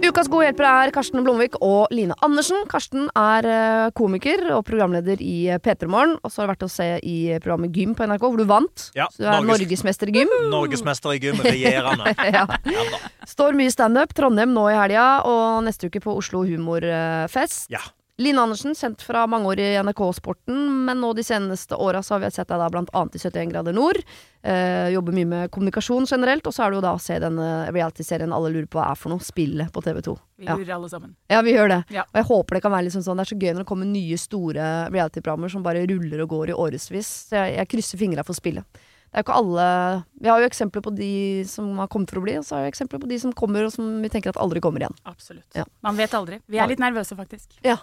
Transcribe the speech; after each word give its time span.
Ukas 0.00 0.28
gode 0.32 0.46
hjelpere 0.48 0.70
er 0.86 0.90
Karsten 0.94 1.20
Blomvik 1.22 1.58
og 1.62 1.90
Line 1.94 2.14
Andersen. 2.24 2.62
Karsten 2.70 3.04
er 3.18 3.46
eh, 3.46 3.90
komiker 3.94 4.40
og 4.56 4.64
programleder 4.66 5.20
i 5.22 5.44
eh, 5.52 5.60
P3 5.62 5.86
Morgen. 5.92 6.16
Og 6.24 6.32
så 6.32 6.40
har 6.42 6.48
du 6.48 6.52
vært 6.54 6.64
å 6.66 6.70
se 6.72 6.86
i 7.06 7.16
programmet 7.42 7.74
Gym 7.76 7.92
på 7.98 8.08
NRK, 8.08 8.24
hvor 8.24 8.40
du 8.40 8.46
vant. 8.48 8.86
Ja, 8.96 9.06
så 9.12 9.22
du 9.22 9.28
er 9.28 9.36
Norges- 9.44 9.60
norgesmester 9.66 10.10
i 10.10 10.16
gym. 10.16 10.32
Norgesmester 10.54 11.14
i 11.14 11.20
gym, 11.22 11.38
regjerende. 11.44 12.14
ja. 12.36 12.46
Ja. 12.72 13.00
Står 13.28 13.54
mye 13.60 13.70
standup. 13.74 14.16
Trondheim 14.16 14.56
nå 14.56 14.66
i 14.72 14.76
helga, 14.80 15.06
og 15.28 15.62
neste 15.68 15.92
uke 15.92 16.02
på 16.02 16.16
Oslo 16.18 16.42
Humorfest. 16.48 17.68
Ja. 17.70 17.84
Line 18.20 18.36
Andersen, 18.42 18.74
kjent 18.76 19.00
fra 19.00 19.22
mange 19.30 19.48
år 19.48 19.60
i 19.64 19.68
NRK-sporten, 19.80 20.56
men 20.84 20.98
nå 21.00 21.14
de 21.16 21.22
seneste 21.24 21.72
åra 21.80 22.02
så 22.04 22.14
har 22.14 22.20
vi 22.26 22.28
sett 22.34 22.50
deg 22.50 22.60
da 22.60 22.66
blant 22.68 22.90
annet 22.92 23.14
i 23.16 23.20
71 23.22 23.48
grader 23.54 23.72
nord. 23.72 23.96
Eh, 24.44 24.90
jobber 24.92 25.14
mye 25.16 25.28
med 25.30 25.50
kommunikasjon 25.54 26.04
generelt, 26.10 26.44
og 26.44 26.52
så 26.52 26.66
er 26.66 26.74
det 26.74 26.80
jo 26.80 26.84
da 26.84 26.92
å 26.98 27.00
se 27.00 27.16
denne 27.22 27.46
reality-serien 27.72 28.34
alle 28.36 28.52
lurer 28.52 28.68
på 28.68 28.76
hva 28.76 28.90
er 28.92 29.00
for 29.00 29.14
noe, 29.14 29.24
spillet 29.24 29.72
på 29.72 29.80
TV2. 29.86 30.18
Vi 30.36 30.44
Ja. 30.50 30.56
lurer 30.56 30.74
alle 30.74 30.88
sammen. 30.92 31.14
Ja, 31.32 31.40
vi 31.40 31.54
gjør 31.56 31.68
det. 31.72 31.80
Ja. 31.96 32.02
Og 32.12 32.20
jeg 32.20 32.28
håper 32.28 32.54
det 32.54 32.62
kan 32.62 32.72
være 32.72 32.84
liksom 32.90 33.02
sånn. 33.08 33.16
Det 33.16 33.24
er 33.24 33.34
så 33.34 33.40
gøy 33.40 33.52
når 33.54 33.64
det 33.64 33.70
kommer 33.72 33.86
nye, 33.86 34.16
store 34.18 34.68
reality-programmer 34.92 35.50
som 35.50 35.62
bare 35.62 35.86
ruller 35.88 36.20
og 36.20 36.28
går 36.28 36.48
i 36.50 36.52
årevis. 36.60 37.08
Så 37.30 37.40
jeg, 37.40 37.56
jeg 37.56 37.68
krysser 37.68 37.98
fingra 37.98 38.22
for 38.24 38.34
spillet. 38.34 38.64
Det 39.10 39.18
er 39.18 39.22
jo 39.24 39.32
ikke 39.32 39.38
alle 39.42 40.04
Vi 40.20 40.28
har 40.28 40.38
jo 40.38 40.46
eksempler 40.46 40.82
på 40.84 40.94
de 40.94 41.42
som 41.44 41.72
har 41.78 41.88
kommet 41.88 42.10
for 42.12 42.20
å 42.20 42.22
bli, 42.22 42.36
og 42.38 42.44
så 42.44 42.56
har 42.60 42.62
vi 42.68 42.70
eksempler 42.70 43.00
på 43.00 43.08
de 43.08 43.18
som 43.18 43.32
kommer, 43.32 43.64
og 43.64 43.72
som 43.72 44.02
vi 44.02 44.08
tenker 44.08 44.28
at 44.30 44.36
aldri 44.36 44.60
kommer 44.60 44.78
igjen. 44.84 44.94
Absolutt. 45.04 45.48
Ja. 45.56 45.64
Man 45.82 45.96
vet 45.96 46.10
aldri. 46.14 46.38
Vi 46.46 46.58
er 46.58 46.68
litt 46.68 46.78
nervøse, 46.78 47.16
faktisk. 47.16 47.56
Ja. 47.64 47.78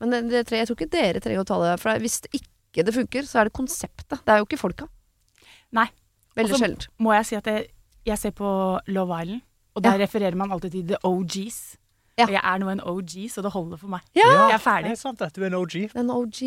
Men 0.00 0.10
det, 0.12 0.22
det, 0.30 0.50
jeg 0.60 0.68
tror 0.68 0.76
ikke 0.78 0.90
dere 0.92 1.20
trenger 1.24 1.42
å 1.44 1.48
ta 1.48 1.58
det, 1.64 1.74
for 1.80 2.02
hvis 2.04 2.20
det 2.26 2.32
ikke 2.40 2.84
det 2.88 2.94
funker, 2.96 3.26
så 3.28 3.40
er 3.42 3.48
det 3.48 3.54
konseptet. 3.56 4.18
Det 4.24 4.32
er 4.34 4.40
jo 4.42 4.46
ikke 4.48 4.60
folka. 4.60 4.88
Nei. 5.76 5.86
Veldig 6.36 6.52
Og 6.52 6.58
så 6.58 6.64
sjeldent. 6.64 6.88
Må 7.04 7.12
jeg 7.16 7.28
si 7.28 7.36
at 7.36 7.48
jeg, 7.48 7.66
jeg 8.08 8.18
ser 8.20 8.34
på 8.36 8.48
Love 8.92 9.22
Island, 9.22 9.42
og 9.76 9.82
der 9.84 9.96
Ja. 9.96 10.04
refererer 10.06 10.36
man 10.36 10.52
alltid 10.52 10.72
til 10.76 10.86
the 10.92 10.98
OGs. 11.04 11.60
Ja. 12.20 12.26
Og 12.26 12.32
jeg 12.34 12.42
er 12.44 12.58
nå 12.60 12.68
en 12.68 12.80
OG, 12.84 13.12
så 13.32 13.40
det 13.42 13.50
holder 13.54 13.78
for 13.80 13.88
meg. 13.88 14.02
Ja! 14.14 14.26
Jeg 14.50 14.58
er 14.58 14.60
ferdig. 14.60 14.90
Det 14.92 14.98
er 14.98 15.00
sant, 15.00 15.22
at 15.24 15.32
du 15.32 15.40
er 15.42 15.46
en 15.48 15.54
OG. 15.56 15.76
En 15.96 16.10
OG 16.12 16.40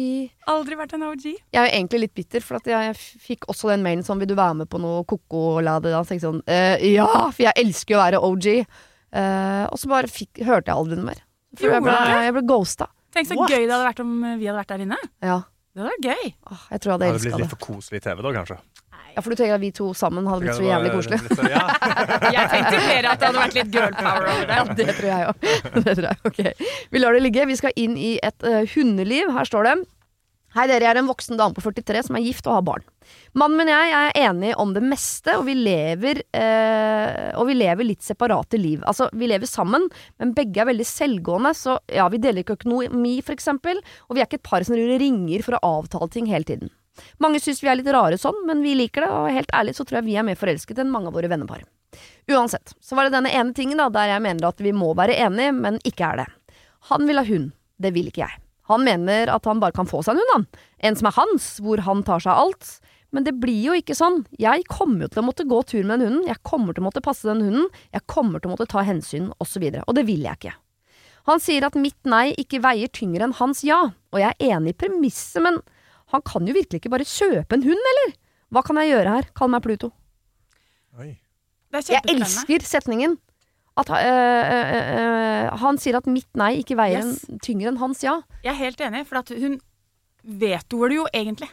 Aldri 0.54 0.76
vært 0.78 0.94
en 0.94 1.06
OG. 1.08 1.24
Jeg 1.26 1.58
er 1.58 1.66
jo 1.66 1.72
egentlig 1.80 2.02
litt 2.04 2.14
bitter, 2.14 2.44
for 2.46 2.60
at 2.60 2.70
jeg 2.70 2.92
f- 2.94 3.16
fikk 3.26 3.48
også 3.50 3.72
den 3.74 3.82
mailen 3.82 4.06
sånn 4.06 4.22
Vil 4.22 4.30
du 4.30 4.36
være 4.38 4.60
med 4.62 4.70
på 4.70 4.78
noe 4.84 5.02
koko-lade? 5.10 5.90
Da 5.90 6.04
tenkte 6.06 6.20
jeg 6.22 6.26
sånn 6.28 6.44
uh, 6.46 6.78
Ja, 6.86 7.08
for 7.32 7.42
jeg 7.48 7.58
elsker 7.66 7.96
jo 7.96 7.98
å 7.98 8.04
være 8.04 8.22
OG. 8.30 8.48
Uh, 9.16 9.66
og 9.72 9.82
så 9.82 9.90
bare 9.90 10.12
fikk, 10.12 10.44
hørte 10.46 10.70
jeg 10.70 10.78
aldri 10.78 11.00
noe 11.02 11.10
mer. 11.10 11.24
For 11.58 11.72
jeg 11.74 11.82
ble, 11.82 11.98
jeg 12.28 12.34
ble 12.38 12.46
ghosta. 12.54 12.88
Tenk 13.16 13.28
så 13.32 13.38
What? 13.40 13.50
gøy 13.52 13.64
det 13.66 13.72
hadde 13.74 13.86
vært 13.90 14.00
om 14.04 14.14
vi 14.40 14.46
hadde 14.50 14.60
vært 14.60 14.72
der 14.76 14.86
inne. 14.86 14.98
Ja. 15.24 15.42
Det 15.76 15.84
hadde 15.84 15.92
vært 15.96 16.08
gøy. 16.12 16.34
Åh, 16.52 16.64
jeg 16.72 16.80
tror 16.84 16.90
jeg 16.92 16.96
hadde 16.96 17.06
Hadde 17.06 17.06
det 17.06 17.12
elska 17.16 17.22
blitt 17.26 17.36
det. 17.36 17.44
litt 17.46 17.54
for 17.56 17.64
koselig 17.66 18.02
TV 18.06 18.22
da, 18.26 18.32
kanskje? 18.40 18.58
Ja, 19.16 19.22
For 19.24 19.32
du 19.32 19.36
tenker 19.40 19.56
at 19.56 19.62
vi 19.64 19.70
to 19.72 19.86
sammen 19.96 20.26
hadde 20.28 20.44
blitt 20.44 20.58
så 20.60 20.64
jævlig 20.68 20.90
koselig? 20.92 21.20
Litt 21.24 21.38
så- 21.40 21.48
Ja. 21.48 21.64
Jeg 22.36 22.50
tenkte 22.52 22.80
mer 22.84 23.06
at 23.14 23.20
det 23.20 23.28
hadde 23.30 23.40
vært 23.40 23.54
litt 23.56 23.72
girl 23.72 23.94
power 23.96 24.28
over 24.28 24.46
det. 24.46 24.56
Ja, 24.60 24.64
det 24.76 24.96
tror 25.96 26.08
jeg 26.10 26.18
òg. 26.20 26.66
Vi 26.92 27.00
lar 27.00 27.14
det 27.16 27.22
ligge. 27.24 27.46
Vi 27.48 27.56
skal 27.56 27.72
inn 27.80 27.96
i 27.96 28.18
et 28.24 28.44
eh, 28.44 28.66
hundeliv. 28.76 29.32
Her 29.38 29.48
står 29.48 29.70
det. 29.70 29.76
Hei, 30.56 30.70
dere. 30.72 30.86
Jeg 30.86 30.94
er 30.94 30.98
en 31.02 31.10
voksen 31.10 31.36
dame 31.36 31.52
på 31.52 31.60
43 31.66 32.06
som 32.08 32.16
er 32.16 32.24
gift 32.24 32.46
og 32.48 32.54
har 32.56 32.62
barn. 32.64 32.84
Mannen 33.36 33.60
min 33.60 33.68
og 33.68 33.76
jeg 33.76 33.96
er 33.98 34.20
enige 34.30 34.56
om 34.64 34.70
det 34.72 34.84
meste, 34.88 35.34
og 35.36 35.44
vi 35.50 35.56
lever, 35.58 36.22
eh, 36.32 37.34
og 37.36 37.50
vi 37.50 37.58
lever 37.58 37.84
litt 37.84 38.06
separate 38.06 38.56
liv. 38.56 38.86
Altså, 38.88 39.10
vi 39.12 39.28
lever 39.28 39.52
sammen, 39.52 39.90
men 40.16 40.32
begge 40.38 40.62
er 40.64 40.70
veldig 40.70 40.86
selvgående, 40.88 41.52
så 41.60 41.76
ja, 41.92 42.06
vi 42.08 42.22
deler 42.24 42.46
ikke 42.46 42.56
økonomi, 42.56 43.18
for 43.20 43.36
eksempel, 43.36 43.82
og 44.08 44.16
vi 44.16 44.24
er 44.24 44.30
ikke 44.30 44.40
et 44.40 44.48
par 44.48 44.64
som 44.64 44.80
ringer 44.80 45.44
for 45.44 45.58
å 45.58 45.74
avtale 45.82 46.08
ting 46.16 46.32
hele 46.32 46.48
tiden. 46.48 46.72
Mange 47.20 47.44
syns 47.44 47.60
vi 47.60 47.74
er 47.74 47.76
litt 47.82 47.92
rare 47.92 48.16
sånn, 48.16 48.40
men 48.48 48.64
vi 48.64 48.78
liker 48.80 49.04
det, 49.04 49.12
og 49.12 49.36
helt 49.36 49.52
ærlig 49.60 49.76
så 49.76 49.84
tror 49.84 50.00
jeg 50.00 50.08
vi 50.08 50.16
er 50.16 50.24
mer 50.24 50.40
forelsket 50.40 50.80
enn 50.80 50.94
mange 50.94 51.12
av 51.12 51.20
våre 51.20 51.34
vennepar. 51.36 51.68
Uansett, 52.32 52.78
så 52.80 52.96
var 52.96 53.10
det 53.10 53.18
denne 53.18 53.36
ene 53.36 53.52
tingen 53.52 53.84
da, 53.84 53.92
der 53.92 54.14
jeg 54.14 54.24
mener 54.24 54.48
at 54.54 54.64
vi 54.64 54.72
må 54.72 54.96
være 54.96 55.20
enige, 55.28 55.52
men 55.60 55.84
ikke 55.84 56.14
er 56.14 56.24
det. 56.24 56.32
Han 56.96 57.12
vil 57.12 57.20
ha 57.20 57.28
hund, 57.28 57.52
det 57.76 57.92
vil 57.92 58.08
ikke 58.08 58.24
jeg. 58.24 58.45
Han 58.72 58.86
mener 58.86 59.30
at 59.34 59.46
han 59.46 59.62
bare 59.62 59.76
kan 59.76 59.90
få 59.90 60.02
seg 60.06 60.16
en 60.16 60.24
hund, 60.24 60.34
han. 60.34 60.46
En 60.90 60.98
som 61.00 61.10
er 61.10 61.18
hans, 61.20 61.50
hvor 61.62 61.84
han 61.86 62.04
tar 62.08 62.24
seg 62.24 62.34
av 62.34 62.48
alt. 62.48 62.72
Men 63.16 63.24
det 63.24 63.36
blir 63.40 63.62
jo 63.70 63.76
ikke 63.78 63.96
sånn. 63.96 64.24
Jeg 64.42 64.66
kommer 64.68 65.06
jo 65.06 65.14
til 65.14 65.22
å 65.22 65.28
måtte 65.28 65.46
gå 65.48 65.62
tur 65.70 65.84
med 65.86 66.02
den 66.02 66.10
hunden, 66.10 66.28
jeg 66.28 66.42
kommer 66.48 66.76
til 66.76 66.84
å 66.84 66.88
måtte 66.90 67.04
passe 67.06 67.30
den 67.30 67.44
hunden, 67.46 67.70
jeg 67.94 68.04
kommer 68.12 68.42
til 68.42 68.50
å 68.50 68.56
måtte 68.56 68.68
ta 68.72 68.84
hensyn, 68.84 69.30
osv. 69.40 69.64
Og, 69.70 69.78
så 69.78 69.86
og 69.86 69.98
det 69.98 70.06
vil 70.10 70.26
jeg 70.26 70.42
ikke. 70.42 70.56
Han 71.30 71.42
sier 71.42 71.66
at 71.66 71.78
mitt 71.80 71.98
nei 72.06 72.34
ikke 72.38 72.62
veier 72.62 72.92
tyngre 72.94 73.26
enn 73.26 73.38
hans 73.40 73.64
ja, 73.66 73.80
og 74.14 74.20
jeg 74.22 74.36
er 74.36 74.58
enig 74.58 74.76
i 74.76 74.80
premisset, 74.84 75.42
men 75.46 75.62
han 76.14 76.22
kan 76.28 76.46
jo 76.46 76.54
virkelig 76.54 76.84
ikke 76.84 76.92
bare 76.94 77.08
kjøpe 77.08 77.58
en 77.58 77.66
hund, 77.66 77.88
eller? 77.94 78.18
Hva 78.54 78.62
kan 78.66 78.78
jeg 78.82 78.92
gjøre 78.92 79.16
her? 79.16 79.30
Kall 79.38 79.50
meg 79.54 79.64
Pluto. 79.66 79.90
Oi. 81.00 81.16
Det 81.74 81.82
er 81.82 81.96
Jeg 81.98 82.14
elsker 82.14 82.68
setningen. 82.68 83.18
At 83.78 83.90
øh, 83.92 83.98
øh, 84.00 85.58
han 85.60 85.78
sier 85.82 85.98
at 86.00 86.06
mitt 86.08 86.30
nei 86.40 86.62
ikke 86.62 86.78
veier 86.80 87.04
Yes. 87.04 87.26
tyngre 87.44 87.68
enn 87.74 87.78
hans 87.82 88.04
ja. 88.06 88.22
Jeg 88.44 88.54
er 88.54 88.60
helt 88.62 88.80
enig, 88.82 89.06
for 89.10 89.20
at 89.20 89.30
hun 89.36 89.58
vetoer 90.24 90.90
det 90.94 90.96
jo 91.02 91.08
egentlig. 91.14 91.50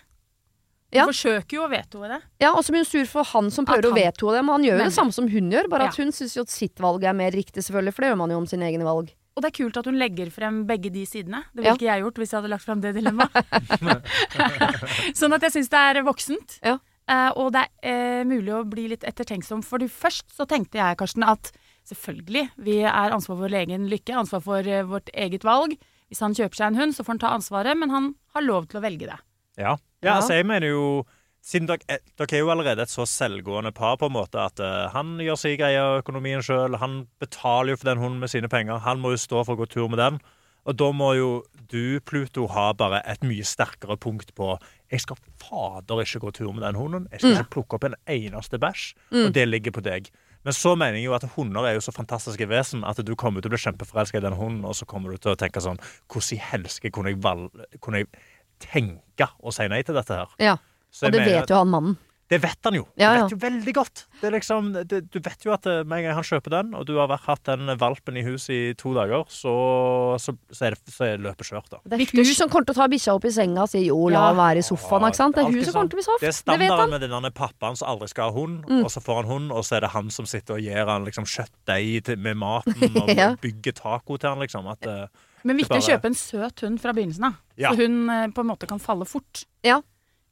Hun 0.93 1.01
Ja. 1.01 1.07
forsøker 1.09 1.57
jo 1.57 1.63
å 1.67 1.71
vetoe 1.73 2.09
det. 2.09 2.21
Ja, 2.41 2.53
Og 2.53 2.63
så 2.65 2.71
blir 2.71 2.85
hun 2.85 2.91
sur 2.91 3.07
for 3.09 3.25
han 3.25 3.51
som 3.51 3.65
prøver 3.67 3.89
han... 3.89 3.93
å 3.93 3.97
vetoe 3.97 4.37
det, 4.37 4.45
men 4.45 4.53
han 4.55 4.65
gjør 4.69 4.79
jo 4.79 4.85
det 4.85 4.93
samme 4.95 5.13
som 5.17 5.27
hun 5.29 5.51
gjør, 5.51 5.69
bare 5.73 5.89
at 5.89 5.99
Ja. 5.99 6.05
hun 6.05 6.13
syns 6.13 6.37
jo 6.37 6.43
at 6.43 6.51
sitt 6.53 6.79
valg 6.79 7.03
er 7.03 7.13
mer 7.17 7.33
riktig, 7.33 7.65
selvfølgelig, 7.65 7.95
for 7.97 8.03
det 8.03 8.11
gjør 8.13 8.19
man 8.23 8.31
jo 8.31 8.37
om 8.37 8.47
sine 8.47 8.69
egne 8.71 8.85
valg. 8.85 9.11
Og 9.35 9.41
det 9.43 9.49
er 9.49 9.57
kult 9.65 9.77
at 9.81 9.87
hun 9.89 9.97
legger 9.97 10.29
frem 10.31 10.67
begge 10.69 10.93
de 10.93 11.07
sidene. 11.09 11.43
Det 11.57 11.65
ville 11.65 11.73
Ja. 11.73 11.75
ikke 11.75 11.89
jeg 11.91 12.03
gjort 12.05 12.15
hvis 12.21 12.31
jeg 12.31 12.39
hadde 12.43 12.51
lagt 12.53 12.65
frem 12.69 12.81
det 12.83 12.95
dilemmaet. 12.95 13.33
sånn 15.19 15.33
at 15.33 15.43
jeg 15.49 15.55
syns 15.57 15.71
det 15.73 15.81
er 15.81 16.03
voksent. 16.07 16.59
Ja. 16.63 16.79
Uh, 17.11 17.31
og 17.41 17.53
det 17.57 17.65
er 17.83 18.21
uh, 18.23 18.25
mulig 18.29 18.53
å 18.55 18.63
bli 18.69 18.87
litt 18.93 19.03
ettertenksom. 19.09 19.63
For 19.67 19.79
først 19.91 20.29
så 20.37 20.47
tenkte 20.47 20.79
jeg, 20.79 20.97
Karsten, 21.01 21.25
at 21.27 21.51
selvfølgelig, 21.89 22.45
vi 22.67 22.77
er 22.87 23.15
ansvar 23.15 23.37
for 23.37 23.45
vår 23.47 23.57
egen 23.63 23.89
lykke, 23.91 24.15
ansvar 24.23 24.43
for 24.45 24.69
eh, 24.69 24.85
vårt 24.89 25.11
eget 25.15 25.45
valg. 25.47 25.75
Hvis 26.13 26.21
han 26.21 26.35
kjøper 26.37 26.59
seg 26.59 26.67
en 26.73 26.79
hund, 26.83 26.95
så 26.97 27.05
får 27.07 27.15
han 27.17 27.23
ta 27.25 27.33
ansvaret, 27.37 27.79
men 27.81 27.91
han 27.91 28.11
har 28.37 28.45
lov 28.45 28.67
til 28.69 28.81
å 28.81 28.85
velge 28.85 29.09
det. 29.09 29.19
Ja. 29.61 29.77
ja, 30.05 30.15
altså 30.19 30.37
jeg 30.39 30.47
mener 30.49 30.69
jo 30.73 30.85
siden 31.43 31.67
dere, 31.67 31.83
er- 31.91 32.03
dere 32.21 32.37
er 32.39 32.43
jo 32.45 32.51
allerede 32.53 32.85
et 32.85 32.93
så 32.93 33.05
selvgående 33.09 33.73
par, 33.75 33.97
på 33.99 34.07
en 34.07 34.15
måte, 34.15 34.39
at 34.39 34.61
uh, 34.63 34.91
han 34.95 35.17
gjør 35.21 35.41
sin 35.41 35.57
greie 35.59 35.81
av 35.81 35.99
økonomien 36.05 36.45
sjøl. 36.45 36.77
Han 36.79 37.07
betaler 37.21 37.73
jo 37.75 37.81
for 37.81 37.91
den 37.91 37.99
hunden 38.05 38.21
med 38.23 38.31
sine 38.31 38.49
penger. 38.53 38.79
Han 38.85 39.01
må 39.03 39.11
jo 39.17 39.19
stå 39.25 39.43
for 39.45 39.57
å 39.57 39.63
gå 39.65 39.67
tur 39.73 39.89
med 39.91 39.99
den. 39.99 40.21
Og 40.63 40.77
da 40.79 40.93
må 40.95 41.09
jo 41.19 41.31
du, 41.73 41.99
Pluto, 42.07 42.45
ha 42.55 42.69
bare 42.79 43.01
et 43.11 43.25
mye 43.27 43.43
sterkere 43.43 43.97
punkt 43.99 44.29
på 44.39 44.53
Jeg 44.93 45.01
skal 45.03 45.19
fader 45.43 46.05
ikke 46.05 46.21
gå 46.23 46.31
tur 46.37 46.53
med 46.55 46.63
den 46.63 46.79
hunden. 46.79 47.09
Jeg 47.11 47.19
skal 47.25 47.33
ikke 47.41 47.55
plukke 47.57 47.75
opp 47.81 47.89
en 47.89 47.97
eneste 48.07 48.61
bæsj. 48.63 48.93
Og 49.25 49.33
det 49.35 49.49
ligger 49.49 49.75
på 49.75 49.83
deg. 49.83 50.13
Men 50.43 50.57
så 50.57 50.75
mener 50.75 50.99
jeg 50.99 51.07
jo 51.07 51.15
at 51.15 51.27
hunder 51.37 51.67
er 51.69 51.77
jo 51.77 51.85
så 51.85 51.95
fantastiske 51.95 52.49
vesen 52.51 52.83
at 52.89 52.99
du 53.07 53.15
kommer 53.19 53.43
til 53.43 53.51
å 53.51 53.55
bli 53.55 53.63
kjempeforelska 53.63 54.19
i 54.19 54.25
den 54.25 54.37
hunden, 54.39 54.65
og 54.67 54.75
så 54.79 54.89
kommer 54.89 55.15
du 55.15 55.23
til 55.23 55.35
å 55.35 55.39
tenke 55.39 55.63
sånn 55.63 55.79
Hvordan 56.11 56.35
i 56.35 56.41
helsike 56.51 56.91
kunne 56.95 57.15
kunne 57.81 58.03
jeg 58.03 58.11
tenke 58.63 59.29
å 59.43 59.55
si 59.55 59.69
nei 59.71 59.83
til 59.87 59.99
dette 59.99 60.19
her? 60.19 60.35
Ja, 60.43 60.57
Så 60.93 61.07
Og 61.07 61.15
det 61.15 61.23
mener 61.23 61.41
vet 61.41 61.51
jo 61.51 61.61
han 61.63 61.71
mannen. 61.73 61.95
Det 62.33 62.39
vet 62.41 62.65
han 62.65 62.77
jo. 62.79 62.87
Ja, 62.97 63.11
Du 63.13 63.21
vet 63.27 63.33
jo 63.35 63.39
veldig 63.43 63.73
godt. 63.77 64.03
Det 64.23 64.29
er 64.31 64.35
liksom, 64.39 64.71
det, 64.89 65.01
du 65.13 65.19
vet 65.21 65.45
jo 65.45 65.53
at 65.53 65.67
eh, 65.69 65.83
med 65.85 65.99
en 66.01 66.05
gang 66.07 66.15
han 66.17 66.25
kjøper 66.25 66.55
den, 66.55 66.71
og 66.79 66.87
du 66.89 66.95
har 66.97 67.11
vært, 67.11 67.27
hatt 67.29 67.43
den 67.51 67.69
valpen 67.81 68.17
i 68.17 68.23
huset 68.25 68.55
i 68.57 68.73
to 68.79 68.95
dager, 68.97 69.27
så, 69.29 69.53
så, 70.23 70.33
så, 70.49 70.65
er, 70.71 70.77
det, 70.79 70.95
så 70.95 71.05
er 71.11 71.21
løpet 71.21 71.51
kjørt, 71.51 71.69
da. 71.75 71.81
Det 71.85 71.99
er 71.99 72.15
hun 72.17 72.31
som 72.33 72.49
kommer 72.49 72.65
til 72.71 72.73
å 72.77 72.79
ta 72.81 72.87
bikkja 72.93 73.17
opp 73.19 73.27
i 73.29 73.33
senga 73.35 73.67
og 73.67 73.71
si 73.73 73.83
jo, 73.85 73.99
la 74.09 74.15
Ja. 74.17 74.23
han 74.31 74.39
være 74.41 74.63
i 74.63 74.67
sofaen, 74.67 75.05
ikke 75.11 75.21
sant. 75.21 75.37
Det 75.37 75.45
er 75.45 75.51
hun 75.53 75.65
som 75.69 75.77
kommer 75.77 75.93
til 75.93 75.99
å 75.99 76.01
bli 76.01 76.07
soft. 76.09 76.23
Det 76.23 76.31
er 76.31 76.33
Det 76.33 76.41
standarden 76.41 76.91
med 76.97 77.05
denne 77.05 77.33
pappaen 77.37 77.77
som 77.77 77.89
aldri 77.93 78.09
skal 78.09 78.31
ha 78.31 78.37
hund, 78.41 78.65
Mm. 78.73 78.85
og 78.87 78.91
så 78.95 79.01
får 79.05 79.21
han 79.23 79.31
hund, 79.33 79.53
og 79.53 79.65
så 79.67 79.77
er 79.77 79.81
det 79.85 79.91
han 79.93 80.09
som 80.11 80.25
sitter 80.27 80.55
og 80.55 80.61
gir 80.65 80.87
han 80.87 81.05
liksom 81.05 81.25
kjøttdeig 81.29 82.17
med 82.19 82.37
maten, 82.41 82.97
og 83.03 83.09
Ja. 83.13 83.35
bygger 83.43 83.73
taco 83.77 84.17
til 84.17 84.31
han, 84.31 84.39
liksom. 84.41 84.67
At, 84.73 84.87
eh, 84.87 85.07
Men 85.45 85.57
viktig 85.59 85.77
å 85.77 85.85
kjøpe 85.85 86.07
en 86.07 86.15
søt 86.15 86.61
hund 86.63 86.81
fra 86.81 86.93
begynnelsen 86.97 87.25
av, 87.29 87.35
Ja. 87.59 87.73
så 87.73 87.83
hun 87.85 88.09
eh, 88.09 88.29
på 88.29 88.41
en 88.41 88.47
måte 88.55 88.67
kan 88.71 88.79
falle 88.79 89.05
fort. 89.05 89.45
Ja. 89.63 89.83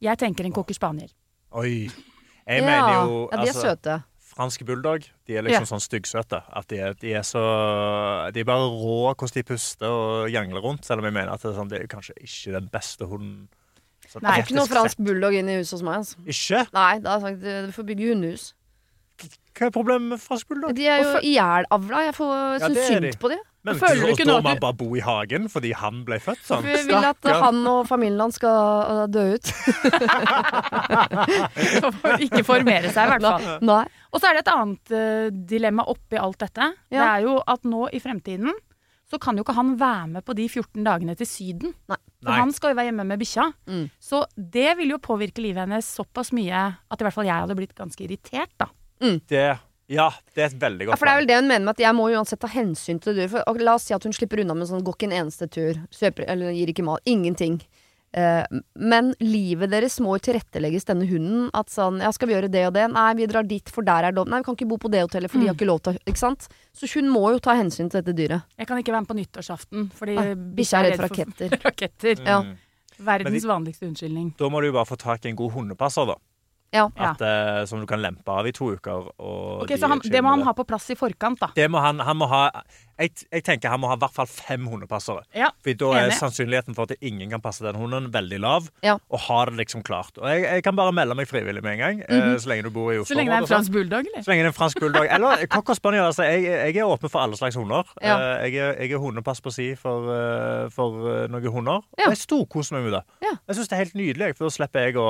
Jeg 0.00 0.16
tenker 0.18 0.46
en 0.46 0.52
cocker 0.56 0.72
spaniel. 0.74 1.10
Oi. 1.52 1.90
Jeg 2.46 2.62
Ja, 2.62 2.66
mener 2.66 2.94
jo 3.06 3.28
ja, 3.30 3.36
de 3.36 3.42
er 3.42 3.52
altså, 3.52 3.60
søte. 3.76 4.02
Franske 4.30 4.64
bulldog 4.64 5.04
de 5.26 5.36
er 5.36 5.42
liksom 5.42 5.66
Ja. 5.66 5.70
sånn 5.76 5.82
styggsøte. 5.82 6.42
At 6.56 6.68
de 6.68 6.78
er, 6.78 6.94
de 6.94 7.12
er 7.14 7.22
så 7.26 7.42
De 8.32 8.40
er 8.40 8.44
bare 8.44 8.68
rå 8.70 9.14
hvordan 9.14 9.34
de 9.34 9.42
puster 9.42 9.86
og 9.90 10.30
jangler 10.30 10.60
rundt. 10.62 10.84
Selv 10.86 10.98
om 11.00 11.04
jeg 11.04 11.12
mener 11.12 11.32
at 11.32 11.42
det 11.42 11.50
er, 11.52 11.58
sånn, 11.58 11.68
det 11.68 11.80
er 11.82 11.86
kanskje 11.86 12.14
ikke 12.20 12.52
den 12.60 12.68
beste 12.72 13.06
hunden. 13.06 13.48
sånn 14.08 14.22
Nei, 14.22 14.40
ikke 14.42 14.54
noe 14.56 14.66
fransk 14.66 14.96
bulldog 14.98 15.34
inn 15.34 15.48
i 15.48 15.58
huset 15.60 15.72
hos 15.78 15.82
meg. 15.82 15.94
Altså. 16.00 16.16
Ikke? 16.26 16.66
Nei, 16.72 16.98
da 16.98 17.18
har 17.18 17.28
jeg 17.28 17.40
sagt 17.40 17.66
du 17.66 17.72
får 17.72 17.86
bygge 17.86 18.08
hundehus. 18.14 18.54
Hva 19.54 19.66
er 19.66 19.70
problemet 19.70 20.08
med 20.14 20.20
fransk 20.22 20.48
bulldog? 20.48 20.74
De 20.74 20.86
er 20.88 21.02
jo 21.02 21.18
ihjelavla. 21.20 22.04
Jeg 22.06 22.14
får 22.16 22.60
Ja, 22.60 22.66
er 22.70 22.88
synd 22.88 23.18
på 23.20 23.28
de. 23.28 23.38
Men 23.66 23.76
føler 23.76 24.00
du 24.00 24.12
ikke 24.14 24.24
nå 24.24 24.38
at 24.40 24.44
man 24.46 24.56
du- 24.56 24.62
bare 24.64 24.76
bo 24.78 24.86
i 24.96 25.02
hagen 25.04 25.48
fordi 25.52 25.74
han 25.76 26.00
ble 26.06 26.16
født 26.22 26.40
sånn? 26.46 26.64
Vi 26.64 26.78
vil 26.88 27.04
at 27.10 27.26
han 27.28 27.58
og 27.68 27.82
familien 27.88 28.22
hans 28.24 28.38
skal 28.40 28.56
uh, 28.88 29.06
dø 29.10 29.34
ut. 29.36 29.50
Ikke 32.24 32.42
formere 32.46 32.88
seg, 32.92 33.04
i 33.04 33.12
hvert 33.12 33.26
fall. 33.26 33.46
Nei. 33.68 33.84
Og 34.10 34.18
så 34.22 34.30
er 34.30 34.38
det 34.38 34.42
et 34.46 34.52
annet 34.54 34.94
eh, 34.96 35.28
dilemma 35.52 35.84
oppi 35.92 36.18
alt 36.18 36.40
dette. 36.42 36.72
Det 36.90 36.98
er 37.04 37.22
jo 37.26 37.36
at 37.44 37.68
nå 37.68 37.86
i 37.94 38.00
fremtiden 38.02 38.50
så 39.10 39.18
kan 39.18 39.34
jo 39.38 39.42
ikke 39.42 39.56
han 39.56 39.72
være 39.78 40.06
med 40.12 40.24
på 40.26 40.34
de 40.38 40.44
14 40.46 40.84
dagene 40.86 41.16
til 41.18 41.26
Syden. 41.26 41.72
Nei. 41.90 41.98
For 42.20 42.30
Nei. 42.30 42.40
han 42.42 42.52
skal 42.54 42.72
jo 42.72 42.78
være 42.78 42.90
hjemme 42.92 43.06
med 43.08 43.18
bikkja. 43.22 43.46
Mm. 43.66 43.86
Så 43.98 44.20
det 44.36 44.76
vil 44.78 44.92
jo 44.94 45.00
påvirke 45.02 45.42
livet 45.42 45.64
hennes 45.64 45.88
såpass 45.98 46.30
mye 46.36 46.60
at 46.78 47.00
i 47.00 47.06
hvert 47.06 47.16
fall 47.16 47.26
jeg 47.26 47.42
hadde 47.42 47.56
blitt 47.58 47.74
ganske 47.78 48.04
irritert, 48.06 48.52
da. 48.60 48.68
Det, 49.00 49.46
ja, 49.90 50.06
det 50.36 50.44
er 50.44 50.48
et 50.52 50.60
veldig 50.62 50.86
godt 50.86 50.94
Ja, 50.94 51.00
for 51.00 51.08
det 51.10 51.12
er 51.12 51.20
vel 51.20 51.28
det 51.30 51.36
hun 51.40 51.50
mener 51.50 51.66
med 51.66 51.74
at 51.74 51.84
jeg 51.84 51.98
må 51.98 52.08
uansett 52.12 52.40
ta 52.42 52.50
hensyn 52.52 53.00
til 53.02 53.16
dyr. 53.18 53.28
For, 53.32 53.44
og 53.50 53.60
la 53.60 53.74
oss 53.74 53.88
si 53.90 53.94
at 53.96 54.06
hun 54.06 54.14
slipper 54.14 54.44
unna 54.44 54.54
med 54.54 54.70
sånn 54.70 54.84
går 54.86 54.98
ikke 54.98 55.10
en 55.10 55.18
eneste 55.24 55.50
tur, 55.50 55.80
kjøper, 55.96 56.28
eller 56.30 56.54
gir 56.54 56.70
ikke 56.70 56.86
mat. 56.86 57.02
Ingenting. 57.10 57.58
Eh, 58.12 58.42
men 58.74 59.12
livet 59.22 59.70
deres 59.70 60.00
må 60.02 60.16
jo 60.16 60.22
tilrettelegges 60.30 60.88
denne 60.88 61.06
hunden. 61.10 61.48
At 61.54 61.70
sånn 61.70 62.00
Ja, 62.02 62.10
skal 62.14 62.30
vi 62.30 62.34
gjøre 62.34 62.50
det 62.50 62.64
og 62.68 62.74
det? 62.74 62.88
Nei, 62.94 63.08
vi 63.18 63.28
drar 63.30 63.46
dit, 63.46 63.70
for 63.70 63.86
der 63.86 64.08
er 64.08 64.14
det 64.14 64.24
Nei, 64.26 64.40
vi 64.42 64.48
kan 64.48 64.58
ikke 64.58 64.70
bo 64.72 64.80
på 64.82 64.90
det 64.90 65.04
hotellet, 65.04 65.30
for 65.30 65.42
de 65.42 65.50
har 65.50 65.58
ikke 65.58 65.68
lov 65.68 65.82
til 65.86 65.98
Ikke 66.06 66.22
sant? 66.22 66.48
Så 66.74 66.90
hun 66.94 67.10
må 67.10 67.26
jo 67.34 67.42
ta 67.42 67.54
hensyn 67.58 67.90
til 67.90 68.02
dette 68.02 68.16
dyret. 68.18 68.46
Jeg 68.58 68.70
kan 68.70 68.78
ikke 68.82 68.94
være 68.94 69.06
med 69.06 69.12
på 69.12 69.18
nyttårsaften 69.20 69.90
fordi 69.98 70.18
Ah, 70.18 70.34
Bikkja 70.34 70.80
er 70.80 70.90
redd 70.90 70.98
for 70.98 71.06
raketter. 71.10 71.54
raketter. 71.68 72.24
Ja. 72.26 72.40
Mm. 72.46 72.58
Verdens 73.00 73.42
de, 73.42 73.48
vanligste 73.48 73.86
unnskyldning. 73.86 74.34
Da 74.38 74.50
må 74.52 74.60
du 74.60 74.70
jo 74.70 74.74
bare 74.76 74.88
få 74.90 74.98
tak 75.00 75.24
i 75.24 75.30
en 75.30 75.38
god 75.38 75.54
hundepasser, 75.54 76.10
da. 76.10 76.18
Ja. 76.72 76.84
At, 76.94 77.18
uh, 77.24 77.64
som 77.66 77.80
du 77.82 77.86
kan 77.90 77.98
lempe 78.02 78.30
av 78.30 78.46
i 78.46 78.52
to 78.54 78.68
uker. 78.76 79.08
Og 79.18 79.64
Ok, 79.64 79.72
de 79.72 79.78
Så 79.80 79.88
han, 79.90 79.98
det 80.04 80.20
må 80.22 80.30
han 80.36 80.44
ha 80.46 80.52
på 80.54 80.62
plass 80.68 80.86
i 80.90 80.94
forkant, 80.98 81.40
da. 81.42 81.48
Det 81.56 81.66
må 81.70 81.80
han, 81.82 81.98
han 82.06 82.16
må 82.20 82.28
ha 82.30 82.44
jeg, 83.00 83.14
jeg 83.32 83.42
tenker 83.46 83.72
han 83.72 83.80
må 83.80 83.88
ha 83.88 83.94
i 83.96 84.00
hvert 84.02 84.12
fall 84.12 84.28
fem 84.28 84.66
hundepassere. 84.68 85.22
Ja, 85.34 85.48
For 85.64 85.72
da 85.80 85.88
er 85.96 86.02
enig. 86.10 86.18
sannsynligheten 86.18 86.76
for 86.76 86.84
at 86.84 87.00
ingen 87.00 87.30
kan 87.32 87.40
passe 87.40 87.64
den 87.64 87.78
hunden, 87.80 88.10
veldig 88.12 88.38
lav. 88.44 88.66
Ja. 88.84 88.98
Og 89.08 89.22
har 89.24 89.48
det 89.50 89.56
liksom 89.62 89.82
klart. 89.82 90.18
Og 90.20 90.28
jeg, 90.28 90.42
jeg 90.44 90.62
kan 90.66 90.76
bare 90.76 90.92
melde 90.92 91.16
meg 91.16 91.26
frivillig 91.30 91.62
med 91.64 91.78
en 91.78 91.80
gang, 91.80 92.02
eh, 92.04 92.34
så 92.38 92.52
lenge 92.52 92.68
du 92.68 92.70
bor 92.74 92.92
i 92.92 92.98
Oslo. 93.00 93.08
Så 93.14 93.16
lenge 93.18 93.32
det 93.32 93.38
er 93.38 93.46
en 93.46 93.50
fransk 93.54 93.72
bulldog, 93.72 94.04
eller? 94.12 94.22
Så 94.26 94.30
lenge 94.34 94.44
det 94.44 94.50
er 94.50 94.52
en 94.52 94.58
fransk 94.60 94.84
bulldog. 94.84 95.08
Eller 95.16 95.46
cocker 95.56 95.78
spaniel. 95.80 96.04
Altså, 96.10 96.28
jeg, 96.28 96.44
jeg 96.44 96.76
er 96.84 96.92
åpen 96.92 97.08
for 97.14 97.24
alle 97.24 97.40
slags 97.40 97.56
hunder. 97.58 97.88
Ja. 98.04 98.18
Eh, 98.20 98.46
Jeg, 98.52 98.60
er, 98.60 98.76
jeg 98.84 98.92
er 98.92 99.02
hundepass 99.02 99.40
på 99.40 99.50
si 99.56 99.70
for, 99.80 100.12
for 100.76 101.10
noen 101.32 101.50
hunder. 101.56 101.80
Ja. 101.98 102.10
Og 102.10 102.14
jeg 102.18 102.22
storkoser 102.26 102.76
meg 102.78 102.90
med 102.90 102.98
det. 103.00 103.04
Ja. 103.24 103.34
Jeg 103.48 103.58
syns 103.58 103.72
det 103.72 103.78
er 103.80 103.84
helt 103.86 103.96
nydelig, 103.98 104.34
for 104.36 104.46
da 104.50 104.54
slipper 104.60 104.86
jeg 104.90 105.00
å 105.00 105.08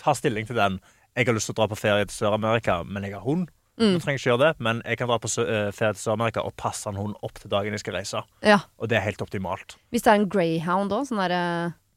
ta 0.00 0.14
stilling 0.16 0.48
til 0.48 0.56
den. 0.58 0.80
Jeg 1.14 1.28
har 1.28 1.36
lyst 1.36 1.50
til 1.50 1.54
å 1.54 1.60
dra 1.62 1.68
på 1.70 1.78
ferie 1.78 2.08
til 2.08 2.16
Sør-Amerika, 2.16 2.80
men 2.88 3.06
jeg 3.06 3.14
har 3.14 3.22
hund. 3.26 3.46
Mm. 3.78 3.96
Trenger 4.02 4.20
ikke 4.20 4.28
gjøre 4.30 4.42
det, 4.44 4.52
men 4.62 4.80
jeg 4.86 4.98
kan 5.00 5.10
dra 5.10 5.16
på 5.18 5.30
eh, 5.42 5.70
ferie 5.74 5.94
til 5.96 6.02
Sør-Amerika 6.04 6.44
og 6.46 6.54
passe 6.58 6.90
en 6.90 6.98
hund 6.98 7.16
opp 7.26 7.40
til 7.42 7.50
dagen 7.50 7.74
jeg 7.74 7.82
skal 7.82 7.96
reise. 7.98 8.22
ja. 8.46 8.60
Og 8.78 8.90
det 8.90 8.98
er 8.98 9.06
helt 9.06 9.22
optimalt. 9.22 9.76
Hvis 9.90 10.06
det 10.06 10.12
er 10.12 10.20
en 10.22 10.28
greyhound 10.30 10.94
òg, 10.94 11.08
sånn 11.10 11.22
derre 11.22 11.40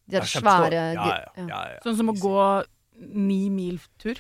De 0.08 0.18
der 0.18 0.26
svære 0.30 0.72
ja, 0.96 1.06
ja, 1.06 1.20
ja, 1.38 1.62
ja. 1.76 1.80
Sånn 1.86 2.00
som 2.00 2.10
å 2.14 2.16
gå 2.18 2.48
ni 3.14 3.44
mil 3.54 3.78
tur. 4.02 4.18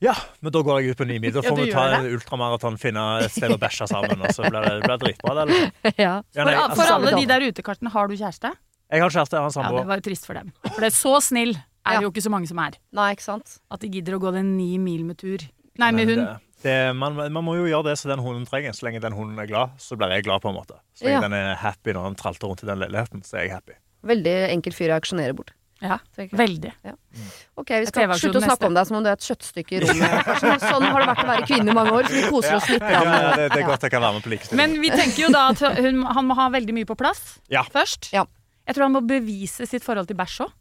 ja, 0.00 0.14
men 0.40 0.52
da 0.52 0.60
går 0.64 0.80
jeg 0.80 0.94
ut 0.94 1.00
på 1.02 1.08
ni 1.08 1.18
mil. 1.20 1.34
Da 1.34 1.42
får 1.44 1.58
du 1.58 1.64
vi 1.66 1.74
ta 1.74 1.84
en 1.98 2.08
ultramaraton, 2.08 2.78
finne 2.80 3.04
et 3.24 3.32
sted 3.36 3.52
å 3.52 3.60
bæsje 3.60 3.88
sammen, 3.90 4.20
og 4.20 4.32
så 4.32 4.48
blir 4.48 4.64
det, 4.64 4.74
blir 4.84 4.94
det 4.94 5.00
dritbra. 5.04 5.34
Det, 5.40 5.46
liksom. 5.52 5.92
ja. 6.06 6.14
ja, 6.20 6.20
For, 6.32 6.48
nei, 6.48 6.56
for 6.56 6.84
altså, 6.84 6.88
alle 6.96 7.14
de 7.18 7.28
der 7.34 7.48
ute, 7.48 7.66
Karsten, 7.66 7.92
har 7.92 8.08
du 8.08 8.16
kjæreste? 8.16 8.54
jeg 8.94 9.02
har 9.02 9.10
kjæreste, 9.10 9.36
jeg 9.36 9.42
har 9.42 9.54
en 9.58 9.64
Ja, 9.64 9.80
det 9.80 9.88
var 9.88 10.00
jo 10.00 10.04
trist 10.06 10.26
for 10.28 10.38
dem. 10.38 10.52
For 10.70 10.80
det 10.84 10.90
er 10.92 10.96
så 10.96 11.14
snill 11.24 11.56
er 11.86 11.92
Ja. 11.92 12.00
det 12.00 12.04
jo 12.06 12.10
ikke 12.12 12.22
så 12.26 12.30
mange 12.30 12.48
som 12.48 12.58
er. 12.58 12.72
Nei, 12.92 13.12
ikke 13.14 13.22
sant. 13.22 13.58
At 13.70 13.80
de 13.80 13.88
gidder 13.88 14.16
å 14.16 14.20
gå 14.20 14.32
den 14.32 14.56
ni 14.56 14.78
mil 14.78 15.04
med 15.04 15.18
tur. 15.18 15.38
Nei, 15.78 15.90
med 15.92 16.08
hund. 16.08 16.16
det- 16.26 16.40
Det, 16.64 16.96
man, 16.96 17.14
man 17.14 17.44
må 17.44 17.56
jo 17.58 17.64
gjøre 17.68 17.84
det 17.90 17.98
som 17.98 18.08
den 18.08 18.20
hunden 18.24 18.46
trenger. 18.46 18.72
Så 18.72 18.86
lenge 18.86 19.00
den 19.00 19.12
hunden 19.12 19.38
er 19.38 19.46
glad, 19.46 19.70
så 19.78 19.96
blir 19.98 20.08
jeg 20.08 20.24
glad. 20.24 20.40
på 20.40 20.48
en 20.48 20.54
måte 20.56 20.78
Så 20.96 21.04
lenge 21.04 21.20
Ja. 21.20 21.20
den 21.20 21.32
er 21.34 21.54
happy 21.56 21.92
når 21.92 22.04
den 22.04 22.14
tralter 22.14 22.48
rundt 22.48 22.62
i 22.62 22.66
den 22.66 22.78
leiligheten, 22.78 23.20
så 23.22 23.34
er 23.36 23.42
jeg 23.42 23.50
happy. 23.50 23.72
Veldig 24.02 24.50
enkel 24.50 24.72
fyr 24.72 24.88
å 24.88 24.96
auksjonere 25.00 25.34
bort. 25.36 25.50
Ja, 25.82 25.98
veldig. 26.16 26.72
Ja. 26.84 26.92
veldig. 26.92 27.32
Ok, 27.58 27.68
vi 27.68 27.84
skal 27.86 28.08
slutte 28.16 28.38
å 28.38 28.40
snakke 28.40 28.48
neste. 28.48 28.66
om 28.66 28.74
deg 28.74 28.86
som 28.86 28.96
om 28.96 29.02
du 29.04 29.08
er 29.10 29.12
et 29.12 29.20
kjøttstykke 29.20 29.72
i 29.72 29.80
rommet. 29.80 30.24
Sånn 30.60 30.82
har 30.88 31.00
det 31.00 31.08
vært 31.10 31.24
å 31.24 31.28
være 31.28 31.46
kvinne 31.46 31.68
i 31.68 31.74
mange 31.74 31.92
år, 31.92 32.04
så 32.08 32.14
vi 32.14 32.22
koser 32.30 32.54
oss 32.56 32.68
litt. 32.70 32.80
Ja, 32.80 33.02
ja, 33.02 33.36
det, 33.36 33.52
det 33.52 33.60
er 33.60 33.66
godt 33.68 33.82
jeg 33.82 33.90
kan 33.90 34.00
være 34.00 34.14
med 34.14 34.22
på 34.24 34.30
likestilling. 34.32 34.56
Men 34.56 34.80
vi 34.80 34.88
tenker 34.90 35.18
jo 35.26 35.28
da 35.34 35.48
at 35.50 35.58
hun, 35.84 36.02
han 36.04 36.24
må 36.30 36.34
ha 36.38 36.48
veldig 36.48 36.72
mye 36.72 36.86
på 36.88 36.96
plass 36.96 37.38
Ja. 37.50 37.62
først. 37.64 38.08
Ja. 38.14 38.24
Jeg 38.66 38.76
tror 38.76 38.84
han 38.88 38.94
må 38.96 39.02
bevise 39.06 39.66
sitt 39.68 39.82
forhold 39.84 40.06
til 40.08 40.16
bæsj 40.16 40.46
òg. 40.46 40.52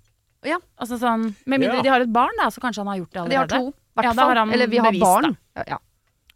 Ja. 0.45 0.57
Altså 0.79 0.97
sånn, 0.99 1.35
med 1.45 1.59
mindre 1.59 1.77
Ja. 1.77 1.81
de 1.83 1.89
har 1.89 2.01
et 2.01 2.13
barn, 2.13 2.31
da, 2.37 2.49
så 2.49 2.59
kanskje 2.61 2.77
han 2.83 2.87
har 2.87 2.97
gjort 2.97 3.11
det 3.13 3.29
De 3.29 3.35
har 3.35 3.45
allerede. 3.47 3.59
to, 3.59 3.67
i 3.69 3.95
hvert 3.95 4.03
Ja, 4.03 4.13
da 4.13 4.21
har 4.21 4.29
fall. 4.29 4.37
han 4.37 4.53
Eller 4.53 4.67
vi 4.67 4.77
har 4.77 4.91
bevist 4.91 5.01
barn. 5.01 5.37
Ja, 5.55 5.63
ja. 5.67 5.77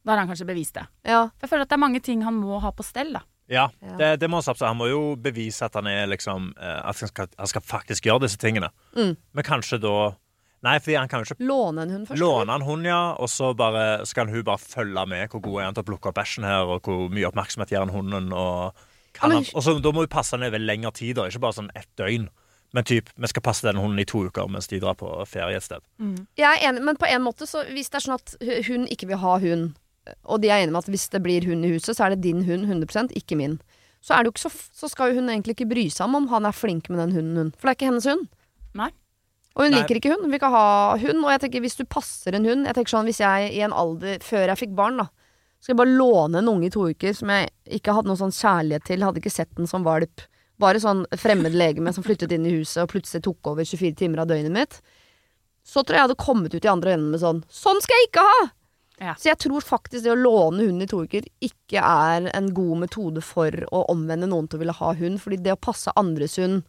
Da 0.05 0.11
har 0.11 0.17
han 0.19 0.27
kanskje 0.29 0.45
bevist 0.47 0.73
det. 0.73 0.87
ja. 1.05 1.23
For 1.27 1.47
jeg 1.47 1.49
føler 1.49 1.61
at 1.61 1.69
det 1.69 1.73
er 1.75 1.83
mange 1.85 1.99
ting 2.01 2.21
han 2.23 2.33
må 2.41 2.59
ha 2.61 2.71
på 2.71 2.83
stell. 2.83 3.13
da. 3.13 3.21
Ja, 3.49 3.69
Ja. 3.81 3.95
det, 3.97 4.19
det 4.19 4.29
må 4.29 4.37
han 4.41 4.43
absolutt. 4.47 4.67
Han 4.67 4.77
må 4.77 4.89
jo 4.89 5.15
bevise 5.15 5.61
at 5.63 5.73
han 5.73 5.87
er 5.87 6.05
liksom 6.07 6.53
eh, 6.59 6.81
At 6.89 6.99
han 6.99 7.07
skal, 7.09 7.27
han 7.37 7.47
skal 7.47 7.61
faktisk 7.61 8.03
gjøre 8.03 8.21
disse 8.21 8.37
tingene. 8.37 8.69
Mm. 8.95 9.15
Men 9.33 9.43
kanskje 9.43 9.79
da 9.81 10.15
Nei, 10.63 10.79
fordi 10.79 10.97
han 10.97 11.07
kan 11.07 11.23
jo 11.23 11.33
ikke 11.35 11.45
Låne 11.45 11.81
en 11.83 11.89
hund 11.91 12.07
først. 12.07 12.17
låne 12.19 12.49
en 12.55 12.61
hund, 12.65 12.83
ja, 12.83 13.13
og 13.13 13.27
så 13.29 13.55
bare 13.55 14.03
skal 14.07 14.27
hun 14.27 14.43
bare 14.43 14.57
følge 14.57 15.05
med. 15.07 15.29
Hvor 15.29 15.39
god 15.41 15.59
er 15.61 15.65
han 15.65 15.73
til 15.75 15.83
å 15.83 15.85
plukke 15.85 16.07
opp 16.09 16.15
bæsjen 16.15 16.43
her, 16.43 16.65
og 16.65 16.81
hvor 16.81 17.09
mye 17.13 17.27
oppmerksomhet 17.29 17.69
gir 17.69 17.77
han 17.79 17.89
hunden? 17.89 18.33
Og, 18.33 18.73
kan 19.13 19.29
Ja, 19.29 19.35
men- 19.37 19.43
han, 19.45 19.51
og 19.53 19.61
så, 19.63 19.79
da 19.79 19.91
må 19.91 19.99
hun 19.99 20.07
passe 20.07 20.33
ned 20.35 20.47
over 20.47 20.57
lengre 20.59 20.91
tid, 20.93 21.15
da. 21.15 21.27
ikke 21.29 21.39
bare 21.39 21.53
sånn 21.53 21.69
ett 21.75 21.87
døgn. 21.95 22.27
Men 22.75 22.83
typ, 22.83 23.09
vi 23.15 23.29
skal 23.31 23.43
passe 23.45 23.63
den 23.63 23.79
hunden 23.79 23.99
i 24.01 24.05
to 24.07 24.25
uker 24.27 24.49
mens 24.51 24.67
de 24.67 24.79
drar 24.83 24.97
på 24.99 25.09
ferie 25.29 25.55
et 25.55 25.63
sted. 25.63 25.83
Jeg 26.37 26.47
er 26.47 26.69
enig, 26.69 26.83
men 26.83 26.99
på 26.99 27.07
en 27.07 27.23
måte, 27.23 27.47
så 27.47 27.63
hvis 27.71 27.89
det 27.89 28.01
er 28.01 28.05
sånn 28.07 28.17
at 28.17 28.35
hun 28.67 28.87
ikke 28.91 29.07
vil 29.07 29.21
ha 29.21 29.37
hund, 29.43 29.71
og 30.27 30.41
de 30.43 30.51
er 30.51 30.63
enige 30.63 30.75
med 30.75 30.83
at 30.83 30.91
hvis 30.91 31.07
det 31.13 31.23
blir 31.23 31.47
hund 31.47 31.65
i 31.67 31.71
huset, 31.71 31.95
så 31.95 32.05
er 32.05 32.15
det 32.15 32.25
din 32.27 32.43
hund 32.47 32.67
100% 32.67 33.15
ikke 33.15 33.39
min. 33.39 33.57
Så, 34.03 34.13
er 34.13 34.23
det 34.23 34.29
jo 34.29 34.35
ikke 34.35 34.45
så, 34.45 34.51
så 34.77 34.87
skal 34.91 35.11
jo 35.11 35.21
hun 35.21 35.31
egentlig 35.31 35.57
ikke 35.57 35.69
bry 35.71 35.87
seg 35.91 36.05
om 36.05 36.19
om 36.19 36.29
han 36.31 36.47
er 36.47 36.55
flink 36.55 36.87
med 36.91 37.01
den 37.01 37.15
hunden, 37.17 37.37
hun. 37.37 37.51
For 37.57 37.67
det 37.67 37.73
er 37.73 37.79
ikke 37.79 37.89
hennes 37.89 38.07
hund. 38.07 38.27
Nei. 38.77 38.91
Og 39.57 39.65
hun 39.65 39.73
Nei. 39.73 39.81
liker 39.81 39.97
ikke 39.97 40.11
hund. 40.13 40.23
Hun 40.23 40.31
vil 40.31 40.39
ikke 40.39 40.53
ha 40.53 40.67
hund. 41.01 41.23
Og 41.23 41.31
jeg 41.33 41.41
tenker 41.43 41.63
hvis 41.65 41.79
du 41.79 41.83
passer 41.89 42.37
en 42.37 42.45
hund 42.45 42.67
Jeg 42.69 42.77
tenker 42.77 42.93
sånn 42.93 43.07
hvis 43.09 43.23
jeg 43.23 43.49
i 43.57 43.63
en 43.65 43.73
alder 43.73 44.21
før 44.23 44.51
jeg 44.51 44.61
fikk 44.61 44.75
barn, 44.77 45.01
da, 45.01 45.07
skal 45.57 45.73
jeg 45.73 45.79
bare 45.81 45.97
låne 45.97 46.43
en 46.43 46.51
unge 46.51 46.69
i 46.69 46.73
to 46.73 46.85
uker 46.91 47.15
som 47.17 47.31
jeg 47.33 47.49
ikke 47.79 47.95
hadde 47.97 48.11
noe 48.11 48.19
sånn 48.19 48.35
kjærlighet 48.35 48.85
til, 48.85 49.05
hadde 49.07 49.23
ikke 49.23 49.33
sett 49.33 49.49
den 49.57 49.69
som 49.69 49.87
valp. 49.87 50.27
Bare 50.61 50.81
sånn 50.81 51.03
fremmed 51.19 51.53
legeme 51.53 51.93
som 51.93 52.05
flyttet 52.05 52.33
inn 52.33 52.47
i 52.49 52.55
huset 52.55 52.83
og 52.83 52.91
plutselig 52.95 53.25
tok 53.27 53.51
over 53.53 53.67
24 53.67 53.97
timer 53.99 54.23
av 54.23 54.31
døgnet 54.31 54.53
mitt. 54.53 54.79
Så 55.67 55.83
tror 55.83 55.97
jeg 55.97 56.01
jeg 56.01 56.07
hadde 56.07 56.23
kommet 56.23 56.55
ut 56.55 56.65
i 56.65 56.71
andre 56.71 56.95
enden 56.95 57.11
med 57.11 57.21
sånn 57.21 57.43
Sånn 57.51 57.81
skal 57.83 57.99
jeg 57.99 58.09
ikke 58.09 58.23
ha! 58.25 58.39
Ja. 58.97 59.13
Så 59.13 59.29
jeg 59.29 59.37
tror 59.43 59.61
faktisk 59.61 60.05
det 60.07 60.13
å 60.13 60.17
låne 60.17 60.65
hund 60.65 60.81
i 60.81 60.87
to 60.89 61.03
uker 61.05 61.27
ikke 61.43 61.83
er 61.83 62.31
en 62.33 62.47
god 62.57 62.87
metode 62.87 63.21
for 63.21 63.53
å 63.69 63.83
omvende 63.93 64.29
noen 64.29 64.47
til 64.49 64.57
å 64.57 64.63
ville 64.63 64.73
ha 64.79 64.93
hund. 64.97 65.19
Fordi 65.21 65.37
det 65.45 65.53
å 65.53 65.59
passe 65.61 65.93
andres 65.99 66.39
hund 66.41 66.63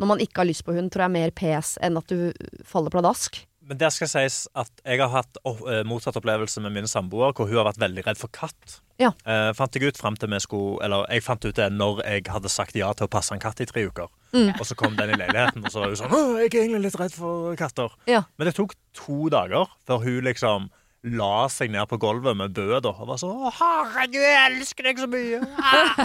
når 0.00 0.08
man 0.08 0.22
ikke 0.24 0.40
har 0.40 0.48
lyst 0.48 0.64
på 0.64 0.74
hund, 0.74 0.90
tror 0.90 1.04
jeg 1.04 1.12
er 1.12 1.18
mer 1.18 1.32
pes 1.36 1.74
enn 1.84 1.98
at 2.00 2.10
du 2.10 2.32
faller 2.66 2.90
pladask. 2.90 3.36
Men 3.70 3.78
det 3.78 3.92
skal 3.94 4.08
sies 4.10 4.42
at 4.58 4.82
jeg 4.82 4.98
har 4.98 5.12
hatt 5.12 5.38
eh, 5.44 5.82
motsatt 5.86 6.16
opplevelse 6.18 6.62
med 6.64 6.74
min 6.74 6.88
samboer, 6.90 7.34
hvor 7.36 7.46
hun 7.46 7.60
har 7.60 7.68
vært 7.68 7.82
veldig 7.82 8.06
redd 8.08 8.18
for 8.18 8.32
katt. 8.34 8.80
Ja. 9.00 9.12
Uh, 9.24 9.50
fant 9.56 9.76
jeg 9.76 9.88
ut 9.88 9.98
frem 9.98 10.16
til 10.20 10.28
vi 10.28 10.40
skulle 10.44 10.84
Eller 10.84 11.06
jeg 11.08 11.24
fant 11.24 11.44
ut 11.46 11.56
det 11.56 11.70
når 11.72 12.02
jeg 12.04 12.26
hadde 12.28 12.50
sagt 12.52 12.76
ja 12.76 12.90
til 12.92 13.08
å 13.08 13.12
passe 13.12 13.32
en 13.34 13.40
katt 13.42 13.62
i 13.64 13.68
tre 13.68 13.86
uker. 13.88 14.10
Mm. 14.34 14.52
Og 14.58 14.66
så 14.68 14.76
kom 14.78 14.98
den 14.98 15.14
i 15.14 15.16
leiligheten, 15.16 15.64
og 15.64 15.72
så 15.72 15.82
var 15.82 15.94
hun 15.94 16.00
sånn 16.02 16.12
Å, 16.12 16.20
jeg 16.42 16.50
er 16.50 16.58
egentlig 16.64 16.82
litt 16.84 16.98
redd 17.00 17.16
for 17.16 17.56
katter. 17.58 17.96
Ja. 18.10 18.26
Men 18.36 18.50
det 18.50 18.54
tok 18.58 18.76
to 18.96 19.30
dager 19.32 19.72
før 19.88 20.04
hun 20.04 20.28
liksom 20.28 20.68
la 21.00 21.46
seg 21.48 21.70
ned 21.72 21.88
på 21.88 21.96
gulvet 22.00 22.36
med 22.36 22.52
bøter 22.52 22.92
og 22.92 23.08
var 23.08 23.20
sånn 23.20 23.32
'Å, 23.32 23.52
herregud, 23.56 24.20
jeg 24.20 24.40
elsker 24.50 24.84
deg 24.84 24.98
så 25.00 25.08
mye'. 25.08 25.40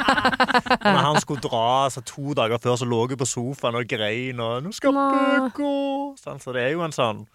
og 0.79 0.85
når 0.87 1.01
han 1.03 1.19
skulle 1.19 1.43
dra, 1.43 1.65
altså, 1.89 2.03
to 2.07 2.35
dager 2.37 2.61
før, 2.63 2.77
så 2.79 2.87
lå 2.87 3.01
hun 3.03 3.19
på 3.19 3.27
sofaen 3.27 3.75
og 3.75 3.89
grein 3.91 4.39
og 4.39 4.63
'Nå 4.63 4.71
skal 4.71 4.95
vi 4.95 5.49
gå'. 5.59 6.15
Sånn, 6.21 6.39
så 6.39 6.55
det 6.55 6.63
er 6.63 6.71
jo 6.77 6.85
en 6.85 6.95
sånn 6.95 7.27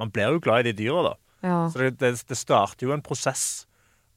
Man 0.00 0.08
blir 0.10 0.32
jo 0.32 0.40
glad 0.40 0.64
i 0.64 0.72
de 0.72 0.78
dyra, 0.82 1.02
da. 1.04 1.14
Ja. 1.44 1.68
Så 1.68 1.78
det, 1.78 1.98
det, 2.00 2.24
det 2.26 2.36
starter 2.36 2.86
jo 2.86 2.94
en 2.94 3.04
prosess 3.04 3.66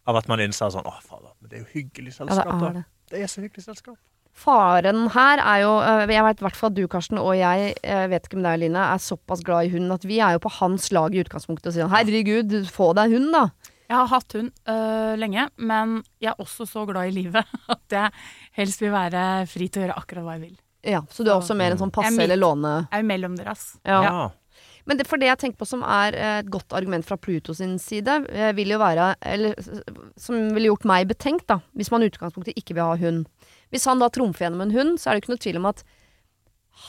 av 0.08 0.16
at 0.20 0.28
man 0.28 0.40
innser 0.40 0.70
sånn 0.74 0.86
'Å, 0.86 0.98
fader, 1.02 1.32
men 1.42 1.50
det 1.50 1.60
er 1.60 1.64
jo 1.66 1.72
hyggelig 1.74 2.12
Ja, 2.14 2.26
selskap', 2.26 2.52
det 2.52 2.60
da. 2.60 2.68
er 2.68 2.74
det. 2.74 2.86
Det 3.10 3.22
er 3.22 3.28
så 3.28 3.42
hyggelig 3.42 3.64
selskap. 3.66 3.98
Faren 4.36 5.06
her 5.14 5.40
er 5.40 5.62
jo 5.64 5.70
øh, 5.80 6.08
Jeg 6.12 6.24
vet 6.26 6.42
i 6.42 6.44
hvert 6.44 6.58
fall 6.60 6.70
at 6.74 6.76
du, 6.76 6.88
Karsten, 6.92 7.18
og 7.22 7.38
jeg, 7.38 7.76
jeg 7.82 8.10
vet 8.12 8.26
ikke 8.28 8.36
om 8.38 8.44
deg, 8.44 8.60
Line, 8.60 8.82
er 8.94 8.98
såpass 9.00 9.42
glad 9.48 9.66
i 9.66 9.70
hund 9.72 9.94
at 9.96 10.04
vi 10.04 10.20
er 10.20 10.36
jo 10.36 10.42
på 10.44 10.52
hans 10.60 10.92
lag 10.92 11.16
i 11.16 11.22
utgangspunktet 11.24 11.68
og 11.72 11.74
sier 11.78 11.88
herregud, 11.88 12.52
få 12.68 12.94
deg 12.98 13.16
hund, 13.16 13.32
da. 13.32 13.46
Jeg 13.88 13.96
har 14.02 14.08
hatt 14.12 14.34
hund 14.34 14.52
øh, 14.68 15.16
lenge, 15.22 15.48
men 15.58 16.04
jeg 16.20 16.34
er 16.34 16.42
også 16.42 16.66
så 16.68 16.86
glad 16.90 17.08
i 17.08 17.16
livet 17.16 17.46
at 17.70 17.96
jeg 17.96 18.12
helst 18.60 18.82
vil 18.82 18.92
være 18.92 19.46
fri 19.48 19.70
til 19.70 19.84
å 19.84 19.86
gjøre 19.86 19.98
akkurat 20.02 20.26
hva 20.28 20.36
jeg 20.36 20.42
vil. 20.50 20.56
Ja, 20.86 21.02
Så 21.10 21.24
du 21.24 21.32
er 21.32 21.40
også 21.40 21.56
mer 21.58 21.72
en 21.74 21.80
sånn 21.80 21.90
er 21.94 21.98
passe 22.02 22.22
eller 22.22 22.38
låne 22.38 22.74
Jeg 22.92 23.00
er 23.00 23.08
mellom 23.08 23.38
dere, 23.40 23.56
ass. 23.56 23.78
Ja. 23.86 24.02
Ja. 24.04 24.30
Men 24.86 25.00
det, 25.00 25.08
for 25.10 25.22
det 25.22 25.32
jeg 25.32 25.42
tenker 25.42 25.62
på 25.62 25.68
som 25.68 25.82
er 25.82 26.16
eh, 26.18 26.38
et 26.44 26.50
godt 26.54 26.76
argument 26.78 27.06
fra 27.08 27.18
Pluto 27.18 27.56
sin 27.58 27.76
side, 27.82 28.20
eh, 28.30 28.54
vil 28.58 28.76
jo 28.76 28.82
være 28.82 29.16
Eller 29.26 29.58
som 30.22 30.54
ville 30.54 30.70
gjort 30.70 30.86
meg 30.86 31.10
betenkt, 31.10 31.48
da, 31.50 31.60
hvis 31.74 31.92
man 31.94 32.06
i 32.06 32.10
utgangspunktet 32.12 32.58
ikke 32.58 32.78
vil 32.78 32.86
ha 32.86 32.98
hund. 33.02 33.26
Hvis 33.74 33.88
han 33.90 34.02
da 34.02 34.12
trumfer 34.14 34.46
gjennom 34.46 34.66
en 34.68 34.76
hund, 34.76 35.00
så 35.02 35.10
er 35.10 35.16
det 35.16 35.26
ikke 35.26 35.34
noe 35.34 35.46
tvil 35.46 35.62
om 35.62 35.72
at 35.74 35.86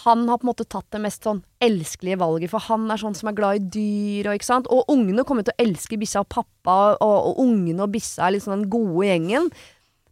han 0.03 0.25
har 0.29 0.41
på 0.41 0.47
en 0.47 0.51
måte 0.51 0.67
tatt 0.67 0.89
det 0.91 0.99
mest 0.99 1.23
sånn 1.23 1.45
elskelige 1.63 2.19
valget, 2.19 2.51
for 2.51 2.65
han 2.67 2.89
er 2.91 2.99
sånn 2.99 3.15
som 3.15 3.31
er 3.31 3.37
glad 3.39 3.61
i 3.61 3.69
dyr 3.77 4.29
og 4.29 4.39
ikke 4.39 4.49
sant. 4.49 4.71
Og 4.75 4.91
ungene 4.91 5.25
kommer 5.27 5.47
til 5.47 5.55
å 5.55 5.63
elske 5.63 5.99
bikkja 6.01 6.25
og 6.25 6.31
pappa, 6.35 6.79
og, 6.99 7.15
og 7.31 7.43
ungene 7.45 7.87
og 7.87 7.93
bikkja 7.95 8.27
er 8.27 8.35
liksom 8.35 8.57
den 8.57 8.67
gode 8.73 9.07
gjengen. 9.07 9.47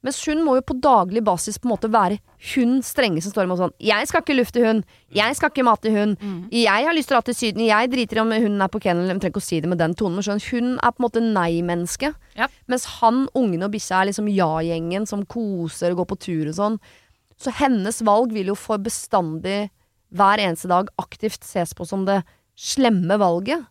Mens 0.04 0.20
hun 0.28 0.42
må 0.44 0.58
jo 0.58 0.64
på 0.68 0.76
daglig 0.84 1.23
basis 1.25 1.56
på 1.56 1.64
en 1.66 1.73
måte 1.73 1.88
være 1.88 2.18
hun 2.52 2.76
strenge 2.84 3.23
som 3.25 3.32
står 3.32 3.46
imot 3.46 3.58
sånn 3.62 3.73
'Jeg 3.80 4.06
skal 4.08 4.20
ikke 4.20 4.37
lufte 4.37 4.61
hund. 4.61 4.84
Jeg 5.08 5.37
skal 5.37 5.49
ikke 5.49 5.64
mate 5.64 5.90
hund. 5.90 6.18
Jeg 6.52 6.84
har 6.84 6.92
lyst 6.92 7.08
til 7.08 7.16
å 7.16 7.20
dra 7.20 7.25
til 7.25 7.34
Syden. 7.34 7.64
Jeg 7.64 7.90
driter 7.90 8.18
i 8.18 8.20
om 8.20 8.30
hunden 8.30 8.61
er 8.61 8.68
på 8.68 8.82
kennel.' 8.84 9.08
Jeg 9.08 9.20
trenger 9.20 9.32
ikke 9.32 9.44
å 9.44 9.49
si 9.49 9.61
det 9.61 9.68
med 9.68 9.78
den 9.78 9.94
tonen, 9.94 10.20
men 10.20 10.40
hun 10.50 10.78
er 10.78 10.92
på 10.92 11.00
en 11.00 11.08
måte 11.08 11.23
nei-menneske. 11.25 12.14
Ja. 12.37 12.49
Mens 12.68 12.84
han, 13.00 13.28
ungene 13.34 13.64
og 13.64 13.73
bikkja 13.73 14.02
er 14.02 14.12
liksom 14.12 14.28
ja-gjengen 14.28 15.06
som 15.06 15.25
koser 15.25 15.92
og 15.92 16.04
går 16.04 16.08
på 16.12 16.20
tur 16.20 16.49
og 16.49 16.54
sånn. 16.54 16.80
Så 17.40 17.50
hennes 17.50 18.02
valg 18.02 18.32
vil 18.32 18.46
jo 18.52 18.54
for 18.54 18.76
bestandig, 18.78 19.70
hver 20.12 20.38
eneste 20.38 20.68
dag, 20.68 20.88
aktivt 20.99 21.42
ses 21.42 21.73
på 21.75 21.87
som 21.87 22.04
det 22.04 22.23
slemme 22.54 23.18
valget. 23.18 23.66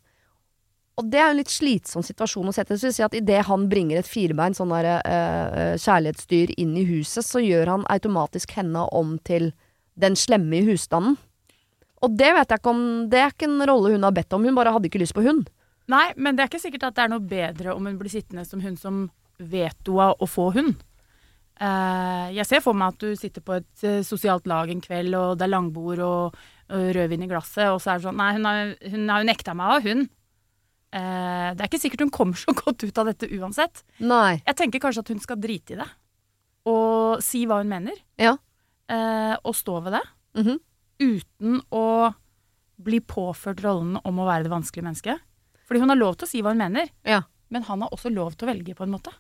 Og 1.01 1.09
det 1.09 1.19
er 1.19 1.31
en 1.31 1.39
litt 1.39 1.50
slitsom 1.50 2.03
situasjon 2.05 2.51
å 2.51 2.53
sette. 2.53 2.77
Vil 2.77 2.93
si 2.93 3.05
at 3.05 3.15
idet 3.17 3.41
han 3.47 3.65
bringer 3.69 4.00
et 4.00 4.09
firebein 4.09 4.53
sånn 4.53 4.73
der, 4.75 4.89
uh, 5.01 5.73
kjærlighetsdyr 5.81 6.53
inn 6.62 6.75
i 6.77 6.85
huset, 6.85 7.25
så 7.25 7.41
gjør 7.41 7.71
han 7.71 7.88
automatisk 7.89 8.53
henne 8.59 8.85
om 8.93 9.17
til 9.25 9.50
den 9.97 10.17
slemme 10.17 10.59
i 10.59 10.67
husstanden. 10.67 11.17
Og 12.03 12.13
det 12.19 12.33
vet 12.35 12.51
jeg 12.51 12.59
ikke 12.59 12.71
om 12.73 12.85
Det 13.09 13.19
er 13.21 13.31
ikke 13.31 13.47
en 13.47 13.65
rolle 13.69 13.93
hun 13.93 14.05
har 14.05 14.13
bedt 14.13 14.33
om. 14.35 14.45
Hun 14.45 14.57
bare 14.57 14.73
hadde 14.75 14.89
ikke 14.89 15.01
lyst 15.01 15.15
på 15.17 15.25
hund. 15.25 15.47
Nei, 15.91 16.07
men 16.15 16.35
det 16.35 16.43
er 16.43 16.51
ikke 16.51 16.63
sikkert 16.63 16.88
at 16.89 16.97
det 16.97 17.05
er 17.05 17.12
noe 17.12 17.23
bedre 17.27 17.75
om 17.75 17.85
hun 17.88 18.00
blir 18.00 18.12
sittende 18.12 18.45
som 18.47 18.62
hun 18.63 18.75
som 18.79 19.05
vetoa 19.39 20.13
å 20.21 20.27
få 20.29 20.51
hund. 20.55 20.75
Uh, 21.62 22.33
jeg 22.33 22.47
ser 22.50 22.63
for 22.65 22.77
meg 22.77 22.95
at 22.95 23.03
du 23.03 23.13
sitter 23.19 23.43
på 23.45 23.57
et 23.59 23.85
uh, 23.85 24.01
sosialt 24.05 24.47
lag 24.50 24.71
en 24.71 24.81
kveld, 24.83 25.13
og 25.17 25.38
det 25.38 25.45
er 25.45 25.53
langbord 25.53 26.01
og, 26.05 26.38
og 26.73 26.88
rødvin 26.97 27.25
i 27.25 27.29
glasset, 27.29 27.69
og 27.69 27.81
så 27.81 27.93
er 27.93 28.00
det 28.00 28.07
sånn 28.07 28.19
Nei, 28.19 28.31
hun 28.38 28.47
har, 29.12 29.21
jo 29.21 29.29
nekta 29.29 29.55
meg 29.57 29.73
ha 29.73 29.81
hund. 29.85 30.09
Eh, 30.93 31.50
det 31.57 31.63
er 31.63 31.69
ikke 31.71 31.81
sikkert 31.81 32.03
hun 32.05 32.13
kommer 32.13 32.38
så 32.38 32.53
godt 32.63 32.83
ut 32.85 32.97
av 33.01 33.09
dette 33.09 33.29
uansett. 33.33 33.81
Nei. 34.03 34.41
Jeg 34.45 34.57
tenker 34.59 34.83
kanskje 34.83 35.03
at 35.05 35.13
hun 35.13 35.21
skal 35.23 35.39
drite 35.41 35.73
i 35.75 35.79
det. 35.81 35.89
Og 36.69 37.23
si 37.25 37.43
hva 37.50 37.59
hun 37.63 37.71
mener. 37.71 37.97
Ja. 38.21 38.35
Eh, 38.91 39.35
og 39.41 39.55
stå 39.57 39.79
ved 39.88 39.97
det. 39.97 40.03
Mhm. 40.39 40.59
Uten 41.03 41.57
å 41.73 41.85
bli 42.83 43.00
påført 43.01 43.63
rollen 43.65 43.97
om 44.05 44.19
å 44.21 44.27
være 44.27 44.45
det 44.45 44.51
vanskelige 44.53 44.85
mennesket. 44.85 45.23
Fordi 45.67 45.81
hun 45.81 45.89
har 45.91 45.97
lov 46.00 46.15
til 46.19 46.27
å 46.27 46.29
si 46.29 46.41
hva 46.43 46.53
hun 46.53 46.62
mener, 46.62 46.89
Ja. 47.07 47.21
men 47.50 47.63
han 47.63 47.81
har 47.81 47.89
også 47.95 48.12
lov 48.13 48.35
til 48.38 48.47
å 48.47 48.51
velge, 48.53 48.75
på 48.77 48.83
en 48.85 48.91
måte. 48.93 49.12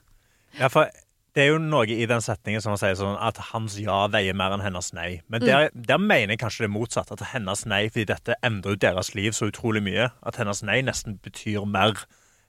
Ja, 0.59 0.67
for 0.69 0.89
det 1.33 1.41
er 1.41 1.47
jo 1.49 1.59
noe 1.61 1.89
i 1.89 2.05
den 2.09 2.21
setningen 2.21 2.61
som 2.61 2.75
han 2.75 2.81
sier 2.81 2.97
sånn 2.99 3.15
at 3.17 3.39
hans 3.49 3.79
ja 3.81 4.03
veier 4.13 4.35
mer 4.37 4.53
enn 4.53 4.61
hennes 4.61 4.91
nei. 4.93 5.21
Men 5.33 5.41
der, 5.41 5.71
der 5.73 6.01
mener 6.01 6.35
jeg 6.35 6.43
kanskje 6.43 6.67
det 6.67 6.73
motsatte. 6.73 7.15
motsatt. 7.15 7.21
At 7.21 7.33
hennes 7.33 7.63
nei, 7.65 7.87
fordi 7.89 8.05
dette 8.11 8.35
endrer 8.45 8.75
jo 8.75 8.81
deres 8.83 9.13
liv 9.17 9.33
så 9.33 9.49
utrolig 9.49 9.81
mye, 9.85 10.11
at 10.21 10.37
hennes 10.37 10.61
nei 10.65 10.81
nesten 10.85 11.17
betyr 11.25 11.65
mer. 11.65 12.03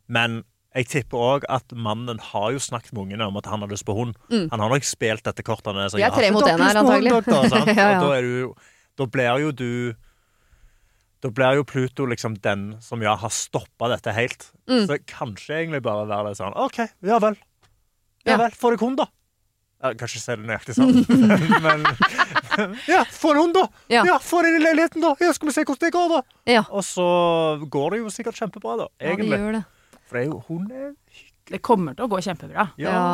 Men 0.07 0.43
jeg 0.75 0.91
tipper 0.91 1.23
òg 1.23 1.47
at 1.49 1.73
mannen 1.73 2.21
har 2.33 2.51
jo 2.53 2.61
snakket 2.61 2.93
med 2.93 3.07
ungene 3.07 3.29
om 3.31 3.37
at 3.39 3.47
han 3.47 3.63
har 3.65 3.71
lyst 3.71 3.87
på 3.89 3.95
hund. 3.97 4.17
Han 4.31 4.61
har 4.61 4.69
nok 4.69 4.85
spilt 4.85 5.25
dette 5.25 5.45
kortet. 5.47 5.71
Han 5.73 5.81
er 5.85 5.93
sånn, 5.93 6.03
«Ja, 6.03 6.11
tre 6.13 6.33
mot 6.35 6.45
én 6.45 6.61
her, 6.61 6.81
antagelig. 6.83 7.15
hund, 7.15 7.31
antagelig.» 7.41 7.77
Ja, 7.81 7.89
ja. 7.95 8.03
Og 8.03 8.11
Da, 8.11 8.21
du, 8.21 8.69
da 8.99 9.07
blir 9.07 9.41
jo 9.47 9.55
du 9.55 9.71
Da 11.25 11.31
blir 11.33 11.57
jo 11.57 11.65
Pluto 11.65 12.05
liksom 12.11 12.37
den 12.45 12.75
som 12.85 13.01
ja, 13.01 13.15
har 13.17 13.33
stoppa 13.33 13.89
dette 13.95 14.13
helt. 14.13 14.51
Mm. 14.69 14.85
Så 14.91 14.99
kanskje 15.09 15.63
egentlig 15.63 15.81
bare 15.87 16.05
være 16.11 16.29
litt 16.35 16.43
sånn 16.43 16.53
OK, 16.53 16.83
ja 17.07 17.17
vel. 17.23 17.39
Ja 18.25 18.33
Ja. 18.33 18.39
vel, 18.41 18.51
få 18.57 18.71
deg 18.75 18.81
hund, 18.81 18.97
da. 19.03 19.07
Jeg 19.85 19.99
kan 20.01 20.09
ikke 20.09 20.21
si 20.23 20.33
det 20.33 20.47
nøyaktig 20.49 20.75
sånn, 20.79 21.01
men 21.67 21.83
Ja, 22.89 23.03
få 23.05 23.35
en 23.35 23.41
hund, 23.43 23.55
da! 23.59 23.65
Ja. 23.93 24.05
Ja, 24.09 24.19
Få 24.23 24.41
den 24.47 24.57
i 24.57 24.63
leiligheten, 24.65 25.03
da! 25.05 25.11
Ja, 25.21 25.33
skal 25.37 25.51
vi 25.51 25.55
se 25.57 25.65
hvordan 25.67 25.83
det 25.85 25.93
går, 25.93 26.09
da! 26.15 26.21
Ja. 26.49 26.63
Og 26.71 26.85
så 26.87 27.05
går 27.69 27.91
det 27.97 27.99
jo 28.01 28.13
sikkert 28.15 28.39
kjempebra, 28.41 28.77
da. 28.81 28.87
Ja, 29.03 29.17
det 29.19 29.29
gjør 29.29 29.59
det. 29.59 29.65
For 30.09 30.17
det 30.17 30.23
er 30.23 30.31
jo 30.31 30.41
hun 30.49 30.71
er 30.73 30.93
Det 31.51 31.61
kommer 31.65 31.93
til 31.99 32.07
å 32.07 32.09
gå 32.15 32.21
kjempebra. 32.25 32.71
Ja. 32.81 32.95
Ja. 32.97 33.07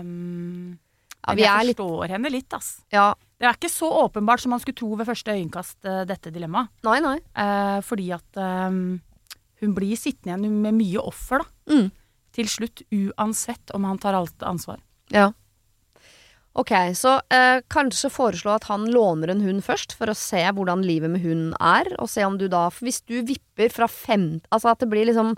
Um, 0.00 0.78
Ja, 1.26 1.32
men 1.32 1.40
vi 1.40 1.42
jeg 1.42 1.50
er 1.58 1.66
litt 1.66 1.80
forstår 1.80 2.12
henne 2.14 2.30
litt, 2.30 2.54
ass. 2.54 2.68
Ja. 2.94 3.08
Det 3.40 3.48
er 3.48 3.56
ikke 3.58 3.68
så 3.72 3.88
åpenbart 4.04 4.38
som 4.44 4.52
man 4.54 4.60
skulle 4.62 4.78
tro 4.78 4.94
ved 4.94 5.08
første 5.08 5.34
øyekast, 5.34 5.80
eh, 5.84 6.04
dette 6.06 6.30
dilemmaet. 6.30 6.70
Nei, 6.86 7.00
nei. 7.02 7.16
Uh, 7.34 7.80
fordi 7.82 8.12
at 8.14 8.38
um, 8.38 9.00
hun 9.60 9.74
blir 9.74 9.98
sittende 9.98 10.36
igjen 10.38 10.60
med 10.62 10.76
mye 10.78 11.02
offer, 11.02 11.42
da. 11.42 11.74
Mm. 11.74 11.90
Til 12.36 12.48
slutt, 12.52 12.84
uansett 12.92 13.72
om 13.76 13.86
han 13.88 14.00
tar 14.02 14.16
alt 14.18 14.44
ansvar. 14.44 14.82
Ja. 15.14 15.30
Ok, 16.56 16.72
så 16.96 17.18
eh, 17.32 17.58
kanskje 17.68 18.08
foreslå 18.08 18.54
at 18.54 18.64
han 18.70 18.86
låner 18.88 19.28
en 19.32 19.42
hund 19.44 19.60
først, 19.64 19.92
for 19.98 20.08
å 20.08 20.16
se 20.16 20.40
hvordan 20.40 20.84
livet 20.86 21.12
med 21.12 21.20
hunden 21.20 21.52
er, 21.60 21.90
og 22.00 22.08
se 22.08 22.24
om 22.24 22.38
du 22.40 22.46
da 22.48 22.66
hvis 22.80 23.02
du 23.04 23.18
vipper 23.28 23.72
fra 23.72 23.88
fem 23.92 24.38
Altså 24.48 24.72
at 24.72 24.80
det 24.80 24.88
blir 24.88 25.04
liksom 25.04 25.34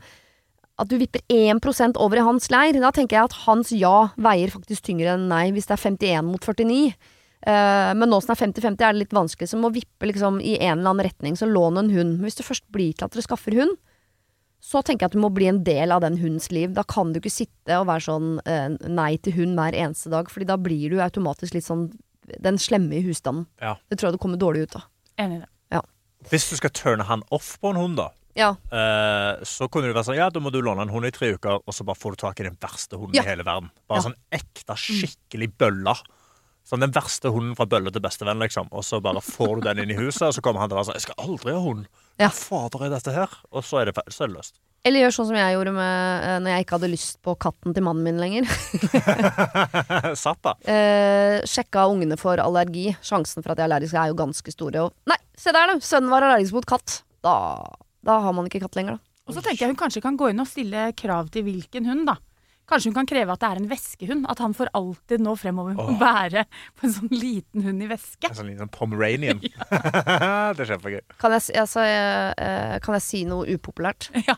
At 0.78 0.90
du 0.90 0.94
vipper 1.00 1.24
1% 1.26 1.98
over 1.98 2.20
i 2.20 2.26
hans 2.26 2.46
leir, 2.54 2.78
da 2.78 2.92
tenker 2.94 3.18
jeg 3.18 3.30
at 3.30 3.38
hans 3.48 3.72
ja 3.74 4.12
veier 4.14 4.54
faktisk 4.54 4.86
tyngre 4.86 5.16
enn 5.16 5.26
nei, 5.30 5.48
hvis 5.50 5.66
det 5.66 5.74
er 5.74 5.82
51 5.90 6.28
mot 6.28 6.44
49. 6.44 6.94
Eh, 7.42 7.90
men 7.98 8.10
nå 8.10 8.20
som 8.22 8.30
det 8.30 8.38
er 8.38 8.44
50-50, 8.46 8.84
er 8.86 8.94
det 8.94 9.02
litt 9.02 9.18
vanskelig, 9.18 9.50
så 9.50 9.58
må 9.58 9.72
vippe 9.74 10.06
liksom 10.06 10.38
i 10.38 10.54
en 10.60 10.78
eller 10.78 10.92
annen 10.92 11.06
retning, 11.08 11.34
så 11.38 11.50
lån 11.50 11.82
en 11.82 11.90
hund. 11.96 12.22
Hvis 12.22 12.38
det 12.38 12.46
først 12.46 12.68
blir 12.74 12.94
til 12.94 13.08
at 13.08 13.14
dere 13.16 13.26
skaffer 13.26 13.58
hund, 13.58 13.74
så 14.60 14.82
tenker 14.82 15.04
jeg 15.06 15.10
at 15.12 15.16
du 15.16 15.20
må 15.22 15.30
bli 15.32 15.46
en 15.46 15.62
del 15.64 15.92
av 15.94 16.00
den 16.02 16.16
hundens 16.18 16.50
liv. 16.50 16.72
Da 16.74 16.82
kan 16.82 17.12
du 17.12 17.20
ikke 17.20 17.30
sitte 17.30 17.78
og 17.80 17.86
være 17.86 18.04
sånn 18.08 18.40
eh, 18.44 18.68
nei 18.88 19.16
til 19.22 19.32
hund 19.38 19.54
hver 19.58 19.72
eneste 19.78 20.10
dag, 20.10 20.28
Fordi 20.30 20.46
da 20.46 20.56
blir 20.56 20.90
du 20.90 20.98
automatisk 21.00 21.54
litt 21.54 21.64
sånn 21.64 21.92
den 22.40 22.58
slemme 22.58 22.92
i 22.98 23.02
husstanden. 23.06 23.46
Ja. 23.62 23.76
Det 23.88 23.98
tror 23.98 24.10
jeg 24.10 24.18
du 24.18 24.22
kommer 24.22 24.36
dårlig 24.36 24.66
ut 24.68 24.76
av. 24.76 24.82
Enig 25.18 25.38
i 25.38 25.40
det. 25.44 25.48
Hvis 26.28 26.48
du 26.50 26.56
skal 26.58 26.70
turne 26.74 27.04
han 27.06 27.22
off 27.30 27.54
på 27.62 27.70
en 27.70 27.76
hund, 27.78 27.96
da, 27.96 28.08
Ja. 28.34 28.50
eh, 28.74 29.38
så 29.46 29.68
kunne 29.70 29.86
du 29.86 29.94
være 29.94 30.04
sånn 30.04 30.16
Ja, 30.18 30.28
da 30.30 30.40
må 30.40 30.50
du 30.50 30.60
låne 30.60 30.82
en 30.82 30.88
hund 30.90 31.06
i 31.06 31.10
tre 31.14 31.32
uker, 31.38 31.62
og 31.64 31.72
så 31.72 31.84
bare 31.86 31.94
får 31.96 32.10
du 32.10 32.16
tak 32.16 32.40
i 32.40 32.42
den 32.42 32.56
verste 32.60 32.98
hunden 32.98 33.14
Ja. 33.14 33.22
i 33.22 33.26
hele 33.30 33.44
verden. 33.44 33.70
Bare 33.88 34.02
Ja. 34.02 34.10
sånn 34.10 34.16
ekte, 34.32 34.74
skikkelig 34.76 35.52
bølle. 35.56 35.94
Sånn 36.68 36.82
den 36.84 36.92
verste 36.92 37.30
hunden 37.32 37.54
fra 37.56 37.64
bølle 37.64 37.88
til 37.94 38.02
bestevenn, 38.04 38.42
liksom. 38.44 38.66
Og 38.76 38.84
så 38.84 38.98
bare 39.00 39.22
får 39.24 39.54
du 39.56 39.68
den 39.70 39.78
inn 39.84 39.92
i 39.94 39.96
huset, 39.96 40.26
og 40.26 40.34
så 40.36 40.42
kommer 40.44 40.60
han 40.60 40.68
til 40.68 40.76
å 40.76 40.82
være 40.82 40.90
sånn 40.90 40.98
Jeg 40.98 41.06
skal 41.06 41.22
aldri 41.24 41.54
ha 41.54 41.62
hund. 41.64 41.86
Ja. 42.20 42.28
Hva 42.28 42.34
fader 42.36 42.84
er 42.84 42.92
dette 42.92 43.14
her? 43.14 43.36
Og 43.54 43.64
så 43.64 43.80
er 43.80 43.88
det, 43.88 44.02
så 44.12 44.26
er 44.26 44.28
det 44.28 44.36
løst. 44.36 44.58
Eller 44.86 45.02
gjør 45.06 45.14
sånn 45.16 45.28
som 45.30 45.38
jeg 45.38 45.54
gjorde 45.56 45.72
med, 45.74 46.26
eh, 46.28 46.36
når 46.44 46.52
jeg 46.52 46.66
ikke 46.66 46.76
hadde 46.76 46.92
lyst 46.92 47.18
på 47.24 47.34
katten 47.40 47.74
til 47.74 47.86
mannen 47.86 48.04
min 48.04 48.20
lenger. 48.20 48.46
Zappa. 50.24 50.54
Eh, 50.68 51.40
sjekka 51.48 51.88
ungene 51.90 52.20
for 52.20 52.40
allergi. 52.42 52.92
Sjansen 53.00 53.42
for 53.42 53.54
at 53.54 53.58
jeg 53.58 53.64
er 53.64 53.70
allergisk 53.70 53.98
er 53.98 54.12
jo 54.12 54.20
ganske 54.20 54.54
store. 54.54 54.84
Og 54.86 55.10
nei, 55.10 55.18
se 55.40 55.54
der, 55.56 55.72
da! 55.72 55.80
Sønnen 55.88 56.12
var 56.12 56.28
allergisk 56.28 56.60
mot 56.60 56.68
katt. 56.68 57.00
Da, 57.24 57.34
da 58.06 58.20
har 58.28 58.36
man 58.36 58.48
ikke 58.50 58.62
katt 58.66 58.76
lenger, 58.78 59.00
da. 59.00 59.04
Og 59.28 59.36
så 59.36 59.44
tenker 59.44 59.64
jeg 59.66 59.74
hun 59.74 59.80
kanskje 59.80 60.04
kan 60.04 60.16
gå 60.20 60.30
inn 60.32 60.40
og 60.40 60.48
stille 60.48 60.90
krav 60.96 61.32
til 61.32 61.44
hvilken 61.48 61.88
hund, 61.88 62.06
da. 62.08 62.20
Kanskje 62.68 62.90
hun 62.90 62.96
kan 62.98 63.08
kreve 63.08 63.32
at 63.32 63.40
det 63.40 63.48
er 63.48 63.60
en 63.62 63.68
veskehund. 63.70 64.26
At 64.28 64.42
han 64.44 64.52
for 64.56 64.68
alltid 64.76 65.22
nå 65.24 65.32
fremover 65.40 65.76
må 65.78 65.86
Åh. 65.88 65.98
være 66.00 66.42
på 66.76 66.84
en 66.88 66.92
sånn 66.98 67.12
liten 67.14 67.64
hund 67.64 67.82
i 67.86 67.88
veske. 67.88 68.28
En 68.28 68.36
sånn 68.36 68.50
liten 68.52 68.68
pomeranian. 68.74 69.40
det 69.40 70.62
er 70.64 70.70
kjempegøy. 70.74 71.00
Kan 71.20 71.32
jeg, 71.36 71.46
altså, 71.62 71.84
jeg, 71.88 72.34
eh, 72.44 72.76
kan 72.84 72.98
jeg 72.98 73.06
si 73.06 73.24
noe 73.28 73.48
upopulært? 73.56 74.10
Ja. 74.28 74.36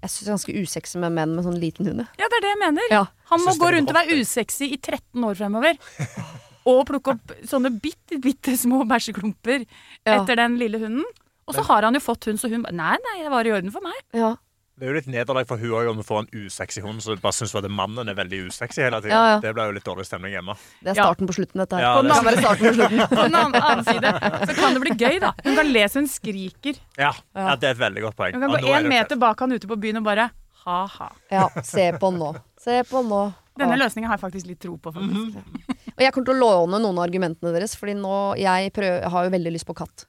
Jeg 0.00 0.08
syns 0.14 0.20
det 0.24 0.28
er 0.30 0.32
ganske 0.32 0.60
usexy 0.64 1.00
med 1.02 1.12
menn 1.12 1.32
med 1.36 1.44
sånn 1.44 1.58
liten 1.60 1.84
hund. 1.90 1.98
jeg. 2.00 2.20
Ja, 2.22 2.28
det 2.32 2.38
er 2.38 2.44
det 2.46 2.50
jeg 2.54 2.60
mener. 2.62 2.86
Ja. 2.88 3.00
Han 3.28 3.42
må 3.44 3.52
det 3.52 3.60
gå 3.60 3.66
er 3.68 3.74
rundt 3.76 3.90
og 3.92 3.96
være 3.98 4.16
usexy 4.22 4.68
i 4.72 4.78
13 4.80 5.26
år 5.28 5.34
fremover. 5.36 5.76
Og 6.70 6.82
plukke 6.88 7.14
opp 7.16 7.34
sånne 7.48 7.70
bitte, 7.80 8.16
bitte 8.20 8.52
små 8.56 8.82
bæsjeklumper 8.88 9.62
Ja. 9.64 10.18
etter 10.18 10.36
den 10.40 10.56
lille 10.60 10.80
hunden. 10.80 11.04
Og 11.48 11.56
så 11.56 11.64
har 11.66 11.82
han 11.88 11.96
jo 11.96 12.02
fått 12.04 12.28
hund, 12.28 12.40
så 12.40 12.48
hun 12.52 12.62
bare 12.64 12.76
Nei, 12.76 12.94
nei, 13.10 13.14
det 13.24 13.30
var 13.32 13.48
i 13.48 13.52
orden 13.52 13.72
for 13.74 13.84
meg. 13.84 13.96
Ja. 14.16 14.34
Det 14.80 14.86
er 14.88 14.94
jo 14.94 14.96
litt 14.96 15.08
nederlag 15.12 15.44
for 15.44 15.60
hun 15.60 15.74
òg 15.76 15.88
om 15.90 15.98
hun 16.00 16.06
får 16.08 16.22
en 16.22 16.46
usexy 16.46 16.80
hund, 16.80 17.02
så 17.04 17.12
du 17.12 17.20
bare 17.20 17.36
syns 17.36 17.52
at 17.58 17.66
mannen 17.68 18.08
er 18.08 18.16
veldig 18.16 18.38
usexy 18.48 18.80
hele 18.80 18.96
tida. 19.04 19.12
Ja, 19.12 19.24
ja. 19.34 19.40
Det 19.44 19.50
blir 19.52 19.68
jo 19.68 19.74
litt 19.76 19.84
dårlig 19.84 20.06
stemning 20.08 20.32
hjemme. 20.32 20.54
Det 20.80 20.94
er 20.94 20.96
Ja. 20.96 21.04
starten 21.10 21.28
på 21.28 21.36
slutten, 21.36 21.60
dette 21.60 21.76
her. 21.76 21.82
Ja, 21.84 21.90
på, 21.98 22.06
det 22.06 22.14
kan 22.16 22.24
være 22.24 22.40
starten 22.40 22.64
på 22.64 22.72
slutten. 22.78 23.02
På 23.12 23.26
den 23.26 23.36
annen, 23.36 23.84
side 23.84 24.12
så 24.48 24.56
kan 24.56 24.72
det 24.78 24.80
bli 24.86 24.94
gøy, 24.96 25.18
da. 25.20 25.34
Hun 25.44 25.58
kan 25.60 25.72
le 25.74 25.84
så 25.84 26.00
hun 26.00 26.08
skriker. 26.08 26.80
Ja, 26.96 27.12
ja. 27.36 27.56
det 27.60 27.68
er 27.68 27.76
et 27.76 27.82
veldig 27.84 28.06
godt 28.08 28.16
poeng. 28.16 28.32
Hun 28.32 28.46
kan 28.46 28.56
gå 28.56 28.72
én 28.72 28.88
meter 28.88 29.20
bak 29.20 29.44
han 29.44 29.52
ute 29.52 29.68
på 29.68 29.76
byen 29.76 30.00
og 30.00 30.08
bare 30.08 30.30
ha-ha. 30.64 31.10
Ja, 31.30 31.48
se 31.62 31.90
på 32.00 32.12
nå. 32.16 32.32
Se 32.56 32.80
på 32.88 33.04
nå. 33.04 33.20
Denne 33.60 33.76
løsninga 33.76 34.08
har 34.08 34.16
jeg 34.16 34.24
faktisk 34.24 34.48
litt 34.48 34.60
tro 34.64 34.78
på, 34.80 34.92
faktisk. 34.96 35.36
Og 35.92 36.00
jeg 36.00 36.12
kommer 36.14 36.30
til 36.30 36.38
å 36.38 36.40
låne 36.40 36.80
noen 36.80 36.96
av 36.96 37.04
argumentene 37.04 37.52
deres, 37.52 37.76
Fordi 37.76 37.92
nå, 37.98 38.14
jeg, 38.40 38.72
prøver, 38.72 39.02
jeg 39.04 39.12
har 39.12 39.26
jo 39.28 39.32
veldig 39.36 39.52
lyst 39.52 39.68
på 39.68 39.76
katt. 39.76 40.06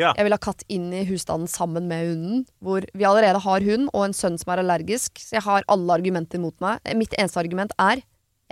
Ja. 0.00 0.14
Jeg 0.16 0.24
vil 0.26 0.34
ha 0.34 0.40
katt 0.40 0.64
inn 0.72 0.88
i 0.96 1.04
husstanden 1.08 1.50
sammen 1.50 1.88
med 1.90 2.08
hunden. 2.08 2.44
Hvor 2.64 2.86
vi 2.96 3.06
allerede 3.06 3.42
har 3.44 3.66
hund 3.68 3.90
og 3.92 4.06
en 4.06 4.16
sønn 4.16 4.38
som 4.40 4.54
er 4.54 4.62
allergisk. 4.64 5.20
Så 5.20 5.36
jeg 5.38 5.44
har 5.46 5.66
alle 5.68 5.98
argumenter 5.98 6.40
mot 6.42 6.56
meg. 6.64 6.80
Mitt 6.96 7.16
eneste 7.18 7.42
argument 7.42 7.74
er 7.78 8.02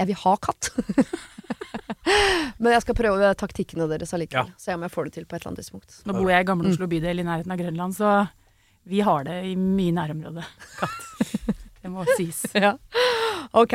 jeg 0.01 0.09
vil 0.09 0.19
ha 0.23 0.37
katt. 0.41 0.71
Men 2.63 2.73
jeg 2.75 2.85
skal 2.85 2.97
prøve 2.99 3.33
taktikkene 3.39 3.89
deres 3.91 4.15
allikevel. 4.17 4.53
Ja. 4.53 4.61
Se 4.61 4.75
om 4.77 4.85
jeg 4.85 4.95
får 4.95 5.09
det 5.09 5.15
til 5.19 5.27
på 5.29 5.37
et 5.37 5.43
eller 5.43 5.53
annet 5.53 5.63
tidspunkt. 5.65 6.01
Nå 6.09 6.17
bor 6.17 6.33
jeg 6.33 6.45
i 6.45 6.49
Gamle 6.49 6.73
Oslo 6.73 6.89
bydel 6.91 7.23
i 7.23 7.27
nærheten 7.29 7.55
av 7.55 7.61
Grønland, 7.61 7.97
så 7.99 8.15
vi 8.89 9.05
har 9.07 9.29
det 9.29 9.39
i 9.53 9.55
mye 9.59 9.95
nærområde. 10.01 10.47
Katt. 10.81 10.99
Det 11.83 11.91
må 11.91 12.05
sies. 12.15 12.45
Ok. 13.59 13.75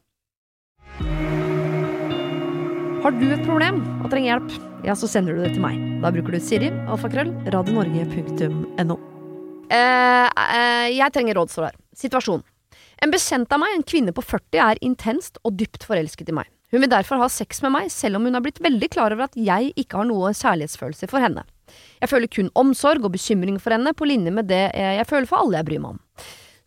Har 3.01 3.15
du 3.17 3.25
et 3.33 3.45
problem 3.47 3.79
og 4.03 4.11
trenger 4.11 4.35
hjelp, 4.35 4.51
ja, 4.85 4.93
så 4.97 5.07
sender 5.09 5.33
du 5.33 5.41
det 5.41 5.55
til 5.55 5.63
meg. 5.63 5.79
Da 6.03 6.11
bruker 6.13 6.35
du 6.35 6.41
Siri, 6.43 6.69
alfakrøll, 6.85 7.31
radionorge.no. 7.53 8.97
Eh, 9.71 10.27
eh, 10.27 10.87
jeg 10.97 11.13
trenger 11.15 11.37
råd, 11.39 11.53
står 11.53 11.65
det 11.65 11.71
her. 11.71 11.79
Situasjon. 12.03 12.43
En 13.01 13.13
bekjent 13.13 13.53
av 13.53 13.61
meg, 13.63 13.73
en 13.73 13.85
kvinne 13.87 14.13
på 14.13 14.21
40, 14.25 14.59
er 14.61 14.81
intenst 14.85 15.39
og 15.41 15.55
dypt 15.57 15.87
forelsket 15.87 16.29
i 16.29 16.35
meg. 16.41 16.49
Hun 16.71 16.83
vil 16.83 16.91
derfor 16.91 17.19
ha 17.19 17.27
sex 17.31 17.63
med 17.65 17.73
meg, 17.73 17.89
selv 17.91 18.19
om 18.19 18.27
hun 18.27 18.37
har 18.37 18.43
blitt 18.45 18.61
veldig 18.63 18.89
klar 18.93 19.15
over 19.15 19.27
at 19.27 19.35
jeg 19.35 19.73
ikke 19.79 19.97
har 19.99 20.07
noe 20.07 20.31
kjærlighetsfølelse 20.37 21.09
for 21.11 21.23
henne. 21.23 21.43
Jeg 22.03 22.11
føler 22.11 22.31
kun 22.31 22.51
omsorg 22.59 23.03
og 23.07 23.15
bekymring 23.15 23.57
for 23.63 23.75
henne, 23.75 23.95
på 23.97 24.07
linje 24.07 24.31
med 24.33 24.49
det 24.51 24.63
jeg 24.75 25.07
føler 25.09 25.27
for 25.29 25.41
alle 25.41 25.59
jeg 25.59 25.69
bryr 25.71 25.83
meg 25.83 25.95
om. 25.95 26.01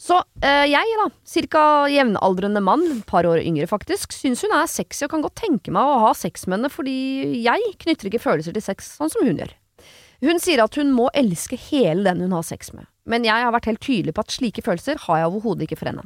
Så 0.04 0.18
eh, 0.44 0.66
jeg, 0.68 0.96
da, 1.00 1.08
cirka 1.24 1.60
jevnaldrende 1.88 2.60
mann, 2.64 2.84
et 2.98 3.04
par 3.08 3.24
år 3.28 3.40
yngre 3.40 3.68
faktisk, 3.70 4.12
syns 4.12 4.44
hun 4.44 4.52
er 4.52 4.68
sexy 4.68 5.06
og 5.06 5.14
kan 5.14 5.24
godt 5.24 5.38
tenke 5.40 5.72
meg 5.72 5.80
å 5.80 6.00
ha 6.02 6.14
sex 6.18 6.44
med 6.44 6.58
henne 6.58 6.72
fordi 6.72 6.96
jeg 7.44 7.76
knytter 7.80 8.10
ikke 8.10 8.24
følelser 8.26 8.56
til 8.56 8.64
sex 8.64 8.96
sånn 8.98 9.12
som 9.12 9.24
hun 9.24 9.40
gjør. 9.40 9.54
Hun 10.24 10.40
sier 10.40 10.60
at 10.62 10.76
hun 10.78 10.92
må 10.94 11.08
elske 11.16 11.56
hele 11.70 12.04
den 12.06 12.20
hun 12.24 12.34
har 12.36 12.44
sex 12.46 12.70
med, 12.76 12.86
men 13.08 13.24
jeg 13.26 13.44
har 13.44 13.52
vært 13.52 13.68
helt 13.68 13.82
tydelig 13.84 14.14
på 14.16 14.24
at 14.24 14.32
slike 14.32 14.64
følelser 14.64 15.00
har 15.06 15.20
jeg 15.20 15.30
overhodet 15.30 15.66
ikke 15.66 15.80
for 15.80 15.90
henne. 15.90 16.04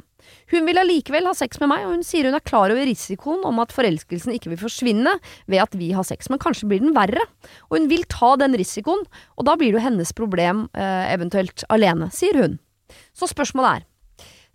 Hun 0.51 0.67
vil 0.67 0.79
allikevel 0.79 1.27
ha 1.29 1.35
sex 1.37 1.59
med 1.61 1.71
meg, 1.71 1.83
og 1.87 1.97
hun 1.97 2.07
sier 2.07 2.27
hun 2.27 2.37
er 2.39 2.43
klar 2.43 2.71
over 2.71 2.87
risikoen 2.87 3.43
om 3.47 3.59
at 3.63 3.75
forelskelsen 3.75 4.35
ikke 4.35 4.53
vil 4.53 4.61
forsvinne 4.63 5.17
ved 5.51 5.63
at 5.63 5.75
vi 5.79 5.91
har 5.95 6.07
sex, 6.07 6.31
men 6.31 6.41
kanskje 6.41 6.71
blir 6.71 6.83
den 6.83 6.95
verre. 6.95 7.23
Og 7.69 7.79
hun 7.79 7.91
vil 7.91 8.07
ta 8.11 8.33
den 8.39 8.55
risikoen, 8.59 9.05
og 9.35 9.47
da 9.47 9.55
blir 9.59 9.71
det 9.71 9.79
jo 9.79 9.85
hennes 9.87 10.15
problem, 10.15 10.67
eh, 10.75 11.05
eventuelt 11.13 11.67
alene, 11.71 12.11
sier 12.15 12.43
hun. 12.43 12.59
Så 13.17 13.29
spørsmålet 13.31 13.79
er, 13.79 13.87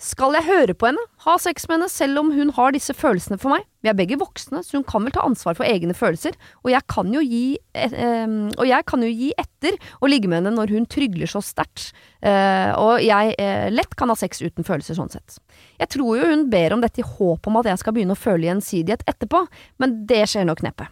skal 0.05 0.35
jeg 0.35 0.45
høre 0.49 0.75
på 0.75 0.89
henne, 0.89 1.01
ha 1.23 1.37
sex 1.39 1.69
med 1.69 1.79
henne, 1.79 1.89
selv 1.93 2.19
om 2.21 2.33
hun 2.35 2.51
har 2.57 2.75
disse 2.75 2.93
følelsene 2.97 3.39
for 3.41 3.55
meg? 3.55 3.63
Vi 3.85 3.89
er 3.89 3.97
begge 3.97 4.19
voksne, 4.19 4.61
så 4.67 4.77
hun 4.77 4.87
kan 4.89 5.05
vel 5.07 5.15
ta 5.15 5.23
ansvar 5.25 5.55
for 5.57 5.69
egne 5.69 5.95
følelser, 5.97 6.35
og 6.65 6.73
jeg 6.73 6.83
kan 6.91 7.13
jo 7.15 7.23
gi, 7.23 7.57
eh, 7.79 7.95
eh, 7.95 8.75
kan 8.91 9.07
jo 9.07 9.09
gi 9.09 9.31
etter 9.39 9.79
og 10.01 10.11
ligge 10.11 10.29
med 10.29 10.43
henne 10.43 10.55
når 10.57 10.75
hun 10.75 10.89
trygler 10.91 11.31
så 11.31 11.41
sterkt, 11.45 11.93
eh, 12.27 12.75
og 12.75 13.01
jeg 13.05 13.37
eh, 13.39 13.71
lett 13.71 13.95
kan 13.97 14.11
ha 14.11 14.19
sex 14.19 14.43
uten 14.43 14.67
følelser, 14.67 14.99
sånn 14.99 15.15
sett. 15.15 15.39
Jeg 15.79 15.95
tror 15.95 16.19
jo 16.19 16.29
hun 16.35 16.49
ber 16.51 16.75
om 16.75 16.83
dette 16.83 17.01
i 17.01 17.09
håp 17.15 17.47
om 17.47 17.63
at 17.63 17.71
jeg 17.71 17.81
skal 17.85 17.95
begynne 17.97 18.19
å 18.19 18.21
føle 18.21 18.51
gjensidighet 18.51 19.07
etterpå, 19.09 19.47
men 19.79 20.03
det 20.11 20.25
skjer 20.29 20.51
nok 20.51 20.67
neppe. 20.67 20.91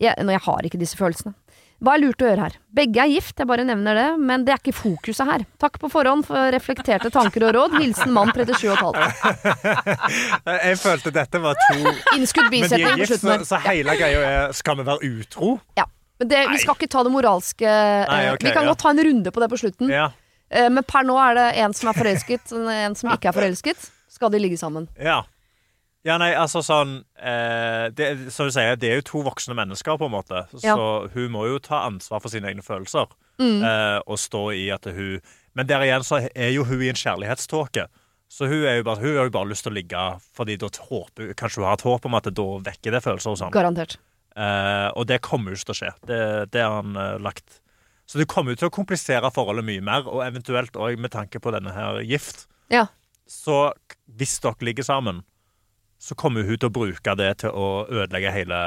Jeg, 0.00 0.14
når 0.22 0.38
jeg 0.38 0.46
har 0.46 0.66
ikke 0.66 0.80
disse 0.80 0.98
følelsene. 0.98 1.34
Hva 1.84 1.98
er 1.98 2.00
lurt 2.00 2.22
å 2.22 2.28
gjøre 2.30 2.44
her? 2.46 2.54
Begge 2.72 3.02
er 3.02 3.10
gift, 3.12 3.34
jeg 3.36 3.48
bare 3.48 3.64
nevner 3.68 3.98
det, 3.98 4.06
men 4.16 4.44
det 4.46 4.54
er 4.54 4.60
ikke 4.62 4.72
fokuset 4.76 5.28
her. 5.28 5.42
Takk 5.60 5.76
på 5.82 5.90
forhånd 5.92 6.24
for 6.24 6.48
reflekterte 6.54 7.10
tanker 7.12 7.44
og 7.50 7.52
råd. 7.58 7.76
Hilsen 7.82 8.14
mann 8.14 8.32
37,5. 8.32 8.96
jeg 10.70 10.78
følte 10.80 11.12
dette 11.12 11.42
var 11.44 11.58
to 11.66 11.92
Innskudd 12.16 12.48
bisetning 12.54 13.02
på 13.02 13.10
slutten 13.10 13.32
her. 13.34 13.44
Så, 13.44 13.50
så 13.52 13.60
hele 13.66 13.98
greia 14.00 14.22
er 14.30 14.56
skal 14.56 14.80
vi 14.80 14.88
være 14.88 15.10
utro? 15.10 15.58
Ja. 15.76 15.84
Men 16.22 16.30
det, 16.30 16.40
vi 16.54 16.62
skal 16.62 16.78
ikke 16.78 16.88
ta 16.94 17.02
det 17.04 17.10
moralske 17.12 17.66
Nei, 17.66 18.20
eh, 18.22 18.32
okay, 18.32 18.46
Vi 18.46 18.54
kan 18.54 18.64
ja. 18.64 18.70
godt 18.70 18.84
ta 18.84 18.92
en 18.94 19.02
runde 19.08 19.34
på 19.34 19.42
det 19.42 19.50
på 19.50 19.60
slutten. 19.60 19.92
Ja. 19.92 20.08
Eh, 20.48 20.70
men 20.72 20.86
per 20.88 21.04
nå 21.04 21.18
er 21.20 21.36
det 21.36 21.46
en 21.66 21.76
som 21.76 21.90
er 21.90 21.98
forelsket, 21.98 22.54
en 22.54 22.96
som 22.96 23.12
ikke 23.12 23.32
er 23.32 23.36
forelsket. 23.36 23.90
Skal 24.14 24.30
de 24.32 24.40
ligge 24.40 24.56
sammen? 24.60 24.86
Ja. 24.96 25.24
Ja, 26.04 26.18
nei, 26.20 26.34
altså 26.36 26.60
sånn 26.60 26.98
eh, 27.16 27.86
det, 27.96 28.08
Som 28.32 28.50
du 28.50 28.52
sier, 28.52 28.76
det 28.76 28.90
er 28.90 28.98
jo 29.00 29.06
to 29.08 29.22
voksne 29.24 29.56
mennesker, 29.56 29.96
på 30.00 30.08
en 30.10 30.12
måte. 30.12 30.44
Ja. 30.60 30.76
Så 30.76 31.10
hun 31.14 31.32
må 31.32 31.46
jo 31.48 31.60
ta 31.64 31.86
ansvar 31.88 32.20
for 32.20 32.32
sine 32.32 32.50
egne 32.50 32.64
følelser. 32.64 33.08
Mm. 33.40 33.64
Eh, 33.64 33.98
og 34.04 34.20
stå 34.20 34.44
i 34.54 34.68
at 34.70 34.84
hun 34.86 35.18
Men 35.58 35.66
der 35.66 35.82
igjen 35.82 36.04
så 36.06 36.20
er 36.28 36.52
jo 36.54 36.66
hun 36.68 36.82
i 36.84 36.90
en 36.92 37.00
kjærlighetståke. 37.00 37.88
Så 38.30 38.48
hun, 38.50 38.64
er 38.66 38.80
jo 38.80 38.86
bare, 38.86 39.00
hun 39.00 39.16
har 39.16 39.28
jo 39.28 39.34
bare 39.34 39.50
lyst 39.52 39.64
til 39.66 39.72
å 39.72 39.76
ligge 39.76 40.04
fordi 40.34 40.56
da 40.58 40.68
håper, 40.68 41.34
kanskje 41.38 41.62
hun 41.62 41.68
har 41.68 41.78
et 41.78 41.86
håp 41.86 42.08
om 42.08 42.16
at 42.18 42.26
det 42.26 42.34
da 42.36 42.46
vekker 42.68 42.96
det 42.96 43.02
følelser 43.04 43.30
hos 43.30 43.42
sånn. 43.44 43.54
Garantert. 43.54 43.96
Eh, 44.34 44.88
og 44.98 45.06
det 45.06 45.20
kommer 45.22 45.52
jo 45.52 45.60
ikke 45.60 45.70
til 45.70 45.76
å 45.76 45.80
skje. 45.80 45.92
Det, 46.10 46.22
det 46.52 46.64
har 46.64 46.80
han 46.80 46.98
uh, 46.98 47.14
lagt. 47.22 47.60
Så 48.10 48.18
det 48.18 48.26
kommer 48.28 48.52
jo 48.52 48.60
til 48.64 48.68
å 48.72 48.74
komplisere 48.74 49.30
forholdet 49.32 49.64
mye 49.68 49.84
mer, 49.86 50.08
og 50.10 50.24
eventuelt 50.26 50.74
òg 50.76 50.98
med 51.00 51.14
tanke 51.14 51.40
på 51.40 51.52
denne 51.54 51.72
her 51.76 52.02
gift. 52.04 52.48
Ja. 52.74 52.88
Så 53.30 53.70
hvis 54.18 54.34
dere 54.42 54.66
ligger 54.66 54.84
sammen 54.84 55.22
så 56.04 56.16
kommer 56.20 56.44
hun 56.44 56.58
til 56.58 56.68
å 56.68 56.74
bruke 56.74 57.16
det 57.16 57.30
til 57.40 57.54
å 57.56 57.68
ødelegge 57.88 58.32
hele 58.34 58.60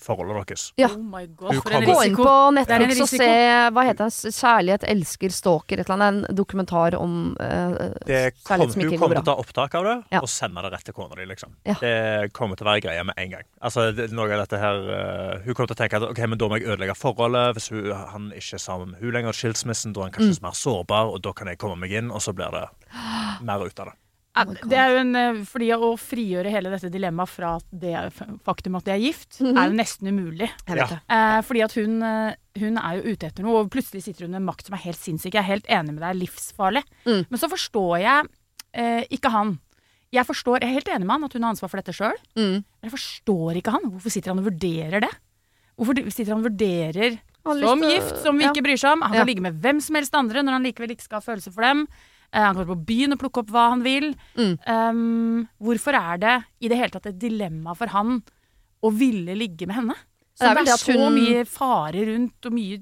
forholdet 0.00 0.36
deres. 0.48 0.64
Ja. 0.78 0.88
Oh 0.92 1.02
my 1.02 1.24
God, 1.26 1.56
kommer... 1.64 1.86
Gå 1.86 1.96
inn 2.06 2.16
på 2.16 2.34
Netflix 2.54 3.00
og 3.04 3.10
se 3.10 3.30
hva 3.74 3.84
heter 3.88 4.10
det, 4.10 4.32
'Kjærlighet 4.36 4.84
elsker 4.92 5.34
stalker', 5.34 5.80
et 5.80 5.88
eller 5.88 5.96
annet, 5.96 6.28
en 6.30 6.38
dokumentar 6.38 6.96
om 6.98 7.14
uh, 7.40 7.96
kjærlighet 8.06 8.44
som 8.44 8.60
ikke 8.60 8.68
går 8.68 8.76
bra. 8.76 8.90
Hun 8.90 9.02
kommer 9.02 9.16
til 9.16 9.24
å 9.24 9.28
ta 9.30 9.36
opptak 9.42 9.76
av 9.80 9.88
det 9.88 9.96
ja. 10.14 10.22
og 10.22 10.30
sende 10.30 10.64
det 10.66 10.72
rett 10.74 10.86
til 10.90 10.96
kona 10.96 11.18
di, 11.18 11.26
liksom. 11.30 11.56
Ja. 11.68 11.76
Det 11.80 11.94
kommer 12.36 12.60
til 12.60 12.68
å 12.68 12.70
være 12.70 12.84
greia 12.86 13.06
med 13.08 13.18
en 13.24 13.32
gang. 13.34 13.48
Altså, 13.58 13.88
det, 13.96 14.10
noe 14.14 14.28
av 14.28 14.44
dette 14.44 14.60
her 14.60 14.84
uh, 14.90 15.32
Hun 15.46 15.56
kommer 15.56 15.72
til 15.72 15.78
å 15.78 15.80
tenke 15.80 16.02
at 16.02 16.06
ok, 16.10 16.22
men 16.28 16.42
da 16.42 16.50
må 16.50 16.60
jeg 16.60 16.68
ødelegge 16.68 16.98
forholdet 16.98 17.56
hvis 17.56 17.72
hun, 17.74 17.90
han 18.12 18.28
ikke 18.36 18.60
er 18.60 18.64
sammen 18.68 18.94
med 18.94 19.02
hun 19.02 19.16
lenger, 19.16 19.36
skilsmissen, 19.36 19.96
da 19.96 20.04
er 20.04 20.10
han 20.10 20.18
kanskje 20.20 20.38
mm. 20.38 20.46
mer 20.46 20.60
sårbar, 20.60 21.16
og 21.16 21.24
da 21.24 21.34
kan 21.36 21.50
jeg 21.50 21.60
komme 21.60 21.80
meg 21.82 21.96
inn, 21.96 22.14
og 22.14 22.22
så 22.24 22.36
blir 22.36 22.54
det 22.54 22.68
mer 23.48 23.66
ut 23.66 23.82
av 23.82 23.92
det. 23.92 23.98
Oh 24.38 24.46
det 24.46 24.76
er 24.78 24.92
jo 24.92 24.98
en, 25.00 25.16
eh, 25.18 25.38
fordi 25.42 25.72
Å 25.74 25.88
frigjøre 25.98 26.52
hele 26.54 26.70
dette 26.70 26.90
dilemmaet 26.92 27.32
fra 27.32 27.56
det 27.74 27.96
faktum 28.46 28.76
at 28.78 28.86
de 28.86 28.92
er 28.94 29.02
gift, 29.02 29.40
mm 29.40 29.46
-hmm. 29.46 29.58
er 29.58 29.66
jo 29.66 29.74
nesten 29.74 30.08
umulig. 30.08 30.50
Ja. 30.68 30.86
Eh, 31.08 31.42
fordi 31.42 31.64
at 31.64 31.74
hun, 31.74 32.02
eh, 32.02 32.34
hun, 32.58 32.78
er 32.78 32.96
jo 32.96 33.12
ute 33.12 33.26
etter 33.26 33.42
noe, 33.42 33.64
og 33.64 33.70
plutselig 33.70 34.02
sitter 34.02 34.26
hun 34.26 34.30
med 34.30 34.42
makt 34.42 34.66
som 34.66 34.74
er 34.74 34.84
helt 34.84 34.98
sinnssyk. 34.98 35.34
Jeg 35.34 35.42
er 35.42 35.52
helt 35.52 35.66
enig 35.66 35.94
med 35.94 36.02
deg, 36.02 36.22
livsfarlig. 36.22 36.84
Mm. 37.04 37.26
Men 37.28 37.38
så 37.38 37.48
forstår 37.48 37.98
jeg 37.98 38.28
eh, 38.72 39.04
ikke 39.10 39.30
han. 39.30 39.58
Jeg, 40.12 40.26
forstår, 40.26 40.60
jeg 40.60 40.70
er 40.70 40.78
helt 40.78 40.88
enig 40.88 41.06
med 41.06 41.14
han 41.14 41.24
at 41.24 41.32
hun 41.32 41.42
har 41.42 41.50
ansvar 41.50 41.70
for 41.70 41.76
dette 41.78 41.92
sjøl. 41.92 42.16
Mm. 42.36 42.62
Men 42.62 42.84
jeg 42.84 42.90
forstår 42.90 43.56
ikke 43.56 43.70
han. 43.72 43.90
Hvorfor 43.90 44.10
sitter 44.10 44.30
han 44.30 44.38
og 44.38 44.46
vurderer 44.46 45.00
det? 45.00 45.12
Hvorfor 45.76 46.10
sitter 46.10 46.34
han 46.34 46.44
og 46.44 46.50
vurderer 46.50 47.18
som 47.40 47.82
gift, 47.82 48.16
som 48.22 48.36
vi 48.36 48.44
ja. 48.44 48.50
ikke 48.52 48.62
bryr 48.62 48.76
seg 48.76 48.92
om? 48.92 49.02
Han 49.02 49.16
kan 49.16 49.26
ligge 49.26 49.42
med 49.42 49.60
hvem 49.62 49.80
som 49.80 49.96
helst 49.96 50.14
andre 50.14 50.42
når 50.42 50.58
han 50.58 50.66
likevel 50.66 50.92
ikke 50.94 51.06
skal 51.06 51.20
ha 51.20 51.24
følelser 51.24 51.54
for 51.54 51.64
dem. 51.64 51.86
Uh, 52.30 52.40
han 52.46 52.54
kommer 52.54 52.74
på 52.76 52.84
byen 52.86 53.12
og 53.16 53.18
plukke 53.18 53.42
opp 53.42 53.50
hva 53.50 53.68
han 53.72 53.82
vil. 53.82 54.12
Mm. 54.38 54.52
Um, 54.66 55.48
hvorfor 55.60 55.96
er 55.98 56.18
det 56.22 56.36
i 56.60 56.68
det 56.70 56.78
hele 56.78 56.90
tatt 56.94 57.06
et 57.10 57.18
dilemma 57.18 57.74
for 57.74 57.90
han 57.90 58.22
å 58.82 58.92
ville 58.94 59.34
ligge 59.34 59.66
med 59.66 59.76
henne? 59.76 59.96
Det 60.40 60.46
er 60.46 60.54
Så 60.54 60.54
vel 60.54 60.64
det 60.64 60.70
det 60.70 60.78
er 60.78 60.84
så 60.86 60.98
hun- 61.04 61.18
mye 61.18 61.44
fare 61.46 62.06
rundt, 62.06 62.46
og 62.46 62.52
mye 62.52 62.78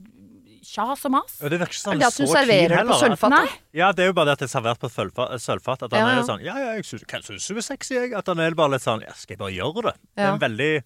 kjas 0.68 1.04
og 1.08 1.10
mas. 1.14 1.38
Og 1.42 1.48
det 1.50 1.58
virker 1.62 1.72
ikke 1.72 1.80
sånn 1.86 1.98
Det 1.98 2.06
at 2.06 2.18
hun 2.18 2.26
så 2.26 2.34
serverer 2.36 2.68
det 2.84 3.18
på. 3.18 3.48
Ja, 3.72 3.90
det 3.92 4.02
er 4.04 4.06
jo 4.08 4.12
bare 4.12 4.26
det 4.26 4.32
at 4.32 4.38
det 4.44 4.48
er 4.50 4.60
servert 4.60 4.78
på 4.78 4.90
et 5.32 5.40
sølvfat. 5.40 5.82
at 5.82 5.92
han 5.92 6.00
Ja, 6.00 6.06
ja. 6.12 6.18
er 6.20 6.26
sånn 6.28 6.44
Ja, 6.44 6.56
ja, 6.58 6.72
jeg 6.76 6.84
syns, 6.84 7.48
hun 7.48 7.56
du 7.56 7.58
er 7.58 7.62
sexy, 7.62 7.94
jeg? 7.94 8.12
At 8.12 8.26
han 8.26 8.38
er 8.38 8.50
bare 8.54 8.72
litt 8.72 8.82
sånn 8.82 9.00
Ja, 9.00 9.12
skal 9.14 9.34
jeg 9.34 9.38
bare 9.38 9.56
gjøre 9.56 9.82
det? 9.88 9.94
Det 10.14 10.24
er 10.24 10.32
en 10.34 10.38
veldig 10.38 10.82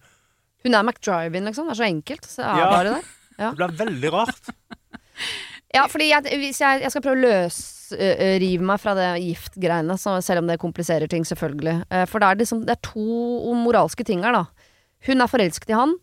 Hun 0.63 0.73
er 0.75 0.83
McDriven, 0.83 1.43
liksom. 1.43 1.67
Det 1.67 1.77
er 1.77 1.83
så 1.83 1.89
enkelt. 1.91 2.23
Så 2.23 2.39
er 2.39 2.57
Ja. 2.57 2.69
bare 2.71 2.83
der. 2.95 3.03
Det 3.37 3.57
blir 3.57 3.77
veldig 3.77 4.11
rart. 4.13 4.39
Ja, 5.73 5.87
fordi 5.89 6.11
jeg, 6.11 6.37
hvis 6.37 6.59
jeg, 6.61 6.83
jeg 6.83 6.93
skal 6.93 7.01
prøve 7.01 7.17
å 7.17 7.23
løsrive 7.23 8.65
meg 8.69 8.81
fra 8.81 8.93
det 8.97 9.09
giftgreiene, 9.23 9.97
selv 9.97 10.43
om 10.43 10.49
det 10.49 10.59
kompliserer 10.61 11.09
ting, 11.09 11.25
selvfølgelig. 11.25 11.79
Eh, 11.89 12.05
For 12.09 12.21
det 12.21 12.29
er, 12.29 12.41
liksom, 12.43 12.61
det 12.67 12.75
er 12.75 12.83
to 12.85 13.53
moralske 13.57 14.05
ting 14.05 14.21
her, 14.25 14.35
da. 14.37 14.43
Hun 15.07 15.23
er 15.25 15.31
forelsket 15.31 15.73
i 15.73 15.77
han. 15.77 15.95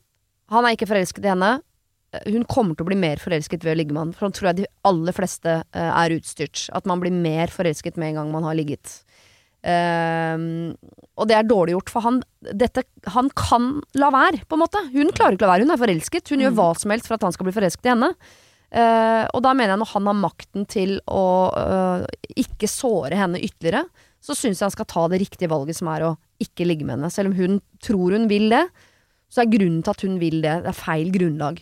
Han 0.51 0.67
er 0.67 0.75
ikke 0.75 0.91
forelsket 0.91 1.23
i 1.25 1.31
henne. 1.31 1.53
Eh, 2.11 2.27
Hun 2.35 2.49
kommer 2.51 2.75
til 2.75 2.83
å 2.87 2.91
bli 2.91 2.99
mer 2.99 3.23
forelsket 3.23 3.63
ved 3.63 3.77
å 3.77 3.79
ligge 3.79 3.95
med 3.95 4.03
han. 4.09 4.17
For 4.17 4.27
nå 4.27 4.35
tror 4.37 4.51
jeg 4.51 4.61
de 4.65 4.69
aller 4.91 5.15
fleste 5.17 5.55
eh, 5.63 5.93
er 5.93 6.17
utstyrt. 6.19 6.67
At 6.75 6.91
man 6.91 7.03
blir 7.05 7.15
mer 7.15 7.55
forelsket 7.55 8.01
med 8.01 8.13
en 8.13 8.21
gang 8.23 8.35
man 8.35 8.51
har 8.51 8.59
ligget. 8.59 8.99
Um, 9.61 10.73
og 11.21 11.27
det 11.29 11.35
er 11.37 11.45
dårlig 11.45 11.75
gjort, 11.75 11.91
for 11.93 12.01
han, 12.07 12.23
dette, 12.57 12.81
han 13.13 13.27
kan 13.37 13.75
la 14.01 14.09
være, 14.15 14.47
på 14.49 14.57
en 14.57 14.63
måte. 14.63 14.81
Hun 14.95 15.13
klarer 15.13 15.37
ikke 15.37 15.45
å 15.45 15.51
la 15.51 15.57
være. 15.59 15.67
Hun 15.69 15.75
er 15.77 15.83
forelsket. 15.83 16.33
Hun 16.33 16.43
gjør 16.47 16.55
hva 16.59 16.71
som 16.81 16.95
helst 16.95 17.11
for 17.11 17.19
at 17.21 17.27
han 17.29 17.37
skal 17.37 17.47
bli 17.47 17.55
forelsket 17.59 17.87
i 17.87 17.93
henne. 17.93 18.15
Eh, 18.71 19.25
og 19.35 19.43
da 19.43 19.53
mener 19.57 19.75
jeg 19.75 19.81
når 19.83 19.91
han 19.97 20.09
har 20.11 20.19
makten 20.21 20.67
til 20.71 20.93
å 21.11 21.25
uh, 21.51 22.05
ikke 22.39 22.69
såre 22.71 23.19
henne 23.19 23.41
ytterligere, 23.43 23.83
så 24.23 24.37
syns 24.37 24.61
jeg 24.61 24.69
han 24.69 24.75
skal 24.75 24.89
ta 24.91 25.07
det 25.11 25.19
riktige 25.25 25.51
valget 25.51 25.81
som 25.81 25.91
er 25.91 26.05
å 26.07 26.13
ikke 26.43 26.69
ligge 26.69 26.87
med 26.87 26.99
henne. 26.99 27.11
Selv 27.11 27.33
om 27.33 27.39
hun 27.39 27.59
tror 27.83 28.15
hun 28.15 28.29
vil 28.31 28.47
det, 28.53 28.63
så 29.33 29.43
er 29.43 29.51
grunnen 29.51 29.83
til 29.83 29.95
at 29.95 30.05
hun 30.07 30.19
vil 30.23 30.39
det, 30.45 30.55
det 30.63 30.71
er 30.71 30.79
feil 30.79 31.11
grunnlag. 31.15 31.59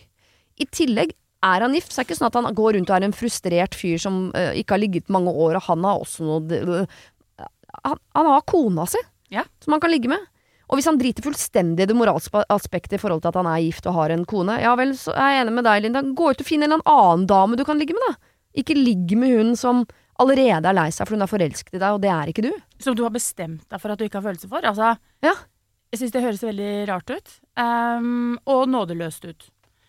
I 0.59 0.67
tillegg 0.69 1.15
er 1.45 1.63
han 1.65 1.77
gift, 1.77 1.93
så 1.93 2.01
er 2.01 2.03
det 2.03 2.09
ikke 2.09 2.19
sånn 2.19 2.29
at 2.29 2.37
han 2.41 2.57
går 2.57 2.75
rundt 2.75 2.91
og 2.91 2.97
er 2.97 3.07
en 3.07 3.15
frustrert 3.15 3.77
fyr 3.79 4.01
som 4.01 4.27
uh, 4.35 4.51
ikke 4.59 4.75
har 4.75 4.83
ligget 4.83 5.13
mange 5.13 5.33
år, 5.33 5.57
og 5.57 5.65
han 5.69 5.87
har 5.87 6.03
også 6.03 6.27
noe 6.27 6.83
han, 7.85 7.97
han 8.17 8.27
har 8.35 8.45
kona 8.49 8.85
si, 8.89 9.01
Ja. 9.33 9.43
som 9.63 9.73
han 9.73 9.81
kan 9.81 9.91
ligge 9.93 10.09
med. 10.11 10.21
Og 10.69 10.77
hvis 10.77 10.85
han 10.85 10.99
driter 11.01 11.25
fullstendig 11.25 11.85
i 11.85 11.89
det 11.89 11.95
moralske 11.97 12.43
aspektet 12.53 12.99
i 12.99 13.01
forhold 13.01 13.23
til 13.23 13.31
at 13.31 13.39
han 13.39 13.47
er 13.49 13.63
gift 13.65 13.87
og 13.89 13.95
har 13.97 14.13
en 14.13 14.25
kone, 14.29 14.59
ja 14.61 14.75
vel, 14.77 14.93
så 14.97 15.15
er 15.17 15.33
jeg 15.33 15.45
enig 15.45 15.55
med 15.57 15.65
deg, 15.65 15.81
Linda. 15.85 16.03
Gå 16.05 16.29
ut 16.29 16.43
og 16.43 16.45
finn 16.45 16.61
en 16.65 16.69
eller 16.75 16.85
annen 16.93 17.25
dame 17.29 17.57
du 17.57 17.65
kan 17.65 17.81
ligge 17.81 17.97
med, 17.97 18.05
da. 18.05 18.33
Ikke 18.61 18.77
ligg 18.77 19.15
med 19.17 19.33
hun 19.33 19.55
som 19.57 19.81
allerede 20.19 20.69
er 20.69 20.75
lei 20.77 20.89
seg 20.93 21.07
for 21.07 21.15
hun 21.17 21.25
er 21.25 21.31
forelsket 21.31 21.77
i 21.77 21.81
deg, 21.81 21.95
og 21.95 22.01
det 22.03 22.11
er 22.13 22.29
ikke 22.29 22.45
du. 22.45 22.51
Som 22.83 22.97
du 22.97 23.01
har 23.05 23.13
bestemt 23.15 23.65
deg 23.65 23.81
for 23.81 23.93
at 23.93 23.97
du 24.01 24.05
ikke 24.05 24.19
har 24.21 24.27
følelser 24.29 24.51
for. 24.51 24.65
Altså, 24.65 24.97
Ja. 25.25 25.33
Jeg 25.89 26.03
syns 26.03 26.11
det 26.13 26.21
høres 26.21 26.43
veldig 26.45 26.73
rart 26.85 27.09
ut. 27.09 27.31
Um, 27.57 28.35
og 28.45 28.67
nådeløst 28.69 29.23
ut. 29.25 29.47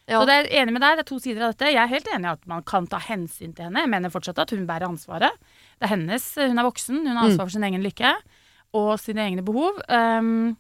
Ja. 0.09 0.17
Så 0.19 0.27
det 0.27 0.37
er 0.39 0.49
enig 0.63 0.73
med 0.73 0.81
deg, 0.81 0.97
det 0.97 1.05
er 1.05 1.09
to 1.11 1.19
sider 1.21 1.45
av 1.45 1.53
dette. 1.53 1.69
Jeg 1.71 1.83
er 1.83 1.91
helt 1.93 2.09
enig 2.09 2.25
i 2.25 2.33
at 2.33 2.47
man 2.49 2.65
kan 2.67 2.89
ta 2.89 2.99
hensyn 3.05 3.53
til 3.53 3.67
henne. 3.67 3.83
Jeg 3.85 3.91
mener 3.93 4.13
fortsatt 4.15 4.41
at 4.41 4.55
hun 4.57 4.65
bærer 4.67 4.89
ansvaret. 4.89 5.37
Det 5.77 5.87
er 5.87 5.93
hennes, 5.93 6.25
hun 6.41 6.57
er 6.59 6.67
voksen, 6.67 7.03
hun 7.05 7.13
har 7.21 7.29
ansvar 7.29 7.45
for 7.51 7.55
sin 7.55 7.67
egen 7.69 7.85
lykke 7.85 8.15
og 8.81 8.91
sine 9.03 9.27
egne 9.29 9.45
behov. 9.45 9.77
Ehm, 9.93 10.57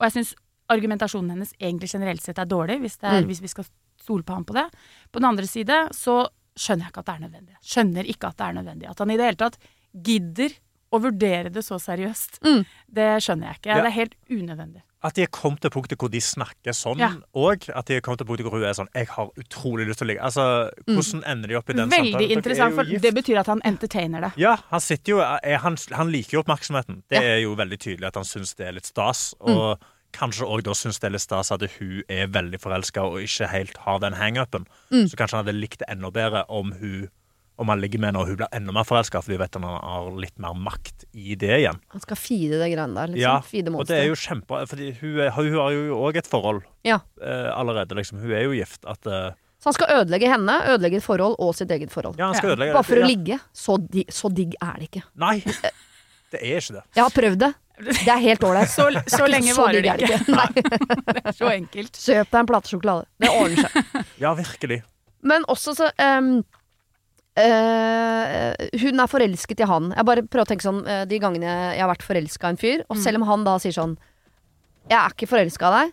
og 0.00 0.06
jeg 0.08 0.12
syns 0.16 0.34
argumentasjonen 0.70 1.30
hennes 1.34 1.52
egentlig 1.60 1.90
generelt 1.92 2.22
sett 2.24 2.38
er 2.38 2.46
dårlig, 2.48 2.78
hvis, 2.80 2.96
det 2.98 3.08
er, 3.10 3.20
Mm. 3.20 3.26
hvis 3.28 3.40
vi 3.42 3.48
skal 3.52 3.66
stole 4.00 4.22
på 4.22 4.32
ham 4.34 4.44
på 4.44 4.54
det. 4.54 4.66
På 5.12 5.18
den 5.20 5.28
andre 5.28 5.46
side 5.46 5.88
så 5.92 6.28
skjønner 6.56 6.86
jeg 6.86 6.92
ikke 6.92 7.02
at 7.02 7.06
det 7.06 7.14
er 7.14 7.24
nødvendig. 7.28 7.56
Skjønner 7.62 8.04
ikke 8.08 8.28
at 8.28 8.36
det 8.36 8.46
er 8.46 8.52
nødvendig. 8.62 8.88
At 8.90 8.98
han 8.98 9.10
i 9.10 9.16
det 9.16 9.24
hele 9.26 9.36
tatt 9.36 9.58
gidder 9.92 10.50
å 10.92 11.00
vurdere 11.02 11.50
det 11.52 11.62
så 11.64 11.78
seriøst. 11.78 12.40
Mm. 12.42 12.64
Det 12.90 13.08
skjønner 13.22 13.46
jeg 13.50 13.60
ikke. 13.60 13.70
Ja. 13.70 13.80
Det 13.82 13.90
er 13.90 13.98
helt 13.98 14.14
unødvendig. 14.30 14.82
At 15.02 15.14
de 15.16 15.22
er 15.22 15.30
kommet 15.32 15.60
til 15.64 15.70
punktet 15.70 15.96
hvor 15.98 16.10
de 16.12 16.20
snakker 16.20 16.74
sånn, 16.76 16.98
Ja. 16.98 17.12
og 17.34 17.64
at 17.74 17.86
de 17.86 17.94
er 17.96 18.00
kommet 18.04 18.18
til 18.20 18.26
punktet 18.28 18.44
hvor 18.44 18.52
hun 18.58 18.64
er 18.64 18.74
sånn 18.76 18.88
'Jeg 18.94 19.08
har 19.08 19.30
utrolig 19.38 19.86
lyst 19.88 19.98
til 19.98 20.08
å 20.08 20.10
ligge'. 20.12 20.22
Altså, 20.22 20.70
Hvordan 20.86 21.22
ender 21.26 21.48
de 21.48 21.54
opp 21.56 21.70
i 21.70 21.72
den 21.72 21.88
Mm. 21.88 21.90
Veldig 21.90 22.12
samtalen? 22.12 22.30
Er 22.30 22.36
interessant, 22.36 22.74
for 22.74 22.84
det 22.84 23.14
betyr 23.14 23.38
at 23.40 23.46
han 23.46 23.60
entertainer 23.64 24.20
det. 24.20 24.32
Ja, 24.36 24.56
han 24.70 24.80
sitter 24.80 25.10
jo 25.12 25.18
er, 25.20 25.56
han, 25.58 25.76
han 25.92 26.08
liker 26.12 26.30
jo 26.32 26.42
oppmerksomheten. 26.42 27.02
Det 27.08 27.16
Ja. 27.16 27.22
er 27.22 27.40
jo 27.42 27.54
veldig 27.56 27.78
tydelig 27.78 28.06
at 28.06 28.14
han 28.16 28.24
syns 28.24 28.54
det 28.56 28.66
er 28.68 28.72
litt 28.72 28.86
stas. 28.86 29.34
Og 29.40 29.78
kanskje 30.12 30.42
òg 30.44 30.62
da 30.64 30.72
syns 30.72 30.98
det 31.00 31.04
er 31.08 31.12
litt 31.12 31.22
stas 31.22 31.50
at 31.52 31.60
hun 31.78 32.02
er 32.10 32.26
veldig 32.26 32.60
forelska 32.60 33.00
og 33.00 33.20
ikke 33.22 33.48
helt 33.48 33.76
har 33.78 33.98
den 34.00 34.12
hangupen. 34.14 34.66
Så 34.90 35.14
kanskje 35.16 35.36
han 35.36 35.46
hadde 35.46 35.60
likt 35.60 35.78
det 35.78 35.88
enda 35.88 36.10
bedre 36.10 36.44
om 36.50 36.72
hun 36.72 37.08
om 37.60 37.68
han 37.68 37.80
ligger 37.82 38.00
med 38.00 38.10
henne 38.10 38.22
og 38.22 38.30
hun 38.30 38.38
blir 38.40 38.48
enda 38.56 38.72
mer 38.72 38.86
forelska, 38.88 39.20
fordi 39.22 39.36
vi 39.36 39.40
vet 39.42 39.58
han 39.58 39.66
har 39.68 40.06
litt 40.22 40.36
mer 40.40 40.54
makt 40.56 41.04
i 41.12 41.34
det 41.38 41.50
igjen. 41.58 41.80
Han 41.92 42.00
skal 42.04 42.16
feede 42.20 42.56
det 42.62 42.70
greiene 42.72 42.96
der, 42.96 43.12
liksom. 43.12 43.20
Ja, 43.20 43.34
feede 43.44 43.74
og 43.76 43.84
det 43.90 43.98
er 44.00 44.08
jo 44.08 44.16
kjempe... 44.18 44.62
Fordi 44.70 44.88
hun, 45.02 45.18
er, 45.26 45.30
hun 45.36 45.50
har 45.58 45.74
jo 45.76 45.98
òg 46.08 46.16
et 46.22 46.30
forhold 46.30 46.62
Ja. 46.88 47.00
eh, 47.20 47.50
allerede, 47.52 47.94
liksom. 48.00 48.22
Hun 48.24 48.32
er 48.32 48.46
jo 48.48 48.54
gift. 48.56 48.80
At 48.88 49.04
eh, 49.06 49.30
Så 49.60 49.68
han 49.70 49.76
skal 49.76 49.92
ødelegge 49.98 50.30
henne, 50.32 50.56
ødelegge 50.72 51.02
et 51.02 51.04
forhold 51.04 51.36
og 51.38 51.52
sitt 51.58 51.70
eget 51.76 51.92
forhold. 51.92 52.16
Ja, 52.18 52.30
han 52.32 52.38
skal 52.40 52.50
Ja, 52.50 52.54
ødelegge 52.56 52.78
Bare 52.78 52.88
for 52.88 52.96
å 52.96 53.04
ja. 53.04 53.10
ligge. 53.12 53.40
Så, 53.52 53.76
di 53.92 54.06
så 54.08 54.30
digg 54.32 54.56
er 54.64 54.78
det 54.80 54.88
ikke. 54.90 55.02
Nei, 55.20 55.34
det 56.32 56.40
er 56.40 56.62
ikke 56.62 56.78
det. 56.78 56.84
Jeg 56.96 57.04
har 57.04 57.12
prøvd 57.20 57.42
det. 57.44 57.52
Det 57.80 58.08
er 58.12 58.20
helt 58.20 58.42
ålreit. 58.44 58.68
Så, 58.68 58.88
så 59.08 59.26
lenge 59.28 59.52
Så 59.56 59.62
varer 59.64 59.84
det 59.84 59.94
ikke. 60.04 60.18
Nei. 60.32 60.48
Det 61.16 61.22
er 61.24 61.36
så 61.36 61.48
enkelt. 61.52 61.96
Kjøp 61.96 62.28
deg 62.32 62.40
en 62.42 62.48
platesjokolade. 62.50 63.06
Det 63.24 63.30
ordner 63.32 63.68
seg. 63.68 64.02
Ja, 64.20 64.32
virkelig. 64.36 64.80
Men 65.24 65.44
også 65.52 65.72
så 65.76 65.88
ehm, 66.00 66.42
eh, 67.38 68.68
Hun 68.82 69.02
er 69.02 69.10
forelsket 69.10 69.62
i 69.62 69.68
han. 69.68 69.90
Jeg 69.96 70.08
bare 70.08 70.24
prøver 70.26 70.46
å 70.46 70.50
tenke 70.50 70.66
sånn 70.66 70.80
uh, 70.86 71.04
de 71.08 71.20
gangene 71.22 71.50
jeg 71.50 71.82
har 71.82 71.90
vært 71.92 72.06
forelska 72.06 72.48
i 72.48 72.54
en 72.54 72.60
fyr, 72.60 72.84
og 72.88 72.98
selv 73.00 73.20
om 73.20 73.28
han 73.28 73.46
da 73.46 73.58
sier 73.62 73.76
sånn 73.76 73.96
Jeg 74.90 74.98
er 74.98 75.14
ikke 75.14 75.30
forelska 75.30 75.70
i 75.70 75.76
deg, 75.76 75.92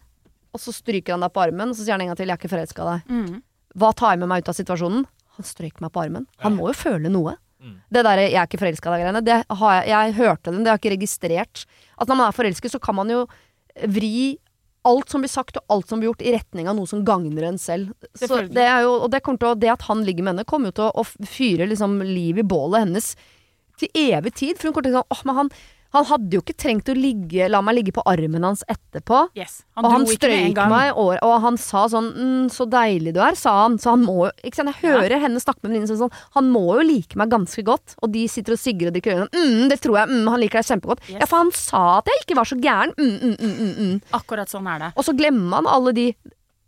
og 0.55 0.63
så 0.63 0.73
stryker 0.73 1.15
han 1.15 1.25
deg 1.25 1.33
på 1.35 1.43
armen, 1.43 1.73
og 1.73 1.77
så 1.77 1.83
sier 1.83 1.97
han 1.97 2.05
en 2.05 2.13
gang 2.13 2.19
til 2.19 2.29
Jeg 2.29 2.37
er 2.37 2.41
ikke 2.41 2.53
forelska 2.55 2.85
i 2.85 2.93
deg. 2.93 3.11
Mm. 3.11 3.41
Hva 3.77 3.91
tar 3.93 4.15
jeg 4.15 4.23
med 4.23 4.31
meg 4.31 4.41
ut 4.41 4.53
av 4.53 4.57
situasjonen? 4.57 5.05
Han 5.37 5.45
strøyk 5.45 5.83
meg 5.83 5.93
på 5.93 6.01
armen. 6.01 6.25
Han 6.41 6.55
må 6.57 6.71
jo 6.71 6.77
føle 6.77 7.11
noe. 7.13 7.35
Mm. 7.61 7.75
Det 7.89 8.03
derre 8.05 8.29
'jeg 8.29 8.37
er 8.37 8.47
ikke 8.47 8.61
forelska 8.61 8.89
i 8.89 8.93
deg'-greiene, 8.93 9.23
det 9.25 9.37
har 9.49 9.71
jeg, 9.81 9.89
jeg 9.89 10.13
hørte 10.17 10.51
den, 10.51 10.63
det 10.63 10.69
har 10.69 10.77
jeg 10.77 10.83
ikke 10.85 10.95
registrert. 10.97 11.65
At 11.97 12.07
når 12.07 12.17
man 12.17 12.27
er 12.27 12.37
forelsket, 12.37 12.71
så 12.71 12.79
kan 12.79 12.95
man 12.95 13.09
jo 13.09 13.27
vri 13.85 14.37
alt 14.87 15.11
som 15.11 15.23
blir 15.23 15.31
sagt 15.31 15.59
og 15.59 15.73
alt 15.73 15.89
som 15.91 16.01
blir 16.01 16.11
gjort, 16.11 16.23
i 16.23 16.33
retning 16.35 16.69
av 16.69 16.77
noe 16.77 16.89
som 16.89 17.03
gagner 17.07 17.49
en 17.49 17.59
selv. 17.61 17.93
Så 18.15 18.41
det, 18.47 18.63
er 18.63 18.85
jo, 18.85 18.93
og 19.03 19.11
det, 19.13 19.23
til 19.27 19.49
å, 19.49 19.55
det 19.59 19.73
at 19.73 19.87
han 19.89 20.05
ligger 20.07 20.25
med 20.25 20.35
henne, 20.35 20.47
kommer 20.49 20.71
jo 20.71 20.77
til 20.79 20.87
å, 20.87 21.03
å 21.03 21.27
fyre 21.27 21.67
liksom 21.69 21.99
liv 22.05 22.39
i 22.39 22.47
bålet 22.47 22.85
hennes 22.85 23.11
til 23.81 23.91
evig 24.07 24.33
tid. 24.39 24.57
For 24.57 24.69
hun 24.69 24.77
kommer 24.77 24.89
til 24.89 24.95
å 24.95 25.03
tenke 25.03 25.17
sånn 25.17 25.17
åh, 25.17 25.25
men 25.29 25.39
han, 25.41 25.51
han 25.95 26.07
hadde 26.09 26.37
jo 26.37 26.43
ikke 26.43 26.55
trengt 26.59 26.89
å 26.91 26.95
ligge, 26.97 27.47
la 27.51 27.61
meg 27.63 27.79
ligge 27.79 27.93
på 27.95 28.03
armen 28.09 28.43
hans 28.43 28.63
etterpå. 28.67 29.27
Yes. 29.37 29.61
og 29.77 29.87
han 29.87 30.03
med 30.03 30.09
en 30.09 30.19
strøyk 30.19 30.61
meg, 30.71 30.91
og, 30.99 31.13
og 31.23 31.35
han 31.43 31.59
sa 31.61 31.85
sånn 31.91 32.09
mm, 32.15 32.45
'Så 32.51 32.67
deilig 32.71 33.13
du 33.15 33.21
er', 33.23 33.37
sa 33.39 33.63
han. 33.63 33.77
Så 33.79 33.93
han 33.95 34.03
må 34.05 34.29
ikke 34.43 34.59
sant? 34.59 34.73
Jeg 34.75 34.93
hører 34.93 35.21
henne 35.23 35.41
snakke 35.41 35.63
med 35.63 35.71
venninnen 35.71 35.89
sin 35.91 35.99
sånn 36.01 36.13
Han 36.35 36.49
må 36.51 36.65
jo 36.79 36.85
like 36.87 37.19
meg 37.19 37.31
ganske 37.31 37.63
godt. 37.63 37.95
Og 38.01 38.11
de 38.13 38.25
sitter 38.31 38.55
og 38.55 38.61
sigger 38.61 38.89
og 38.89 38.97
drikker 38.97 39.23
øl. 39.23 39.27
Mm, 39.31 39.67
'Det 39.69 39.79
tror 39.81 39.99
jeg. 40.01 40.09
Mm, 40.09 40.27
han 40.27 40.41
liker 40.43 40.61
deg 40.61 40.69
kjempegodt'. 40.71 41.03
Yes. 41.07 41.19
Ja, 41.21 41.25
for 41.25 41.37
han 41.43 41.51
sa 41.51 41.83
at 41.99 42.11
jeg 42.11 42.23
ikke 42.25 42.39
var 42.39 42.49
så 42.49 42.57
gæren. 42.59 42.93
Mm, 42.97 43.17
mm, 43.17 43.35
mm, 43.39 43.55
mm, 43.57 43.75
mm. 43.77 44.01
Akkurat 44.13 44.49
sånn 44.49 44.67
er 44.67 44.79
det. 44.79 44.91
Og 44.97 45.05
så 45.07 45.15
glemmer 45.15 45.61
han 45.61 45.67
alle 45.67 45.93
de 45.93 46.07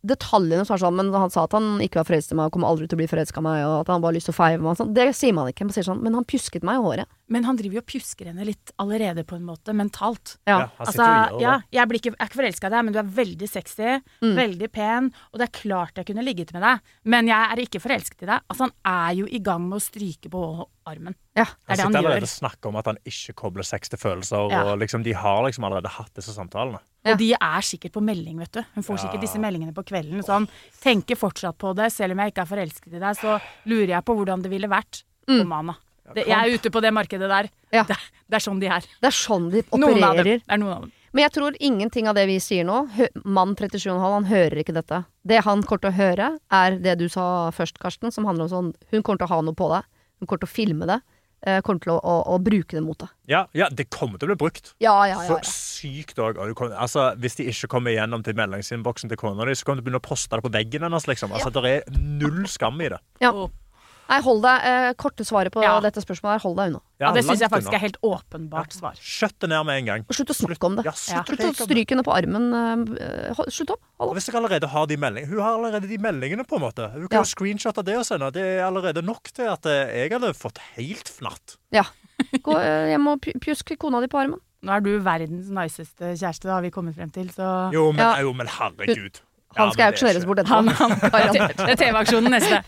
detaljene 0.05 0.65
som 0.65 0.75
er 0.75 0.81
sånn 0.83 0.95
Men 0.95 1.11
han 1.13 1.29
sa 1.33 1.43
at 1.43 1.51
han 1.57 1.79
ikke 1.83 1.99
var 2.01 2.07
forelsket 2.07 2.31
i 2.31 2.37
meg 2.39 2.45
og 2.49 2.53
kommer 2.55 2.69
aldri 2.71 2.87
til 2.87 2.95
å 2.97 3.01
bli 3.01 3.07
forelska 3.11 3.39
i 3.41 3.45
meg, 3.45 3.63
og 3.67 3.75
at 3.81 3.87
han 3.91 4.01
bare 4.01 4.11
har 4.13 4.17
lyst 4.19 4.29
til 4.29 4.35
å 4.35 4.39
feie 4.39 4.57
meg 4.59 4.71
og 4.71 4.77
sånn. 4.79 4.93
Det 4.95 5.07
sier 5.15 5.33
man 5.35 5.49
ikke. 5.51 5.65
Man 5.67 5.75
sier 5.75 5.83
sånn 5.87 6.01
Men 6.03 6.13
han 6.15 6.25
pjusket 6.25 6.63
meg 6.63 6.79
i 6.79 6.83
håret. 6.85 7.07
Men 7.29 7.43
han 7.45 7.55
driver 7.59 7.75
jo 7.77 7.81
og 7.83 7.85
pjusker 7.91 8.25
henne 8.31 8.45
litt 8.47 8.71
allerede, 8.81 9.21
på 9.23 9.35
en 9.37 9.43
måte, 9.45 9.69
mentalt. 9.77 10.37
Ja. 10.49 10.59
Ja, 10.59 10.69
han 10.79 10.87
Altså, 10.87 11.05
sitter 11.05 11.35
det. 11.37 11.41
ja, 11.43 11.55
jeg, 11.77 11.87
blir 11.91 11.99
ikke, 11.99 12.11
jeg 12.15 12.19
er 12.19 12.29
ikke 12.31 12.39
forelska 12.41 12.67
i 12.67 12.73
deg, 12.73 12.85
men 12.87 12.93
du 12.95 12.99
er 12.99 13.11
veldig 13.19 13.49
sexy, 13.49 13.91
Mm. 14.23 14.35
veldig 14.35 14.71
pen, 14.71 15.11
og 15.31 15.37
det 15.39 15.45
er 15.49 15.53
klart 15.59 15.95
jeg 15.95 16.05
kunne 16.07 16.23
ligget 16.25 16.51
med 16.53 16.61
deg, 16.63 16.79
men 17.05 17.27
jeg 17.27 17.51
er 17.53 17.61
ikke 17.61 17.79
forelsket 17.83 18.23
i 18.23 18.25
deg. 18.31 18.41
Altså, 18.49 18.65
han 18.65 18.73
er 18.85 19.13
jo 19.19 19.25
i 19.29 19.39
gang 19.39 19.61
med 19.69 19.77
å 19.77 19.83
stryke 19.83 20.29
på 20.33 20.65
armen. 20.89 21.13
Ja. 21.37 21.45
Det 21.45 21.53
er 21.53 21.53
Han 21.53 21.53
det 21.69 21.77
sitter 21.77 21.85
han 21.85 21.95
allerede 22.01 22.23
og 22.23 22.33
snakker 22.33 22.67
om 22.69 22.75
at 22.81 22.85
han 22.89 22.97
ikke 23.05 23.35
kobler 23.35 23.63
sex 23.63 23.89
til 23.89 23.99
følelser. 24.01 24.49
Ja. 24.49 24.63
Og 24.73 24.79
liksom, 24.81 25.03
De 25.03 25.13
har 25.13 25.43
liksom 25.45 25.63
allerede 25.69 25.87
hatt 25.87 26.13
disse 26.15 26.33
samtalene. 26.33 26.79
Og 27.13 27.17
de 27.21 27.29
er 27.33 27.61
sikkert 27.65 27.93
på 27.95 28.01
melding, 28.03 28.37
vet 28.39 28.51
du. 28.51 28.61
Hun 28.75 28.83
får 28.83 28.97
sikkert 29.05 29.21
disse 29.21 29.39
meldingene 29.41 29.73
på 29.73 29.83
kvelden. 29.87 30.21
Sånn, 30.25 30.47
tenker 30.83 31.15
fortsatt 31.19 31.57
på 31.57 31.73
det, 31.75 31.91
selv 31.93 32.13
om 32.15 32.19
jeg 32.23 32.33
ikke 32.33 32.41
er 32.45 32.49
forelsket 32.53 32.93
i 32.93 32.99
deg, 32.99 33.15
så 33.19 33.39
lurer 33.65 33.95
jeg 33.95 34.05
på 34.05 34.15
hvordan 34.19 34.41
det 34.45 34.51
ville 34.51 34.67
vært 34.71 35.03
Mm. 35.29 35.41
på 35.43 35.47
Mana. 35.47 35.75
Det, 36.15 36.23
jeg 36.25 36.33
er 36.33 36.55
ute 36.57 36.69
på 36.73 36.81
det 36.81 36.89
markedet 36.91 37.27
der. 37.29 37.49
Det, 37.69 37.97
det 38.27 38.35
er 38.35 38.41
sånn 38.41 38.59
de 38.59 38.65
er. 38.65 38.81
Det 38.99 39.07
er 39.11 39.13
sånn 39.13 39.51
de 39.53 39.61
Noen 39.77 39.83
av 40.03 40.15
dem. 40.17 40.25
opererer. 40.25 40.39
Det 40.41 40.49
er 40.55 40.57
noen 40.57 40.73
av 40.73 40.81
dem. 40.81 40.91
Men 41.13 41.21
jeg 41.23 41.31
tror 41.33 41.55
ingenting 41.59 42.07
av 42.09 42.15
det 42.15 42.23
vi 42.29 42.37
sier 42.39 42.63
nå 42.65 42.79
Mann 43.25 43.55
37,5, 43.55 43.99
han 44.13 44.25
hører 44.25 44.57
ikke 44.63 44.73
dette. 44.73 45.03
Det 45.25 45.43
han 45.45 45.61
kommer 45.61 45.81
til 45.81 45.89
å 45.91 45.97
høre, 45.97 46.27
er 46.51 46.77
det 46.81 46.97
du 46.99 47.07
sa 47.09 47.51
først, 47.53 47.77
Karsten, 47.81 48.11
som 48.11 48.25
handler 48.25 48.45
om 48.45 48.49
sånn 48.49 48.73
Hun 48.91 49.01
kommer 49.03 49.17
til 49.21 49.27
å 49.29 49.33
ha 49.35 49.41
noe 49.41 49.53
på 49.57 49.69
deg. 49.69 49.85
Hun 50.19 50.27
kommer 50.27 50.41
til 50.43 50.49
å 50.49 50.55
filme 50.57 50.85
det. 50.89 50.99
Eh, 51.45 51.61
kommer 51.65 51.83
til 51.83 51.93
å, 51.95 51.99
å, 51.99 52.15
å 52.35 52.39
bruke 52.43 52.75
det 52.77 52.83
mot 52.85 52.99
deg. 52.99 53.11
Ja, 53.29 53.43
ja, 53.57 53.69
det 53.71 53.89
kommer 53.93 54.19
til 54.19 54.29
å 54.29 54.33
bli 54.33 54.39
brukt. 54.43 54.73
Ja, 54.83 54.95
ja, 55.09 55.21
ja. 55.23 55.39
Så 55.39 55.39
sykt 55.79 56.19
òg. 56.23 56.39
Altså, 56.69 57.09
hvis 57.21 57.39
de 57.39 57.47
ikke 57.51 57.71
kommer 57.75 57.93
igjennom 57.93 58.23
til 58.25 58.37
meldingsinnboksen 58.39 59.11
til 59.11 59.19
kona 59.21 59.47
di, 59.47 59.55
så 59.55 59.67
kommer 59.67 59.79
de 59.79 59.85
til 59.85 59.87
å 59.87 59.89
begynne 59.89 60.03
å 60.03 60.09
poste 60.09 60.35
det 60.35 60.45
på 60.45 60.53
veggen 60.53 60.87
hennes. 60.87 61.09
Liksom. 61.09 61.35
Altså, 61.35 61.53
Det 61.55 61.73
er 61.77 61.99
null 61.99 62.45
skam 62.51 62.79
i 62.83 62.91
det. 62.91 63.01
Ja. 63.23 63.33
Nei, 64.09 64.19
hold 64.25 64.41
deg. 64.41 64.63
Eh, 64.65 64.93
korte 64.97 65.21
svaret 65.23 65.51
på 65.53 65.61
Ja. 65.61 65.79
dette 65.79 66.01
spørsmålet 66.01 66.39
er 66.39 66.39
hold 66.41 66.55
deg 66.57 66.71
unna. 66.71 66.81
Ja, 66.99 67.11
det 67.13 67.23
syns 67.23 67.39
jeg 67.43 67.49
faktisk 67.51 67.73
er 67.73 67.83
helt 67.83 67.97
åpenbart 68.01 68.73
svar. 68.73 68.95
Skjøtt 68.97 69.37
det 69.39 69.49
ned 69.49 69.65
med 69.67 69.77
en 69.77 69.85
gang. 69.85 70.05
Og 70.09 70.15
slutt 70.17 70.31
å 70.33 70.35
snakke 70.35 70.65
om 70.65 70.75
det. 70.79 70.85
Ja, 70.85 70.91
slutt 70.91 71.29
å 71.29 71.29
Slutt 71.29 71.29
å 71.29 71.37
reke 71.37 71.47
om 71.47 71.53
det. 71.53 71.67
stryke 71.69 71.89
henne 71.93 72.03
på 72.03 72.15
armen. 72.17 72.97
eh, 72.97 73.33
hold- 73.37 73.51
slutt 73.53 73.69
opp. 73.69 73.79
Og 73.99 74.07
Hold 74.07 74.09
opp. 74.09 74.15
hvis 74.17 74.25
jeg 74.31 74.35
allerede 74.35 74.67
har 74.69 74.85
de 74.87 74.97
meldingene 74.97 75.29
Hun 75.29 75.39
har 75.39 75.53
allerede 75.59 75.87
de 75.87 75.97
meldingene, 75.97 76.43
på 76.47 76.55
en 76.55 76.61
måte. 76.61 76.91
Hun 76.91 77.07
kan 77.07 77.19
Ja. 77.19 77.23
jo 77.23 77.29
screenshotte 77.35 77.85
det 77.85 77.95
og 77.97 78.03
sende. 78.05 78.31
Det 78.33 78.41
er 78.41 78.63
allerede 78.65 79.01
nok 79.05 79.23
til 79.31 79.45
at 79.47 79.63
eh, 79.65 80.09
jeg 80.09 80.11
hadde 80.11 80.33
fått 80.33 80.57
helt 80.75 81.05
fnatt. 81.07 81.57
Ja. 81.71 81.83
Gå 82.41 82.55
eh, 82.59 82.89
hjem 82.97 83.07
og 83.07 83.21
pj- 83.21 83.39
pjusk 83.39 83.77
kona 83.77 84.01
di 84.01 84.07
på 84.07 84.19
armen. 84.19 84.39
Nå 84.61 84.71
er 84.75 84.81
du 84.81 84.99
verdens 84.99 85.47
niceste 85.49 86.17
kjæreste, 86.19 86.41
det 86.41 86.51
har 86.51 86.61
vi 86.61 86.69
kommet 86.71 86.93
frem 86.95 87.09
til, 87.13 87.29
så 87.29 87.71
Jo, 87.71 87.91
men, 87.93 87.99
Ja. 88.03 88.19
jo, 88.19 88.33
men 88.33 88.47
herregud. 88.47 89.21
Han 89.57 89.71
skal 89.73 89.81
ja, 89.81 89.87
er 89.87 89.93
auksjoneres 89.95 90.25
bort 90.29 90.39
etterpå. 90.43 90.73
han, 90.77 90.91
han, 91.01 91.47
Det 91.57 91.73
er 91.73 91.79
TV-aksjonen 91.79 92.35
neste. 92.35 92.59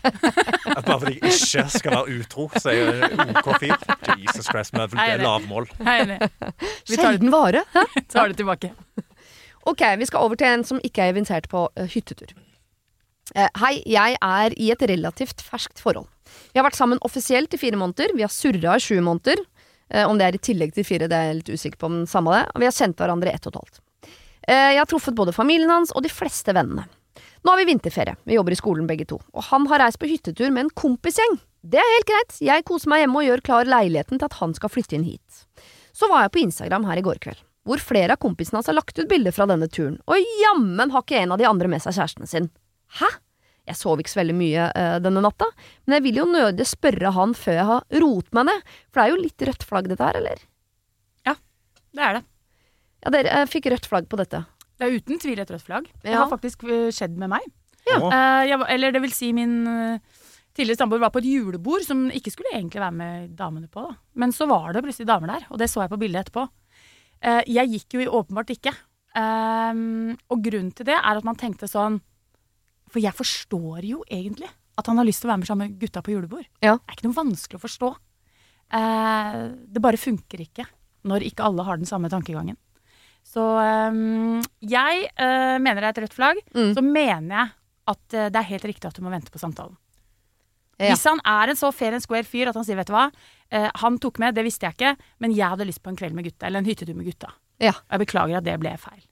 At 0.72 0.84
bare 0.84 0.98
fordi 0.98 1.14
jeg 1.20 1.36
ikke 1.36 1.64
skal 1.70 1.94
være 1.94 2.16
utro, 2.18 2.46
så 2.58 2.72
er 2.72 2.78
jeg 2.80 3.36
OK 3.38 3.60
fyr. 3.62 3.76
Jesus 4.18 4.48
Christ, 4.50 4.74
med 4.74 4.90
det- 4.90 5.06
er 5.06 5.22
lavmål. 5.22 5.68
Vi 5.78 5.86
tar 5.86 6.08
det, 6.10 6.18
Sjelden 6.96 7.30
vare. 7.32 7.62
Hæ? 7.76 7.84
tar 8.14 8.32
det 8.32 8.40
tilbake. 8.40 8.72
Ok, 9.62 9.82
vi 9.98 10.06
skal 10.10 10.24
over 10.26 10.34
til 10.34 10.48
en 10.50 10.64
som 10.66 10.80
ikke 10.82 11.04
er 11.04 11.12
invitert 11.14 11.46
på 11.48 11.68
eh, 11.78 11.86
hyttetur. 11.86 12.32
Eh, 13.36 13.46
hei, 13.62 13.76
jeg 13.86 14.16
er 14.18 14.56
i 14.58 14.72
et 14.74 14.82
relativt 14.90 15.44
ferskt 15.46 15.78
forhold. 15.78 16.08
Vi 16.50 16.58
har 16.58 16.66
vært 16.66 16.78
sammen 16.80 16.98
offisielt 17.06 17.54
i 17.54 17.60
fire 17.62 17.78
måneder. 17.78 18.10
Vi 18.18 18.24
har 18.26 18.32
surra 18.32 18.74
i 18.74 18.82
sju 18.82 18.98
måneder. 19.00 19.38
Eh, 19.92 20.02
om 20.08 20.18
det 20.18 20.26
er 20.26 20.34
i 20.34 20.42
tillegg 20.42 20.74
til 20.74 20.86
fire, 20.88 21.06
det 21.06 21.14
er 21.14 21.30
jeg 21.30 21.38
litt 21.44 21.52
usikker 21.54 21.78
på, 21.78 21.92
men 21.94 22.10
samme 22.10 22.34
det. 22.34 22.42
Og 22.56 22.64
vi 22.64 22.66
har 22.66 22.74
kjent 22.74 22.98
hverandre 22.98 23.30
i 23.30 23.36
ett 23.38 23.46
og 23.46 23.54
et 23.54 23.60
halvt. 23.62 23.80
Eh, 24.48 24.72
jeg 24.74 24.80
har 24.82 24.90
truffet 24.90 25.16
både 25.16 25.34
familien 25.36 25.70
hans 25.70 25.92
og 25.94 26.02
de 26.04 26.10
fleste 26.12 26.54
vennene. 26.56 26.88
Nå 27.42 27.50
har 27.50 27.58
vi 27.58 27.68
vinterferie. 27.72 28.14
Vi 28.24 28.36
jobber 28.36 28.54
i 28.54 28.58
skolen 28.58 28.86
begge 28.86 29.06
to. 29.10 29.18
Og 29.34 29.46
han 29.50 29.66
har 29.70 29.82
reist 29.82 29.98
på 29.98 30.08
hyttetur 30.10 30.50
med 30.50 30.66
en 30.66 30.74
kompisgjeng. 30.78 31.40
Det 31.62 31.78
er 31.78 31.94
helt 31.96 32.08
greit. 32.08 32.36
Jeg 32.42 32.64
koser 32.66 32.90
meg 32.90 33.02
hjemme 33.02 33.18
og 33.20 33.26
gjør 33.26 33.42
klar 33.46 33.68
leiligheten 33.70 34.18
til 34.18 34.28
at 34.28 34.38
han 34.40 34.54
skal 34.54 34.70
flytte 34.70 34.96
inn 34.98 35.06
hit. 35.06 35.42
Så 35.94 36.08
var 36.10 36.24
jeg 36.24 36.32
på 36.34 36.42
Instagram 36.42 36.86
her 36.88 36.98
i 36.98 37.04
går 37.04 37.18
kveld, 37.22 37.42
hvor 37.68 37.82
flere 37.82 38.16
av 38.16 38.22
kompisene 38.22 38.58
hans 38.58 38.70
har 38.70 38.78
lagt 38.78 38.98
ut 38.98 39.10
bilder 39.10 39.34
fra 39.34 39.46
denne 39.50 39.68
turen, 39.70 39.98
og 40.08 40.32
jammen 40.40 40.90
har 40.94 41.04
ikke 41.04 41.20
en 41.20 41.34
av 41.34 41.38
de 41.42 41.46
andre 41.46 41.68
med 41.70 41.82
seg 41.84 41.94
kjæresten 41.98 42.30
sin. 42.30 42.48
Hæ? 42.98 43.10
Jeg 43.68 43.78
sov 43.78 44.00
ikke 44.02 44.10
så 44.10 44.22
veldig 44.22 44.34
mye 44.34 44.64
øh, 44.74 44.96
denne 45.04 45.22
natta, 45.22 45.46
men 45.86 45.98
jeg 45.98 46.04
vil 46.08 46.22
jo 46.22 46.26
nødig 46.32 46.66
spørre 46.66 47.12
han 47.14 47.34
før 47.38 47.58
jeg 47.60 47.68
har 47.68 48.00
roet 48.02 48.32
meg 48.34 48.48
ned, 48.48 48.64
for 48.90 48.98
det 48.98 49.04
er 49.04 49.12
jo 49.12 49.20
litt 49.22 49.44
rødt 49.50 49.66
flagg 49.68 49.90
dette 49.92 50.08
her, 50.08 50.18
eller? 50.18 50.42
Ja, 51.28 51.36
Det 51.94 52.02
er 52.08 52.18
det. 52.18 52.24
Ja, 53.02 53.12
dere 53.14 53.42
jeg 53.42 53.50
fikk 53.50 53.70
rødt 53.72 53.88
flagg 53.90 54.08
på 54.10 54.18
dette. 54.20 54.44
Det 54.78 54.86
er 54.86 54.96
uten 54.98 55.20
tvil 55.22 55.42
et 55.42 55.50
rødt 55.50 55.66
flagg. 55.66 55.88
Det 56.02 56.14
har 56.14 56.30
faktisk 56.30 56.64
eh, 56.68 56.88
skjedd 56.94 57.18
med 57.18 57.32
meg. 57.34 57.46
Ja. 57.88 57.98
Eh, 57.98 58.42
jeg, 58.50 58.60
eller 58.76 58.94
det 58.94 59.02
vil 59.02 59.14
si 59.14 59.32
min 59.34 59.62
eh, 59.66 60.22
tidligere 60.56 60.82
samboer 60.82 61.02
var 61.02 61.12
på 61.14 61.22
et 61.22 61.28
julebord 61.28 61.84
som 61.86 62.06
ikke 62.14 62.32
skulle 62.34 62.54
egentlig 62.54 62.82
være 62.82 62.96
med 62.98 63.34
damene 63.38 63.70
på. 63.72 63.84
Da. 63.88 63.96
Men 64.22 64.34
så 64.34 64.46
var 64.50 64.72
det 64.74 64.84
plutselig 64.84 65.08
damer 65.10 65.34
der, 65.34 65.46
og 65.50 65.60
det 65.60 65.70
så 65.72 65.82
jeg 65.82 65.92
på 65.92 66.00
bildet 66.02 66.26
etterpå. 66.26 66.46
Eh, 67.22 67.42
jeg 67.54 67.72
gikk 67.76 67.98
jo 67.98 68.08
åpenbart 68.20 68.54
ikke. 68.54 68.74
Ehm, 69.18 70.14
og 70.32 70.42
grunnen 70.44 70.72
til 70.74 70.88
det 70.88 70.96
er 70.96 71.18
at 71.18 71.26
man 71.26 71.36
tenkte 71.36 71.68
sånn 71.68 71.98
For 72.88 72.96
jeg 73.02 73.12
forstår 73.12 73.84
jo 73.84 73.98
egentlig 74.08 74.48
at 74.80 74.88
han 74.88 74.96
har 74.96 75.04
lyst 75.04 75.20
til 75.20 75.28
å 75.28 75.32
være 75.34 75.42
med 75.42 75.48
sammen 75.50 75.68
med 75.68 75.80
gutta 75.82 76.00
på 76.04 76.14
julebord. 76.14 76.46
Ja. 76.64 76.78
Det 76.78 76.88
er 76.88 76.96
ikke 76.96 77.08
noe 77.10 77.18
vanskelig 77.18 77.58
å 77.58 77.62
forstå. 77.66 77.90
Eh, 78.78 79.38
det 79.68 79.82
bare 79.84 80.00
funker 80.00 80.40
ikke 80.44 80.64
når 81.08 81.26
ikke 81.28 81.44
alle 81.44 81.64
har 81.66 81.80
den 81.80 81.88
samme 81.88 82.08
tankegangen. 82.12 82.56
Så 83.26 83.42
um, 83.42 84.40
jeg 84.60 85.04
uh, 85.16 85.58
mener 85.62 85.80
det 85.80 85.88
er 85.88 85.94
et 85.94 86.02
rødt 86.04 86.16
flagg. 86.16 86.40
Mm. 86.54 86.72
Så 86.76 86.84
mener 86.84 87.36
jeg 87.36 87.54
at 87.92 88.18
uh, 88.18 88.26
det 88.32 88.40
er 88.40 88.50
helt 88.50 88.66
riktig 88.68 88.90
at 88.90 88.98
du 88.98 89.04
må 89.04 89.12
vente 89.14 89.32
på 89.32 89.40
samtalen. 89.40 89.78
Ja. 90.80 90.90
Hvis 90.90 91.04
han 91.06 91.20
er 91.28 91.52
en 91.52 91.58
så 91.58 91.70
fair 91.74 91.94
and 91.94 92.02
square 92.02 92.26
fyr 92.26 92.50
at 92.50 92.58
han 92.58 92.66
sier 92.66 92.78
vet 92.78 92.90
du 92.90 92.94
hva, 92.96 93.06
uh, 93.12 93.70
han 93.84 94.00
tok 94.02 94.18
med, 94.22 94.34
det 94.36 94.44
visste 94.46 94.66
jeg 94.66 94.76
ikke, 94.76 94.96
men 95.22 95.36
jeg 95.36 95.54
hadde 95.54 95.68
lyst 95.68 95.84
på 95.84 95.92
en 95.92 95.98
kveld 96.00 96.16
med 96.18 96.26
gutta, 96.26 96.48
eller 96.48 96.62
en 96.62 96.68
hyttetur 96.68 96.96
med 96.98 97.08
gutta. 97.08 97.32
Ja. 97.62 97.76
Og 97.76 97.96
jeg 97.96 98.06
beklager 98.06 98.40
at 98.40 98.48
det 98.48 98.58
ble 98.60 98.74
feil. 98.80 99.02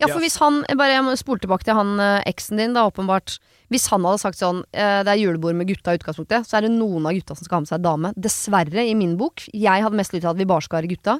Ja, 0.00 0.08
for 0.08 0.22
hvis 0.24 0.38
han 0.40 0.62
Bare 0.78 0.94
jeg 0.94 1.04
må 1.04 1.14
spole 1.20 1.42
tilbake 1.42 1.66
til 1.66 1.76
han 1.76 2.00
eh, 2.00 2.22
eksen 2.30 2.60
din, 2.60 2.76
da, 2.76 2.86
åpenbart. 2.88 3.36
Hvis 3.72 3.88
han 3.92 4.06
hadde 4.08 4.22
sagt 4.22 4.40
sånn 4.40 4.62
eh, 4.72 5.02
Det 5.04 5.12
er 5.12 5.20
julebord 5.20 5.58
med 5.58 5.68
gutta 5.70 5.94
i 5.94 6.00
utgangspunktet, 6.00 6.48
så 6.48 6.58
er 6.58 6.66
det 6.66 6.72
noen 6.74 7.08
av 7.08 7.16
gutta 7.16 7.36
som 7.36 7.46
skal 7.46 7.58
ha 7.58 7.64
med 7.66 7.72
seg 7.72 7.84
dame. 7.84 8.12
Dessverre, 8.16 8.86
i 8.86 8.96
min 8.98 9.16
bok. 9.20 9.44
Jeg 9.52 9.84
hadde 9.84 10.00
mest 10.00 10.16
lyst 10.16 10.24
til 10.24 10.32
at 10.32 10.40
vi 10.40 10.48
bare 10.48 10.64
skal 10.64 10.80
være 10.80 10.92
gutta. 10.94 11.18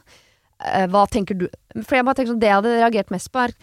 Eh, 0.60 0.86
hva 0.92 1.06
tenker 1.08 1.38
du 1.40 1.46
For 1.80 1.96
jeg 1.96 2.04
bare 2.04 2.18
tenker 2.18 2.34
sånn 2.34 2.40
Det 2.42 2.50
jeg 2.50 2.58
hadde 2.58 2.78
reagert 2.82 3.12
mest 3.14 3.30
på, 3.32 3.46
er 3.46 3.54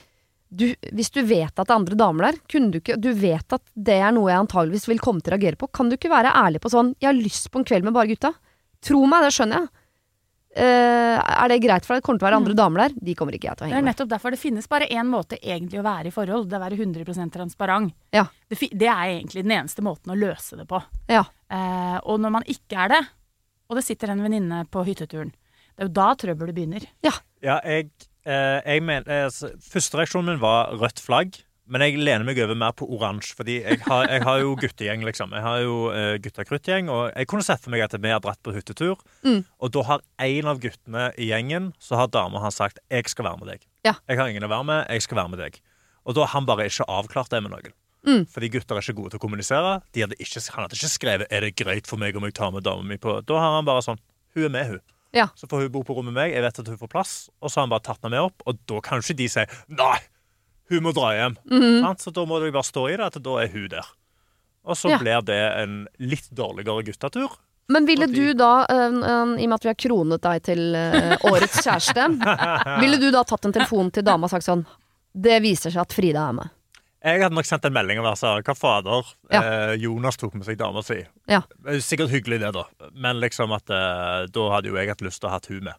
du, 0.47 0.69
hvis 0.95 1.12
du 1.12 1.19
vet 1.27 1.51
at 1.51 1.67
det 1.67 1.73
er 1.73 1.75
andre 1.75 1.97
damer 1.99 2.29
der, 2.29 2.38
kunne 2.47 2.71
du 2.71 2.77
ikke 2.79 2.95
Du 3.01 3.10
vet 3.19 3.53
at 3.53 3.63
det 3.75 3.97
er 3.99 4.13
noe 4.15 4.31
jeg 4.31 4.45
antageligvis 4.45 4.88
vil 4.88 5.01
komme 5.03 5.19
til 5.19 5.33
å 5.33 5.36
reagere 5.36 5.60
på. 5.60 5.67
Kan 5.75 5.91
du 5.91 5.97
ikke 5.97 6.12
være 6.13 6.31
ærlig 6.31 6.62
på 6.63 6.71
sånn 6.71 6.93
'Jeg 6.95 7.10
har 7.10 7.17
lyst 7.19 7.51
på 7.51 7.60
en 7.60 7.67
kveld 7.67 7.83
med 7.83 7.93
bare 7.93 8.07
gutta'? 8.07 8.33
Tro 8.81 9.01
meg, 9.05 9.25
det 9.25 9.33
skjønner 9.36 9.60
jeg. 9.60 9.67
Uh, 10.57 11.19
er 11.19 11.51
det 11.51 11.60
greit 11.62 11.86
for 11.86 11.93
deg? 11.93 12.01
Det 12.01 12.05
kommer 12.07 12.19
til 12.21 12.25
å 12.25 12.29
være 12.29 12.39
andre 12.39 12.55
damer 12.57 12.81
der. 12.86 12.93
De 13.10 13.13
kommer 13.13 13.36
ikke 13.36 13.49
jeg 13.49 13.57
til 13.57 13.65
å 13.65 13.67
henge 13.67 13.75
med. 13.75 13.83
Det 13.83 13.83
er 13.83 13.91
nettopp 13.91 14.10
derfor 14.10 14.31
det 14.33 14.39
finnes 14.39 14.69
bare 14.71 14.88
én 14.88 15.05
måte 15.05 15.38
egentlig 15.38 15.81
å 15.81 15.86
være 15.86 16.07
i 16.10 16.15
forhold. 16.15 16.47
Det 16.47 16.55
er 16.55 16.62
å 16.62 16.65
være 16.65 16.79
100% 16.79 17.33
transparent. 17.36 17.93
Ja. 18.15 18.23
Det, 18.47 18.57
det 18.71 18.88
er 18.88 19.03
egentlig 19.19 19.43
den 19.43 19.53
eneste 19.53 19.83
måten 19.86 20.15
å 20.15 20.17
løse 20.17 20.57
det 20.57 20.65
på. 20.69 20.79
Ja. 21.12 21.25
Uh, 21.51 21.99
og 22.07 22.23
når 22.23 22.33
man 22.39 22.47
ikke 22.47 22.88
er 22.88 22.95
det, 22.95 23.03
og 23.67 23.77
det 23.77 23.86
sitter 23.86 24.15
en 24.15 24.23
venninne 24.23 24.63
på 24.71 24.81
hytteturen, 24.88 25.36
det 25.77 25.85
er 25.85 25.89
jo 25.91 25.93
da 25.93 26.11
trøbbelet 26.17 26.57
begynner. 26.57 26.85
Ja, 27.05 27.13
jeg, 27.61 27.91
eh, 28.25 28.59
jeg 28.65 28.81
mener 28.81 29.11
eh, 29.13 29.27
altså, 29.27 29.51
Første 29.61 29.99
reaksjonen 29.99 30.33
min 30.33 30.41
var 30.41 30.73
rødt 30.73 31.03
flagg. 31.03 31.37
Men 31.67 31.83
jeg 31.83 31.99
lener 31.99 32.23
meg 32.23 32.39
over 32.39 32.55
mer 32.55 32.71
på 32.79 32.87
oransje, 32.95 33.33
fordi 33.35 33.57
jeg 33.59 33.81
har, 33.83 34.05
jeg 34.07 34.23
har 34.23 34.37
jo 34.39 34.53
guttegjeng, 34.55 35.01
liksom. 35.03 35.33
Jeg 35.35 35.43
har 35.43 35.57
jo 35.59 35.73
uh, 35.91 36.13
gutta-kruttgjeng, 36.23 36.87
og 36.87 37.09
jeg 37.11 37.27
kunne 37.27 37.43
sett 37.43 37.59
for 37.59 37.73
meg 37.73 37.83
at 37.83 37.95
vi 37.99 38.13
har 38.13 38.21
dratt 38.23 38.39
på 38.39 38.53
hyttetur. 38.55 39.01
Mm. 39.27 39.41
Og 39.43 39.73
da 39.75 39.83
har 39.89 40.05
en 40.29 40.47
av 40.53 40.61
guttene 40.63 41.09
i 41.19 41.27
gjengen, 41.27 41.73
så 41.83 41.99
har 41.99 42.07
dama 42.07 42.39
hans 42.39 42.61
sagt 42.61 42.79
'jeg 42.87 43.11
skal 43.11 43.27
være 43.27 43.43
med 43.43 43.51
deg'. 43.51 43.67
Ja. 43.83 43.97
Jeg 44.07 44.17
har 44.17 44.31
ingen 44.31 44.47
å 44.47 44.53
være 44.53 44.63
med, 44.63 44.87
jeg 44.87 45.03
skal 45.03 45.19
være 45.19 45.29
med 45.35 45.39
deg. 45.43 45.59
Og 46.07 46.15
da 46.15 46.23
har 46.23 46.39
han 46.39 46.47
bare 46.47 46.71
ikke 46.71 46.87
avklart 46.87 47.35
det 47.35 47.43
med 47.43 47.51
noen. 47.51 47.75
Mm. 48.07 48.23
Fordi 48.31 48.47
gutter 48.47 48.75
er 48.77 48.81
ikke 48.81 48.95
gode 49.01 49.11
til 49.11 49.19
å 49.19 49.25
kommunisere. 49.27 49.81
De 49.91 50.05
hadde 50.05 50.15
ikke, 50.23 50.39
han 50.55 50.63
hadde 50.63 50.79
ikke 50.79 50.95
skrevet 50.95 51.27
'er 51.27 51.41
det 51.41 51.55
greit 51.59 51.87
for 51.87 51.97
meg 51.99 52.15
om 52.15 52.23
jeg 52.23 52.33
tar 52.33 52.51
med 52.51 52.63
dama 52.63 52.81
mi 52.81 52.95
på 52.95 53.25
Da 53.27 53.35
har 53.35 53.59
han 53.59 53.65
bare 53.65 53.83
sånn 53.83 53.99
'hun 54.33 54.45
er 54.45 54.49
med, 54.49 54.67
hun'. 54.71 54.81
Ja. 55.17 55.27
Så 55.36 55.49
får 55.49 55.65
hun 55.65 55.73
bo 55.73 55.82
på 55.88 55.97
rommet 55.97 56.13
med 56.13 56.21
meg, 56.21 56.36
jeg 56.38 56.45
vet 56.45 56.60
at 56.63 56.69
hun 56.71 56.80
får 56.80 56.91
plass, 56.93 57.15
og 57.41 57.49
så 57.49 57.60
har 57.60 57.67
han 57.67 57.73
bare 57.73 57.86
tatt 57.89 58.03
henne 58.03 58.13
med 58.15 58.30
opp, 58.30 58.45
og 58.45 58.60
da 58.69 58.82
kan 58.86 59.01
jo 59.01 59.06
ikke 59.08 59.17
de 59.23 59.30
si 59.34 59.45
'nei, 59.67 59.97
hun 60.69 60.84
må 60.84 60.93
dra 60.93 61.12
hjem'. 61.17 61.38
Mm 61.49 61.62
-hmm. 61.62 61.97
Så 61.99 62.12
da 62.13 62.25
må 62.25 62.39
de 62.39 62.51
bare 62.51 62.63
stå 62.63 62.88
i 62.89 62.97
det, 62.97 63.06
at 63.06 63.23
da 63.23 63.38
er 63.41 63.47
hun 63.51 63.67
der. 63.69 63.86
Og 64.65 64.75
så 64.77 64.89
Ja. 64.89 64.97
blir 64.99 65.21
det 65.21 65.63
en 65.63 65.88
litt 65.99 66.30
dårligere 66.32 66.84
guttetur. 66.84 67.32
Men 67.69 67.86
ville 67.86 68.08
du 68.08 68.34
da, 68.34 68.65
øh, 68.69 68.93
øh, 68.93 69.41
i 69.41 69.43
og 69.43 69.49
med 69.49 69.53
at 69.53 69.63
vi 69.63 69.69
har 69.69 69.75
kronet 69.75 70.21
deg 70.23 70.43
til 70.43 70.75
øh, 70.75 71.17
årets 71.23 71.63
kjæreste, 71.65 72.06
ville 72.82 72.97
du 72.97 73.12
da 73.12 73.23
tatt 73.23 73.45
en 73.45 73.53
telefon 73.53 73.91
til 73.91 74.03
dama 74.03 74.23
og 74.25 74.30
sagt 74.32 74.45
sånn 74.45 74.65
Det 75.17 75.41
viser 75.41 75.71
seg 75.73 75.82
at 75.82 75.93
Frida 75.93 76.30
er 76.30 76.34
med. 76.34 76.49
Jeg 77.05 77.21
hadde 77.21 77.36
nok 77.38 77.45
sendt 77.45 77.65
en 77.69 77.73
melding 77.75 77.99
og 78.01 78.07
vært 78.07 78.19
sånn 78.23 78.41
Hva 78.47 78.55
fader? 78.57 79.12
Ja. 79.31 79.41
Eh, 79.43 79.73
Jonas 79.83 80.17
tok 80.17 80.33
med 80.33 80.45
seg 80.47 80.57
dama 80.57 80.81
si. 80.83 80.97
Ja. 81.29 81.43
Eh, 81.67 81.77
Sikkert 81.83 82.10
hyggelig, 82.12 82.39
det, 82.41 82.53
da. 82.57 82.63
Men 82.93 83.19
liksom 83.21 83.53
at 83.55 83.69
eh, 83.69 84.25
da 84.33 84.47
hadde 84.55 84.71
jo 84.71 84.79
jeg 84.79 84.89
hatt 84.89 85.01
lyst 85.05 85.21
til 85.21 85.29
å 85.29 85.33
ha 85.33 85.38
hatt 85.41 85.51
hun 85.51 85.63
med. 85.69 85.75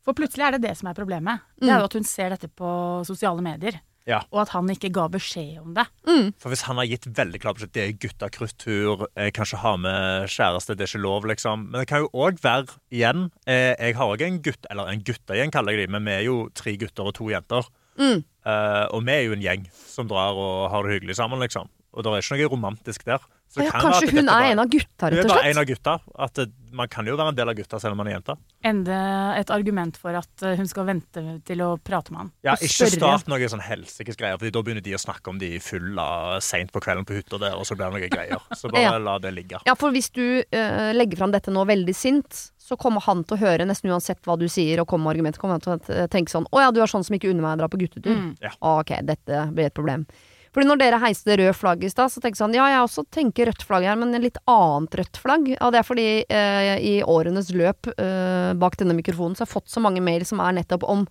For 0.00 0.14
plutselig 0.16 0.46
er 0.46 0.54
det 0.56 0.62
det 0.64 0.70
som 0.78 0.88
er 0.88 0.94
problemet. 0.96 1.42
Det 1.60 1.68
Mm. 1.68 1.74
er 1.74 1.78
jo 1.82 1.84
at 1.84 1.92
hun 1.92 2.04
ser 2.08 2.30
dette 2.32 2.48
på 2.56 3.04
sosiale 3.04 3.42
medier. 3.44 3.74
Ja. 4.08 4.22
Og 4.32 4.40
at 4.40 4.48
han 4.54 4.66
ikke 4.72 4.88
ga 4.90 5.04
beskjed 5.12 5.58
om 5.60 5.74
det. 5.76 5.84
Mm. 6.08 6.30
For 6.40 6.48
hvis 6.48 6.62
han 6.64 6.76
har 6.80 6.86
gitt 6.88 7.04
veldig 7.04 7.38
klar 7.38 7.52
beskjed 7.52 7.72
det 7.76 7.82
er 7.84 7.92
gutta-kruttur, 8.00 9.04
jeg 9.14 9.34
kan 9.36 9.44
ikke 9.44 9.60
ha 9.60 9.74
med 9.76 10.24
kjæreste, 10.32 10.74
det 10.74 10.86
er 10.86 10.90
ikke 10.94 11.02
lov, 11.04 11.26
liksom. 11.28 11.66
Men 11.70 11.80
det 11.82 11.88
kan 11.92 12.00
jo 12.00 12.08
òg 12.16 12.40
være, 12.40 12.72
igjen 12.90 13.30
eh, 13.46 13.76
Jeg 13.78 13.94
har 14.00 14.06
òg 14.16 14.22
en 14.24 14.40
gutt, 14.42 14.66
eller 14.70 14.88
en 14.88 15.02
guttegjeng, 15.04 15.52
kaller 15.52 15.76
jeg 15.76 15.84
de, 15.86 15.92
men 15.92 16.04
vi 16.08 16.16
er 16.16 16.24
jo 16.24 16.48
tre 16.54 16.74
gutter 16.80 17.04
og 17.12 17.14
to 17.20 17.28
jenter. 17.30 17.68
Mm. 18.00 18.24
Eh, 18.46 18.86
og 18.94 19.04
vi 19.04 19.12
er 19.12 19.26
jo 19.26 19.36
en 19.36 19.44
gjeng 19.44 19.66
som 19.74 20.08
drar 20.08 20.38
og 20.38 20.70
har 20.72 20.86
det 20.86 20.98
hyggelig 20.98 21.18
sammen, 21.18 21.42
liksom. 21.42 21.68
Og 21.92 22.04
det 22.06 22.12
er 22.12 22.24
ikke 22.24 22.38
noe 22.38 22.52
romantisk 22.54 23.04
der. 23.08 23.24
Så 23.50 23.64
ja, 23.64 23.70
kan 23.74 23.82
kanskje 23.88 24.12
hun 24.12 24.20
er 24.22 24.30
bare- 24.30 24.50
en 24.52 24.60
av 24.62 24.68
gutta, 24.70 25.08
rett 25.10 25.24
og 25.24 25.30
slett? 25.30 25.40
Hun 25.40 25.44
er 25.44 25.50
en 25.50 25.58
av 25.58 25.64
gutta. 25.66 25.94
At 26.22 26.38
man 26.72 26.86
kan 26.88 27.06
jo 27.10 27.16
være 27.18 27.32
en 27.32 27.34
del 27.34 27.48
av 27.50 27.56
gutta 27.58 27.80
selv 27.82 27.96
om 27.96 27.98
man 27.98 28.06
er 28.06 28.12
jente. 28.14 28.36
Enda 28.62 28.98
et 29.40 29.50
argument 29.50 29.96
for 29.98 30.14
at 30.14 30.44
eh, 30.46 30.54
hun 30.54 30.68
skal 30.70 30.86
vente 30.86 31.24
til 31.48 31.58
å 31.66 31.72
prate 31.82 32.12
med 32.14 32.20
han. 32.20 32.30
Ja, 32.46 32.54
Ikke 32.62 32.86
start 32.92 33.26
noe 33.26 33.48
sånn 33.50 33.64
helsikes 33.66 34.14
greier, 34.20 34.38
Fordi 34.38 34.52
da 34.54 34.62
begynner 34.62 34.84
de 34.86 34.94
å 34.94 35.02
snakke 35.02 35.32
om 35.32 35.40
de 35.42 35.58
fulla 35.58 36.38
seint 36.40 36.70
på 36.70 36.78
kvelden 36.84 37.04
på 37.08 37.16
hytta 37.18 37.40
der, 37.42 37.56
og 37.58 37.66
så 37.66 37.74
blir 37.74 37.90
det 37.90 37.98
noe 37.98 38.12
greier. 38.14 38.38
Så 38.54 38.70
bare 38.70 38.82
Ja. 38.86 38.98
la 39.02 39.18
det 39.18 39.34
ligge. 39.34 39.58
Ja, 39.66 39.74
for 39.74 39.90
hvis 39.90 40.12
du 40.14 40.22
uh, 40.46 40.92
legger 40.94 41.18
fram 41.18 41.34
dette 41.34 41.50
nå 41.50 41.66
veldig 41.66 41.94
sint, 41.96 42.52
så 42.62 42.78
kommer 42.78 43.02
han 43.02 43.24
til 43.26 43.34
å 43.36 43.40
høre, 43.40 43.66
nesten 43.66 43.90
uansett 43.90 44.22
hva 44.22 44.38
du 44.38 44.46
sier 44.46 44.78
og 44.78 44.86
kommer 44.86 45.08
med 45.10 45.16
argumenter, 45.18 45.42
kommer 45.42 45.58
han 45.58 45.64
til 45.82 46.04
å 46.04 46.06
tenke 46.06 46.30
sånn 46.30 46.46
Å 46.54 46.60
ja, 46.62 46.70
du 46.70 46.78
er 46.80 46.86
sånn 46.86 47.02
som 47.02 47.16
ikke 47.18 47.32
unner 47.32 47.42
meg 47.42 47.56
å 47.58 47.62
dra 47.64 47.68
på 47.72 47.80
guttetur. 47.82 48.14
Mm. 48.14 48.36
Ok, 48.62 48.94
dette 49.02 49.40
blir 49.50 49.66
et 49.66 49.74
problem. 49.74 50.06
Fordi 50.50 50.66
når 50.66 50.80
dere 50.80 50.98
heiste 51.04 51.30
det 51.30 51.38
røde 51.38 51.54
flagget 51.54 51.90
i 51.90 51.92
stad, 51.92 52.10
så 52.10 52.18
tenker 52.18 52.34
jeg 52.34 52.42
sånn 52.42 52.56
Ja, 52.58 52.66
jeg 52.72 52.82
også 52.82 53.04
tenker 53.14 53.46
rødt 53.46 53.62
flagg 53.66 53.86
her, 53.86 53.98
men 54.00 54.14
en 54.14 54.24
litt 54.24 54.40
annet 54.50 54.96
rødt 54.98 55.20
flagg. 55.22 55.46
Og 55.60 55.72
det 55.72 55.80
er 55.80 55.86
fordi 55.86 56.06
eh, 56.26 56.70
i 56.82 56.94
årenes 57.06 57.52
løp 57.54 57.90
eh, 57.94 58.50
bak 58.58 58.78
denne 58.80 58.96
mikrofonen 58.98 59.36
så 59.38 59.44
har 59.44 59.50
jeg 59.50 59.54
fått 59.54 59.70
så 59.70 59.82
mange 59.84 60.02
mail 60.02 60.26
som 60.26 60.42
er 60.42 60.56
nettopp 60.58 60.88
om 60.90 61.06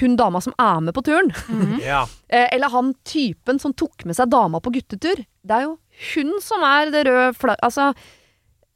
hun 0.00 0.16
dama 0.18 0.40
som 0.42 0.56
er 0.58 0.80
med 0.82 0.94
på 0.96 1.04
turen. 1.06 1.30
Ja. 1.84 2.04
Eh, 2.34 2.48
eller 2.50 2.72
han 2.72 2.88
typen 3.06 3.60
som 3.62 3.70
tok 3.78 4.02
med 4.08 4.16
seg 4.18 4.26
dama 4.32 4.58
på 4.58 4.72
guttetur. 4.74 5.20
Det 5.22 5.54
er 5.54 5.68
jo 5.68 5.76
hun 6.16 6.32
som 6.42 6.64
er 6.66 6.90
det 6.90 7.04
røde 7.06 7.28
flagget 7.38 7.62
Altså, 7.62 7.92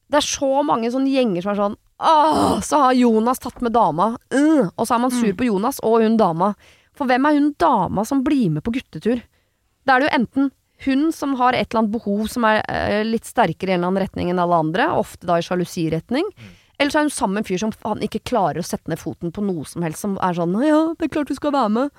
Det 0.07 0.21
er 0.21 0.27
så 0.29 0.63
mange 0.63 0.93
sånne 0.95 1.11
gjenger 1.11 1.43
som 1.43 1.51
er 1.51 1.59
sånn 1.59 1.75
Åh, 1.99 2.61
så 2.63 2.79
har 2.85 2.95
Jonas 2.95 3.43
tatt 3.43 3.59
med 3.67 3.75
dama. 3.75 4.13
uh, 4.31 4.69
og 4.77 4.87
så 4.87 4.95
er 4.95 5.03
man 5.03 5.11
sur 5.11 5.33
på 5.35 5.49
Jonas 5.49 5.81
og 5.83 6.05
hun 6.05 6.15
dama. 6.21 6.53
For 6.95 7.11
hvem 7.11 7.27
er 7.27 7.35
hun 7.41 7.49
dama 7.59 8.05
som 8.07 8.23
blir 8.23 8.53
med 8.55 8.63
på 8.63 8.77
guttetur? 8.77 9.25
Da 9.89 9.97
er 9.97 10.05
det 10.05 10.11
jo 10.11 10.17
enten 10.21 10.51
hun 10.85 11.09
som 11.17 11.33
har 11.41 11.57
et 11.59 11.67
eller 11.73 11.81
annet 11.83 11.95
behov 11.97 12.29
som 12.31 12.45
er 12.47 12.61
eh, 12.71 13.01
litt 13.09 13.27
sterkere 13.27 13.73
i 13.73 13.75
en 13.75 13.81
eller 13.81 13.89
annen 13.91 14.03
retning 14.05 14.29
enn 14.31 14.39
alle 14.43 14.61
andre, 14.63 14.85
ofte 14.95 15.27
da 15.27 15.41
i 15.41 15.43
sjalusiretning. 15.47 16.29
Eller 16.79 16.93
så 16.95 17.01
er 17.01 17.09
hun 17.09 17.11
sammen 17.17 17.35
med 17.41 17.43
en 17.43 17.49
fyr 17.49 17.59
som 17.65 17.73
han 17.83 18.05
ikke 18.07 18.21
klarer 18.31 18.61
å 18.63 18.67
sette 18.69 18.87
ned 18.93 19.01
foten 19.03 19.33
på 19.35 19.43
noe 19.43 19.65
som 19.67 19.83
helst, 19.83 20.05
som 20.05 20.15
er 20.23 20.37
sånn 20.39 20.55
'ja, 20.63 20.95
det 20.95 21.09
er 21.09 21.15
klart 21.17 21.33
du 21.33 21.35
skal 21.35 21.51
være 21.57 21.73
med'. 21.75 21.91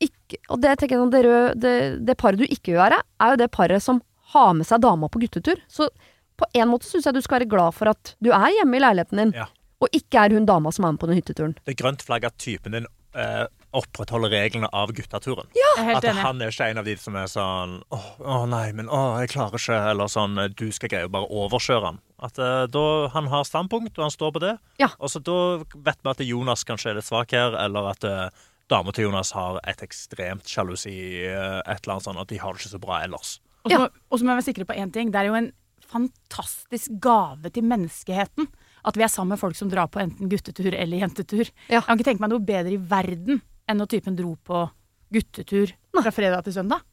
Ikke, 0.00 0.38
og 0.50 0.60
det 0.62 0.78
tenker 0.78 0.96
jeg 0.96 1.02
sånn, 1.02 1.12
det, 1.12 1.22
røde- 1.24 1.54
det, 1.60 1.74
det 2.06 2.16
paret 2.16 2.38
du 2.40 2.44
ikke 2.46 2.72
vil 2.72 2.80
være, 2.82 3.02
er 3.20 3.30
jo 3.34 3.36
det 3.42 3.50
paret 3.54 3.82
som 3.82 4.00
har 4.32 4.54
med 4.54 4.66
seg 4.66 4.80
dama 4.80 5.08
på 5.08 5.20
guttetur. 5.22 5.60
Så 5.68 5.88
på 6.36 6.44
en 6.54 6.68
måte 6.68 6.88
syns 6.88 7.04
jeg 7.06 7.14
du 7.14 7.20
skal 7.22 7.40
være 7.40 7.48
glad 7.52 7.74
for 7.76 7.88
at 7.88 8.14
du 8.20 8.30
er 8.32 8.50
hjemme 8.56 8.76
i 8.76 8.80
leiligheten 8.82 9.16
din, 9.20 9.32
Ja. 9.36 9.46
og 9.80 9.88
ikke 9.92 10.24
er 10.24 10.34
hun 10.34 10.44
dama 10.48 10.72
som 10.72 10.84
er 10.86 10.92
med 10.92 11.00
på 11.00 11.06
den 11.06 11.16
hytteturen. 11.20 11.54
Det 11.64 11.76
er 11.76 11.82
grønt 11.84 12.02
flagg 12.02 12.24
at 12.24 12.36
typen 12.38 12.72
din 12.72 12.86
eh, 13.14 13.46
opprettholder 13.76 14.32
reglene 14.32 14.68
av 14.72 14.90
guttaturen. 14.96 15.46
Er 15.76 15.94
At 15.98 16.02
denne. 16.06 16.22
han 16.24 16.40
er 16.42 16.52
ikke 16.52 16.68
en 16.72 16.80
av 16.80 16.86
de 16.88 16.94
som 17.00 17.16
er 17.20 17.28
sånn 17.30 17.76
åh, 17.92 18.06
å 18.20 18.38
nei, 18.48 18.70
men 18.76 18.88
åh, 18.88 19.18
jeg 19.22 19.32
klarer 19.34 19.60
ikke. 19.60 19.78
Eller 19.92 20.10
sånn 20.12 20.38
eh, 20.40 20.48
du 20.56 20.66
skal 20.72 20.92
greie 20.92 21.08
å 21.08 21.12
bare 21.12 21.28
overkjøre 21.28 21.90
han. 21.90 22.00
At 22.26 22.38
uh, 22.40 22.64
da 22.72 22.84
han 23.12 23.28
har 23.28 23.44
standpunkt, 23.44 23.98
og 23.98 24.06
han 24.06 24.14
står 24.14 24.32
på 24.32 24.40
det. 24.46 24.54
Ja. 24.80 24.88
Og 24.98 25.12
så 25.12 25.20
da 25.20 25.36
vet 25.74 26.00
vi 26.00 26.12
at 26.14 26.24
Jonas 26.24 26.64
kanskje 26.64 26.94
er 26.94 27.00
litt 27.00 27.08
svak 27.08 27.34
her, 27.36 27.52
eller 27.60 27.90
at 27.92 28.06
uh, 28.08 28.30
dama 28.72 28.94
til 28.96 29.10
Jonas 29.10 29.34
har 29.36 29.60
et 29.68 29.84
ekstremt 29.84 30.48
sjalusi, 30.48 30.96
uh, 31.28 31.60
et 31.68 31.84
eller 31.84 31.98
annet 31.98 32.08
sånn 32.08 32.22
at 32.24 32.32
de 32.32 32.40
har 32.40 32.56
det 32.56 32.64
ikke 32.64 32.72
så 32.78 32.80
bra 32.82 33.02
ellers. 33.04 33.36
Og 33.66 33.72
så 33.74 33.78
må- 33.84 33.90
og 33.92 34.18
så 34.18 34.24
må 34.24 34.32
jeg 34.32 34.40
være 34.40 34.48
sikre 34.48 34.68
på 34.72 34.78
én 34.80 34.92
ting. 34.94 35.10
Det 35.12 35.20
er 35.20 35.28
jo 35.28 35.36
en 35.36 35.52
fantastisk 35.86 36.96
gave 37.02 37.50
til 37.54 37.66
menneskeheten. 37.66 38.48
At 38.86 38.96
vi 38.98 39.02
er 39.02 39.10
sammen 39.10 39.34
med 39.34 39.40
folk 39.42 39.56
som 39.58 39.70
drar 39.70 39.88
på 39.90 39.98
enten 40.02 40.28
guttetur 40.30 40.70
eller 40.74 41.02
jentetur. 41.02 41.48
Ja. 41.68 41.80
Jeg 41.80 41.86
kan 41.88 41.98
ikke 41.98 42.08
tenke 42.10 42.22
meg 42.22 42.30
noe 42.32 42.42
bedre 42.46 42.74
i 42.76 42.78
verden 42.78 43.40
enn 43.66 43.80
når 43.80 43.90
typen 43.96 44.18
dro 44.18 44.34
på 44.46 44.66
guttetur 45.14 45.72
fra 45.96 46.12
fredag 46.14 46.46
til 46.46 46.56
søndag. 46.56 46.84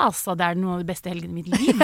Altså, 0.00 0.32
det 0.38 0.46
er 0.46 0.56
noe 0.56 0.78
av 0.78 0.80
de 0.80 0.88
beste 0.88 1.10
helgene 1.12 1.34
i 1.34 1.42
mitt 1.42 1.50
liv. 1.52 1.76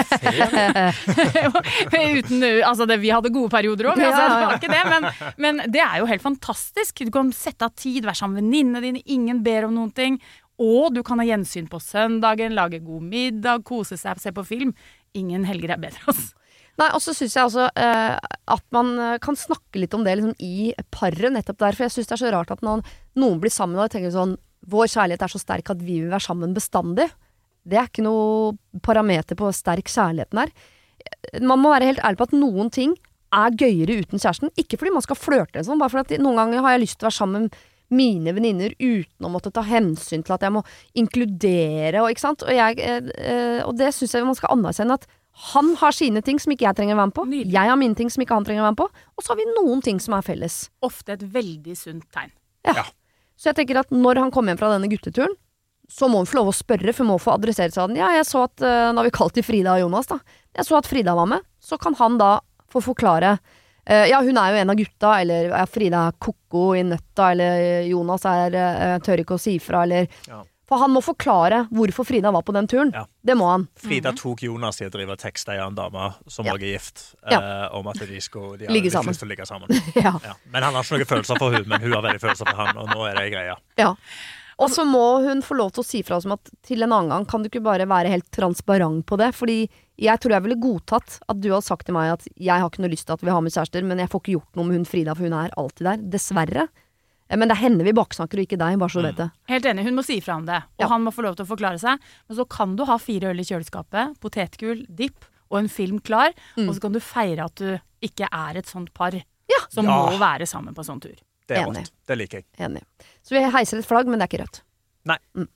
Uten, 2.17 2.45
altså 2.65 2.87
det, 2.89 2.97
vi 3.03 3.11
hadde 3.13 3.33
gode 3.33 3.51
perioder 3.53 3.91
òg, 3.91 4.01
altså, 4.01 4.23
det 4.31 4.47
var 4.47 4.57
ikke 4.57 4.71
det. 4.73 4.83
Men, 4.89 5.07
men 5.45 5.61
det 5.73 5.83
er 5.83 6.01
jo 6.01 6.09
helt 6.09 6.25
fantastisk. 6.25 7.05
Du 7.05 7.13
kan 7.13 7.29
sette 7.35 7.67
av 7.67 7.75
tid, 7.77 8.07
være 8.07 8.17
sammen 8.17 8.39
med 8.39 8.47
venninnene 8.47 8.83
dine, 8.83 9.03
ingen 9.13 9.43
ber 9.45 9.69
om 9.69 9.77
noen 9.77 9.93
ting. 9.93 10.17
Og 10.57 10.89
du 10.95 11.03
kan 11.05 11.21
ha 11.21 11.27
gjensyn 11.27 11.69
på 11.69 11.79
søndagen, 11.83 12.55
lage 12.57 12.81
god 12.81 13.05
middag, 13.05 13.61
kose 13.67 13.99
seg, 13.99 14.17
se 14.21 14.33
på 14.33 14.45
film. 14.47 14.73
Ingen 15.17 15.45
helger 15.45 15.75
er 15.75 15.83
bedre, 15.85 16.01
altså. 16.09 16.33
Nei, 16.77 16.89
og 16.93 17.01
så 17.01 17.13
syns 17.17 17.33
jeg 17.33 17.47
også 17.47 17.69
eh, 17.73 18.15
at 18.53 18.65
man 18.75 18.91
eh, 19.01 19.15
kan 19.23 19.37
snakke 19.37 19.81
litt 19.81 19.95
om 19.97 20.03
det 20.05 20.17
liksom, 20.19 20.35
i 20.43 20.73
paret, 20.93 21.31
nettopp 21.33 21.59
der. 21.63 21.77
For 21.77 21.87
jeg 21.87 21.95
syns 21.95 22.09
det 22.11 22.17
er 22.17 22.21
så 22.21 22.33
rart 22.35 22.53
at 22.53 22.61
noen, 22.65 22.83
noen 23.17 23.39
blir 23.41 23.53
sammen 23.53 23.81
og 23.81 23.89
tenker 23.93 24.13
sånn 24.13 24.37
Vår 24.67 24.89
kjærlighet 24.91 25.21
er 25.23 25.31
så 25.31 25.39
sterk 25.39 25.69
at 25.71 25.79
vi 25.79 26.01
vil 26.01 26.09
være 26.11 26.25
sammen 26.25 26.51
bestandig. 26.51 27.05
Det 27.63 27.77
er 27.79 27.85
ikke 27.87 28.03
noe 28.03 28.57
parameter 28.83 29.37
på 29.39 29.47
sterk 29.55 29.87
kjærligheten 29.87 30.41
her. 30.41 30.49
Man 31.39 31.61
må 31.61 31.71
være 31.71 31.87
helt 31.87 32.01
ærlig 32.03 32.19
på 32.19 32.27
at 32.27 32.35
noen 32.35 32.71
ting 32.73 32.95
er 33.37 33.55
gøyere 33.55 34.01
uten 34.01 34.19
kjæresten. 34.19 34.51
Ikke 34.59 34.75
fordi 34.81 34.91
man 34.97 35.05
skal 35.05 35.19
flørte, 35.21 35.63
sånn, 35.63 35.79
bare 35.79 35.93
fordi 35.93 36.19
noen 36.19 36.41
ganger 36.41 36.65
har 36.65 36.75
jeg 36.75 36.83
lyst 36.83 36.99
til 36.99 37.07
å 37.07 37.09
være 37.11 37.19
sammen 37.21 37.47
med 37.47 37.61
mine 37.93 38.33
venninner 38.35 38.73
uten 38.79 39.27
å 39.27 39.31
måtte 39.31 39.51
ta 39.55 39.63
hensyn 39.65 40.23
til 40.25 40.35
at 40.35 40.43
jeg 40.43 40.53
må 40.57 40.63
inkludere 40.99 42.01
og 42.03 42.11
ikke 42.11 42.23
sant. 42.23 42.43
Og, 42.43 42.51
jeg, 42.51 42.79
eh, 42.83 43.11
eh, 43.15 43.61
og 43.63 43.77
det 43.79 43.93
syns 43.95 44.15
jeg 44.15 44.27
man 44.27 44.37
skal 44.37 44.57
anerkjenne 44.57 44.97
at 44.99 45.07
han 45.37 45.75
har 45.77 45.93
sine 45.93 46.21
ting 46.25 46.39
som 46.41 46.53
ikke 46.53 46.65
jeg 46.65 46.77
trenger 46.79 46.95
å 46.95 47.01
være 47.01 47.09
med 47.11 47.15
på. 47.17 47.25
Nydelig. 47.29 47.53
Jeg 47.53 47.69
har 47.69 47.77
mine 47.77 47.97
ting 47.97 48.09
som 48.09 48.23
ikke 48.23 48.33
han 48.33 48.45
trenger 48.47 48.63
å 48.63 48.67
være 48.67 48.73
med 48.73 48.79
på. 48.79 48.87
Og 49.17 49.25
så 49.25 49.33
har 49.33 49.37
vi 49.37 49.49
noen 49.51 49.83
ting 49.85 49.99
som 50.01 50.15
er 50.17 50.25
felles. 50.25 50.55
Ofte 50.85 51.13
et 51.13 51.25
veldig 51.35 51.75
sunt 51.77 52.07
tegn. 52.15 52.31
Ja. 52.65 52.87
Så 53.37 53.51
jeg 53.51 53.59
tenker 53.59 53.83
at 53.83 53.93
når 53.93 54.23
han 54.23 54.33
kommer 54.33 54.51
hjem 54.51 54.61
fra 54.63 54.71
denne 54.73 54.89
gutteturen, 54.89 55.35
så 55.87 56.09
må 56.11 56.19
hun 56.19 56.27
få 56.27 56.39
lov 56.39 56.49
å 56.51 56.57
spørre, 56.57 56.91
for 56.91 57.05
hun 57.05 57.13
må 57.13 57.19
få 57.21 57.35
adressert 57.37 57.75
seg 57.75 57.83
av 57.83 57.91
den. 57.91 58.01
Ja, 58.01 58.09
jeg 58.17 58.25
så 58.27 58.43
at 58.47 58.59
uh, 58.65 58.89
Nå 58.91 58.99
har 58.99 59.07
vi 59.07 59.13
kalt 59.15 59.37
til 59.37 59.45
Frida 59.45 59.77
og 59.77 59.85
Jonas, 59.85 60.09
da. 60.09 60.17
Jeg 60.57 60.67
så 60.67 60.79
at 60.81 60.89
Frida 60.89 61.13
var 61.15 61.29
med. 61.31 61.45
Så 61.63 61.77
kan 61.79 61.95
han 62.01 62.17
da 62.19 62.33
få 62.73 62.81
forklare 62.83 63.37
eh, 63.85 64.09
Ja, 64.09 64.19
hun 64.25 64.35
er 64.41 64.51
jo 64.51 64.59
en 64.59 64.73
av 64.73 64.79
gutta, 64.79 65.13
eller 65.21 65.51
ja, 65.53 65.63
Frida 65.69 66.01
er 66.09 66.17
ko-ko 66.19 66.65
i 66.75 66.81
nøtta, 66.83 67.29
eller 67.31 67.85
Jonas 67.87 68.25
er 68.27 68.57
uh, 68.57 68.97
tør 69.05 69.23
ikke 69.23 69.37
å 69.37 69.41
si 69.41 69.55
fra, 69.63 69.85
eller 69.85 70.09
Ja. 70.27 70.41
For 70.67 70.77
han 70.81 70.91
må 70.91 70.99
forklare 71.01 71.61
hvorfor 71.71 72.03
Frida 72.05 72.31
var 72.35 72.43
på 72.43 72.51
den 72.55 72.67
turen. 72.67 72.91
Ja. 72.93 73.05
Det 73.23 73.37
må 73.39 73.45
han. 73.47 73.67
Frida 73.79 74.11
tok 74.17 74.41
Jonas 74.43 74.81
i 74.81 74.85
å 74.87 74.91
drive 74.91 75.15
og 75.15 75.19
tekste 75.21 75.53
ei 75.55 75.61
annen 75.63 75.75
dame 75.79 76.09
som 76.27 76.45
Ja. 76.45 76.53
er 76.53 76.59
gift, 76.59 77.15
Ja. 77.31 77.39
eh, 77.39 77.75
om 77.77 77.87
at 77.87 77.99
de 77.99 78.19
skulle 78.19 78.57
de 78.59 78.67
Ligge 78.67 78.91
sammen. 78.91 79.13
lyst 79.13 79.19
til 79.23 79.29
å 79.29 79.31
ligge 79.31 79.45
sammen. 79.47 79.67
Ja. 79.95 80.19
Ja. 80.23 80.33
Men 80.51 80.63
han 80.63 80.73
har 80.73 80.83
ikke 80.83 80.97
noen 80.99 81.05
følelser 81.13 81.37
for 81.39 81.51
hun, 81.55 81.63
men 81.67 81.81
hun 81.81 81.93
har 81.93 82.01
veldig 82.03 82.19
følelser 82.19 82.45
for 82.51 82.55
han, 82.65 82.75
og 82.77 82.89
nå 82.89 83.07
er 83.09 83.15
det 83.15 83.31
greia. 83.31 83.55
Ja. 83.77 83.93
Og 84.59 84.71
så 84.73 84.83
må 84.89 85.21
hun 85.23 85.43
få 85.45 85.53
lov 85.55 85.71
til 85.71 85.83
å 85.83 85.85
si 85.85 86.01
fra 86.01 86.19
som 86.19 86.31
at 86.33 86.49
til 86.65 86.81
en 86.81 86.89
annen 86.91 87.09
gang 87.13 87.25
kan 87.29 87.43
du 87.43 87.47
ikke 87.49 87.61
bare 87.63 87.85
være 87.87 88.09
helt 88.09 88.27
transparent 88.33 89.05
på 89.05 89.15
det. 89.21 89.27
Fordi 89.37 89.69
jeg 90.01 90.19
tror 90.19 90.31
jeg 90.33 90.43
ville 90.47 90.57
godtatt 90.59 91.19
at 91.29 91.39
du 91.39 91.49
hadde 91.51 91.63
sagt 91.63 91.85
til 91.85 91.93
meg 91.93 92.11
at 92.15 92.25
jeg 92.35 92.57
har 92.59 92.67
ikke 92.67 92.81
noe 92.81 92.89
lyst 92.89 93.05
til 93.05 93.13
at 93.13 93.21
vi 93.21 93.29
har 93.29 93.39
med 93.45 93.53
kjærester, 93.53 93.83
men 93.85 93.99
jeg 93.99 94.09
får 94.09 94.19
ikke 94.23 94.33
gjort 94.33 94.55
noe 94.57 94.65
med 94.65 94.77
hun 94.79 94.85
Frida, 94.89 95.13
for 95.13 95.23
hun 95.29 95.33
er 95.37 95.53
alltid 95.55 95.85
der. 95.85 95.97
Dessverre. 96.09 96.67
Eh, 97.29 97.37
Men 97.37 97.47
det 97.49 97.57
er 97.57 97.61
henne 97.69 97.83
vi 97.83 97.91
baksnakker, 97.93 98.39
og 98.39 98.45
ikke 98.47 98.57
deg, 98.57 98.77
bare 98.79 98.89
så 98.89 99.01
du 99.01 99.07
vet 99.07 99.17
det. 99.17 99.29
Helt 99.49 99.65
enig, 99.65 99.83
hun 99.83 99.95
må 99.95 100.03
si 100.05 100.19
fra 100.21 100.35
om 100.35 100.45
det, 100.45 100.61
og 100.63 100.79
Ja. 100.85 100.87
han 100.87 101.03
må 101.03 101.11
få 101.13 101.23
lov 101.23 101.35
til 101.35 101.45
å 101.45 101.49
forklare 101.49 101.79
seg. 101.79 101.99
Men 102.29 102.37
så 102.37 102.47
kan 102.47 102.75
du 102.75 102.85
ha 102.85 102.97
fire 102.97 103.29
øl 103.33 103.39
i 103.39 103.43
kjøleskapet, 103.43 104.19
potetgull, 104.19 104.85
dipp 104.93 105.25
og 105.51 105.59
en 105.59 105.67
film 105.67 105.99
klar, 105.99 106.33
Mm. 106.57 106.69
og 106.69 106.75
så 106.75 106.81
kan 106.81 106.91
du 106.93 106.99
feire 106.99 107.45
at 107.45 107.55
du 107.55 107.79
ikke 108.01 108.27
er 108.31 108.57
et 108.57 108.65
sånt 108.65 108.93
par 108.93 109.11
Ja. 109.13 109.59
som 109.69 109.85
Ja. 109.85 109.91
må 110.09 110.17
være 110.19 110.45
sammen 110.47 110.73
på 110.73 110.79
en 110.79 110.85
sånn 110.95 111.01
tur. 111.01 111.15
Det 111.47 111.57
er 111.57 111.65
Enig. 111.65 111.89
Det 112.05 112.17
liker 112.17 112.37
jeg. 112.39 112.45
Enig. 112.59 112.83
Så 113.23 113.29
vi 113.31 113.39
heiser 113.49 113.77
et 113.79 113.85
flagg, 113.85 114.05
men 114.07 114.19
det 114.19 114.27
er 114.33 114.37
ikke 114.37 114.43
rødt. 114.45 114.61
Nei. 115.05 115.17
Mm. 115.35 115.47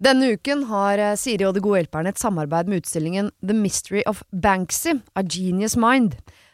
Denne 0.00 0.28
uken 0.36 0.64
har 0.70 0.98
eh, 0.98 1.14
Siri 1.18 1.44
og 1.44 1.54
De 1.56 1.60
gode 1.60 1.80
hjelperne 1.82 2.08
et 2.12 2.20
samarbeid 2.20 2.68
med 2.70 2.82
utstillingen 2.84 3.32
The 3.44 3.54
Mystery 3.54 4.02
of 4.06 4.22
Banksy, 4.32 5.00
A 5.18 5.22
Genius 5.26 5.76
Mind. 5.76 6.14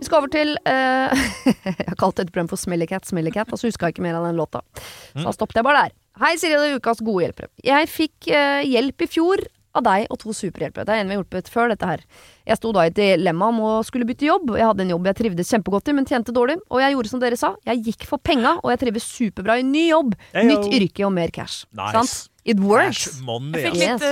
Vi 0.00 0.08
skal 0.08 0.22
over 0.22 0.32
til 0.32 0.54
uh, 0.64 1.24
Jeg 1.68 1.88
har 1.90 1.98
kalt 2.00 2.16
dette 2.16 2.32
programmet 2.32 2.54
for 2.54 2.60
Smelly 2.60 2.88
Cat, 2.88 3.04
Smelly 3.08 3.32
Cat, 3.34 3.52
og 3.52 3.60
så 3.60 3.68
huska 3.68 3.90
jeg 3.90 3.98
ikke 3.98 4.06
mer 4.06 4.16
av 4.16 4.24
den 4.30 4.38
låta. 4.40 4.62
Så 5.12 5.26
da 5.26 5.34
stoppet 5.36 5.60
jeg 5.60 5.66
bare 5.66 5.86
der. 5.86 5.96
Hei, 6.20 6.34
Siri 6.40 6.56
og 6.56 6.80
ukas 6.80 7.02
gode 7.04 7.26
hjelpere. 7.26 7.50
Jeg 7.64 7.88
fikk 7.92 8.30
uh, 8.32 8.62
hjelp 8.64 9.04
i 9.04 9.10
fjor 9.12 9.44
av 9.76 9.84
deg 9.86 10.06
og 10.10 10.18
to 10.22 10.32
superhjelpere. 10.34 10.84
Det 10.88 10.94
er 10.96 11.02
en 11.04 11.10
vi 11.10 11.14
har 11.16 11.22
hjulpet 11.22 11.50
før 11.52 11.70
dette 11.72 11.86
her. 11.86 12.00
Jeg 12.48 12.58
sto 12.58 12.72
da 12.74 12.86
i 12.86 12.90
et 12.90 12.96
dilemma 12.98 13.50
om 13.52 13.60
å 13.62 13.72
skulle 13.86 14.06
bytte 14.08 14.26
jobb. 14.26 14.56
Jeg 14.58 14.66
hadde 14.66 14.82
en 14.86 14.90
jobb 14.96 15.06
jeg 15.10 15.18
trivdes 15.20 15.52
kjempegodt 15.54 15.88
i, 15.92 15.94
men 15.94 16.08
tjente 16.08 16.34
dårlig. 16.34 16.58
Og 16.70 16.82
jeg 16.82 16.96
gjorde 16.96 17.12
som 17.12 17.22
dere 17.22 17.38
sa. 17.38 17.52
Jeg 17.68 17.84
gikk 17.86 18.08
for 18.10 18.18
penga, 18.18 18.56
og 18.64 18.72
jeg 18.74 18.82
trives 18.86 19.06
superbra 19.06 19.60
i 19.60 19.66
ny 19.66 19.86
jobb. 19.92 20.16
Heyo. 20.34 20.48
Nytt 20.50 20.74
yrke 20.80 21.06
og 21.06 21.14
mer 21.14 21.30
cash. 21.34 21.64
Nice. 21.76 21.94
Sant? 21.94 22.26
It 22.50 22.56
works. 22.64 23.18
Money, 23.22 23.60
Jeg 23.60 23.74
fikk 23.74 23.82
litt 23.84 24.04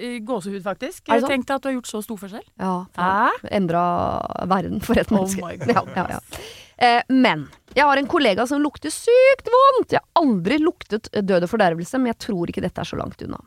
uh, 0.00 0.18
gåsehud, 0.24 0.62
faktisk. 0.64 1.02
Det 1.04 1.12
Jeg 1.18 1.20
sant? 1.20 1.30
tenkte 1.34 1.54
at 1.58 1.62
du 1.62 1.68
har 1.68 1.74
gjort 1.76 1.90
så 1.92 2.00
stor 2.02 2.16
forskjell. 2.22 2.44
Ja, 2.58 2.74
For 2.96 3.50
endra 3.54 3.82
verden 4.48 4.80
for 4.82 4.98
et 4.98 5.12
Oh 5.12 5.20
menneske. 5.20 5.44
my 5.44 5.58
ja, 5.76 5.82
ja, 5.94 6.06
ja. 6.16 6.20
Eh, 6.74 7.02
men 7.12 7.44
jeg 7.76 7.84
har 7.86 8.00
en 8.00 8.08
kollega 8.10 8.48
som 8.50 8.58
lukter 8.64 8.90
sykt 8.90 9.46
vondt. 9.52 9.92
Jeg 9.94 10.00
har 10.00 10.22
aldri 10.24 10.56
luktet 10.58 11.06
død 11.12 11.44
og 11.46 11.52
fordervelse, 11.52 12.00
men 12.00 12.10
jeg 12.10 12.18
tror 12.24 12.50
ikke 12.50 12.64
dette 12.64 12.82
er 12.82 12.88
så 12.88 12.98
langt 12.98 13.20
unna. 13.22 13.38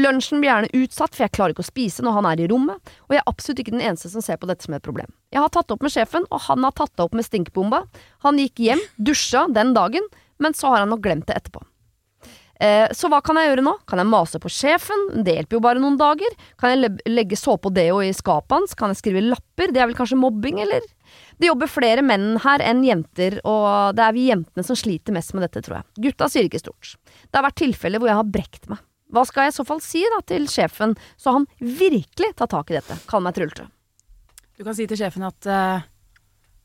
Lunsjen 0.00 0.40
blir 0.40 0.50
gjerne 0.50 0.70
utsatt, 0.80 1.14
for 1.14 1.26
jeg 1.26 1.34
klarer 1.36 1.54
ikke 1.54 1.64
å 1.64 1.70
spise 1.70 2.04
når 2.04 2.16
han 2.18 2.28
er 2.30 2.44
i 2.44 2.48
rommet, 2.50 2.92
og 3.08 3.16
jeg 3.16 3.22
er 3.22 3.30
absolutt 3.30 3.62
ikke 3.62 3.74
den 3.76 3.84
eneste 3.84 4.12
som 4.12 4.24
ser 4.24 4.40
på 4.40 4.48
dette 4.50 4.66
som 4.66 4.76
et 4.76 4.84
problem. 4.84 5.10
Jeg 5.34 5.42
har 5.44 5.52
tatt 5.52 5.68
det 5.68 5.76
opp 5.76 5.84
med 5.86 5.94
sjefen, 5.94 6.28
og 6.30 6.46
han 6.46 6.64
har 6.66 6.76
tatt 6.78 6.94
det 6.96 7.04
opp 7.04 7.16
med 7.16 7.26
stinkbomba. 7.26 7.84
Han 8.26 8.40
gikk 8.40 8.64
hjem, 8.64 8.84
dusja 8.96 9.46
den 9.52 9.74
dagen, 9.76 10.06
men 10.40 10.56
så 10.56 10.72
har 10.72 10.84
han 10.84 10.94
nok 10.94 11.04
glemt 11.04 11.28
det 11.28 11.36
etterpå. 11.36 11.62
Eh, 12.60 12.90
så 12.92 13.08
hva 13.08 13.22
kan 13.24 13.38
jeg 13.40 13.48
gjøre 13.48 13.62
nå? 13.64 13.72
Kan 13.88 14.02
jeg 14.02 14.08
mase 14.10 14.40
på 14.40 14.50
sjefen? 14.52 15.06
Det 15.24 15.38
hjelper 15.38 15.56
jo 15.56 15.62
bare 15.64 15.80
noen 15.80 15.96
dager. 16.00 16.34
Kan 16.60 16.74
jeg 16.74 16.90
legge 17.08 17.38
såpe 17.40 17.70
og 17.70 17.76
deo 17.76 18.02
i 18.04 18.10
skapet 18.12 18.52
hans? 18.52 18.76
Kan 18.76 18.92
jeg 18.92 19.00
skrive 19.00 19.22
lapper? 19.24 19.72
Det 19.72 19.80
er 19.80 19.88
vel 19.88 19.96
kanskje 19.96 20.20
mobbing, 20.20 20.60
eller? 20.66 20.84
Det 21.40 21.48
jobber 21.48 21.72
flere 21.72 22.04
menn 22.04 22.34
her 22.44 22.60
enn 22.60 22.84
jenter, 22.84 23.38
og 23.48 23.96
det 23.96 24.04
er 24.04 24.16
vi 24.16 24.28
jentene 24.28 24.66
som 24.66 24.76
sliter 24.76 25.16
mest 25.16 25.32
med 25.32 25.46
dette, 25.46 25.64
tror 25.64 25.80
jeg. 25.80 25.88
Gutta 26.10 26.28
sier 26.28 26.50
ikke 26.50 26.60
stort. 26.60 26.94
Det 27.08 27.40
har 27.40 27.48
vært 27.48 27.62
tilfeller 27.62 28.02
hvor 28.02 28.12
jeg 28.12 28.20
har 28.20 28.32
brekt 28.36 28.68
meg. 28.68 28.84
Hva 29.10 29.24
skal 29.28 29.46
jeg 29.48 29.54
i 29.54 29.58
så 29.58 29.66
fall 29.68 29.80
si 29.84 30.02
da 30.14 30.20
til 30.26 30.46
sjefen, 30.50 30.96
så 31.18 31.36
han 31.38 31.46
virkelig 31.58 32.34
tar 32.38 32.50
tak 32.50 32.70
i 32.70 32.78
dette? 32.78 32.98
Kall 33.10 33.24
meg 33.26 33.36
Trulte. 33.38 33.66
Du 34.58 34.66
kan 34.66 34.76
si 34.76 34.86
til 34.86 34.98
sjefen 35.00 35.24
at 35.24 35.48
uh, 35.48 35.80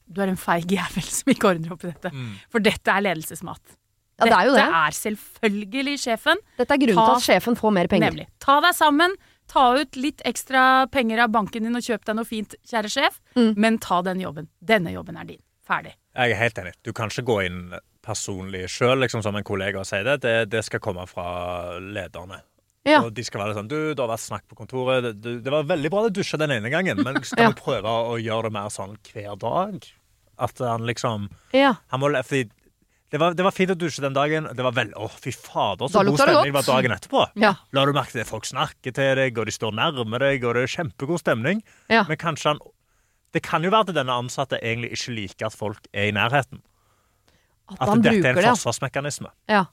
du 0.06 0.22
er 0.22 0.32
en 0.34 0.39
feig 0.39 0.68
jævel 0.76 1.06
som 1.18 1.32
ikke 1.34 1.54
ordner 1.54 1.74
opp 1.76 1.86
i 1.86 1.93
dette. 1.93 2.12
For 2.52 2.64
dette 2.64 2.91
er 2.91 3.06
ledelsesmat. 3.08 3.78
Ja, 4.16 4.28
det 4.30 4.36
er 4.36 4.48
jo 4.48 4.52
det. 4.56 4.64
Dette 4.64 4.82
er 4.82 4.98
selvfølgelig 5.00 5.96
sjefen. 6.00 6.43
Dette 6.60 6.76
er 6.76 6.82
grunnen 6.86 7.02
Ta- 7.02 7.08
til 7.10 7.18
at 7.18 7.26
sjefen 7.26 7.58
får 7.60 7.74
mer 7.76 7.89
penger. 7.91 8.14
Nemlig. 8.14 8.28
Ta 8.43 8.60
deg 8.64 8.76
sammen. 8.78 9.16
Ta 9.52 9.66
ut 9.78 9.98
litt 10.00 10.24
ekstra 10.26 10.62
penger 10.91 11.26
av 11.26 11.34
banken 11.34 11.68
din 11.68 11.78
og 11.78 11.84
kjøp 11.86 12.06
deg 12.08 12.18
noe 12.18 12.28
fint, 12.28 12.56
kjære 12.66 12.91
sjef. 12.93 13.20
Mm. 13.36 13.52
Men 13.60 13.78
ta 13.84 14.00
den 14.08 14.24
jobben. 14.24 14.48
Denne 14.64 14.93
jobben 14.96 15.20
er 15.20 15.28
din. 15.30 15.41
Ferdig. 15.66 15.96
Jeg 16.16 16.32
er 16.32 16.39
helt 16.39 16.62
enig. 16.62 16.74
Du 16.86 16.93
kan 16.96 17.12
ikke 17.12 17.26
gå 17.28 17.38
inn 17.48 17.60
personlig 18.06 18.68
sjøl, 18.72 18.99
liksom, 19.03 19.24
som 19.26 19.36
en 19.36 19.45
kollega 19.47 19.82
og 19.82 19.88
si 19.89 20.01
det. 20.06 20.20
det. 20.26 20.36
Det 20.53 20.64
skal 20.68 20.84
komme 20.84 21.06
fra 21.10 21.26
lederne. 21.82 22.41
Ja. 22.86 22.99
Og 23.01 23.16
de 23.18 23.24
skal 23.26 23.41
være 23.41 23.56
sånn 23.58 23.70
Du, 23.72 23.78
det 23.95 24.01
har 24.01 24.12
vært 24.12 24.22
snakk 24.28 24.43
på 24.51 24.58
kontoret. 24.60 25.01
Det, 25.08 25.14
det, 25.24 25.32
det 25.45 25.53
var 25.53 25.66
veldig 25.66 25.89
bra 25.89 26.03
du 26.06 26.20
dusja 26.20 26.38
den 26.38 26.53
ene 26.53 26.70
gangen, 26.70 27.01
men 27.01 27.18
skal 27.26 27.47
Ja. 27.47 27.53
vi 27.53 27.62
prøve 27.64 27.89
å 27.89 28.20
gjøre 28.22 28.51
det 28.51 28.53
mer 28.60 28.70
sånn 28.74 28.93
hver 29.10 29.39
dag? 29.41 29.88
At 30.38 30.60
han 30.62 30.86
liksom 30.86 31.30
Ja. 31.56 31.74
han 31.89 31.99
må, 31.99 32.12
det 33.16 33.20
var, 33.22 33.34
det 33.38 33.45
var 33.45 33.53
fint 33.53 33.72
å 33.72 33.78
dusje 33.80 34.01
den 34.03 34.14
dagen. 34.14 34.47
Det 34.58 34.64
var 34.66 34.74
vel, 34.76 34.89
Å, 34.97 35.08
fy 35.10 35.32
fader, 35.32 35.88
så 35.88 36.01
god 36.03 36.18
stemning 36.20 36.49
det 36.51 36.56
var 36.58 36.66
dagen 36.68 36.91
etterpå. 36.95 37.22
Ja. 37.39 37.53
La 37.72 37.86
du 37.86 37.93
merke 37.95 38.18
det? 38.18 38.26
Folk 38.28 38.45
snakker 38.49 38.91
til 38.95 39.12
deg, 39.20 39.38
og 39.39 39.45
de 39.47 39.53
står 39.56 39.76
nærme 39.78 40.20
deg, 40.20 40.43
og 40.43 40.58
det 40.58 40.66
er 40.66 40.74
kjempegod 40.74 41.22
stemning. 41.22 41.62
Ja. 41.89 42.03
Men 42.10 42.18
kanskje 42.22 42.53
han 42.53 42.60
Det 43.36 43.41
kan 43.43 43.64
jo 43.64 43.70
være 43.70 43.89
at 43.89 43.95
denne 43.97 44.14
ansatte 44.16 44.56
egentlig 44.64 44.93
ikke 44.95 45.12
liker 45.12 45.45
at 45.49 45.56
folk 45.60 45.88
er 45.91 46.08
i 46.08 46.12
nærheten. 46.16 46.62
At 47.72 47.82
At 47.82 47.89
han 47.89 48.01
dette 48.05 48.28
er 48.30 48.38
en 48.38 48.55
forsvarsmekanisme. 48.55 49.32
ja. 49.49 49.66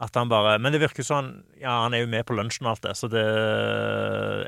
At 0.00 0.14
han 0.16 0.30
bare, 0.30 0.54
Men 0.58 0.72
det 0.72 0.80
virker 0.80 1.04
sånn 1.04 1.42
Ja, 1.60 1.82
han 1.82 1.92
er 1.92 2.00
jo 2.00 2.06
med 2.08 2.24
på 2.24 2.32
lunsjen 2.32 2.64
og 2.64 2.70
alt 2.72 2.80
det, 2.86 2.94
så 2.96 3.04
det 3.12 3.20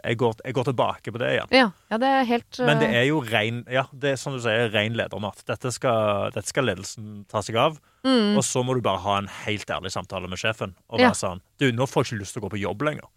Jeg 0.05 0.17
går, 0.17 0.35
jeg 0.47 0.55
går 0.57 0.65
tilbake 0.71 1.13
på 1.13 1.21
det 1.21 1.29
igjen. 1.35 1.51
Ja, 1.53 1.67
ja, 1.93 1.99
det 2.01 2.09
er 2.09 2.25
helt 2.31 2.61
Men 2.65 2.81
det 2.81 2.89
eh, 2.89 2.99
er 3.03 3.07
jo 3.11 3.21
ren 3.21 3.63
Ja, 3.71 3.85
det 3.93 4.15
er 4.15 4.21
som 4.21 4.33
du 4.37 4.41
sier, 4.41 4.71
ren 4.73 4.97
ledermat. 4.97 5.43
Dette 5.49 5.73
skal, 5.75 6.31
dette 6.33 6.49
skal 6.49 6.65
ledelsen 6.71 7.25
ta 7.29 7.43
seg 7.45 7.59
av. 7.61 7.77
mm. 8.07 8.37
Og 8.39 8.45
så 8.49 8.65
må 8.65 8.75
du 8.79 8.81
bare 8.85 9.03
ha 9.05 9.19
en 9.21 9.29
helt 9.45 9.69
ærlig 9.69 9.93
samtale 9.93 10.29
med 10.31 10.41
sjefen. 10.41 10.73
Og 10.89 11.01
Ja. 11.01 11.11
være 11.11 11.21
sånn 11.21 11.43
Du, 11.61 11.71
nå 11.71 11.85
får 11.87 12.05
jeg 12.07 12.13
ikke 12.15 12.21
lyst 12.25 12.33
til 12.33 12.43
å 12.43 12.47
gå 12.49 12.55
på 12.57 12.63
jobb 12.65 12.83
lenger. 12.89 13.09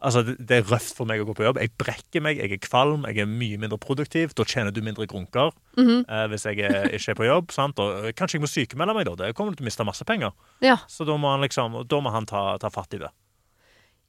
Altså, 0.00 0.22
det, 0.24 0.50
er 0.50 0.62
røft 0.64 0.94
for 0.96 1.04
meg 1.04 1.20
å 1.20 1.26
gå 1.28 1.34
på 1.36 1.44
jobb. 1.44 1.58
Jeg 1.60 1.74
brekker 1.76 2.22
meg, 2.24 2.38
jeg 2.40 2.54
er 2.56 2.60
kvalm, 2.64 3.02
jeg 3.04 3.18
er 3.20 3.26
mye 3.28 3.58
mindre 3.60 3.76
produktiv. 3.76 4.32
Da 4.34 4.46
tjener 4.48 4.72
du 4.72 4.80
mindre 4.80 5.04
grunker 5.06 5.50
Mhm. 5.76 6.04
eh, 6.08 6.26
hvis 6.32 6.46
jeg 6.48 6.58
er, 6.64 6.88
ikke 6.96 7.10
er 7.12 7.18
på 7.18 7.26
jobb. 7.28 7.52
Sant? 7.52 7.78
Og 7.78 8.06
eh, 8.06 8.12
kanskje 8.16 8.38
jeg 8.38 8.44
må 8.46 8.48
sykemelde 8.48 8.94
meg, 8.96 9.04
da. 9.10 9.14
Det 9.26 9.34
kommer 9.36 9.52
du 9.52 9.56
til 9.60 9.66
å 9.66 9.68
miste 9.68 9.84
masse 9.84 10.04
penger. 10.08 10.32
Ja. 10.64 10.78
Så 10.88 11.04
da 11.04 11.16
må 11.20 11.28
han 11.34 11.40
liksom 11.44 11.86
Da 11.86 12.00
må 12.00 12.10
han 12.10 12.24
ta, 12.26 12.56
ta 12.58 12.70
fatt 12.72 12.94
i 12.94 12.98
det. 13.02 13.10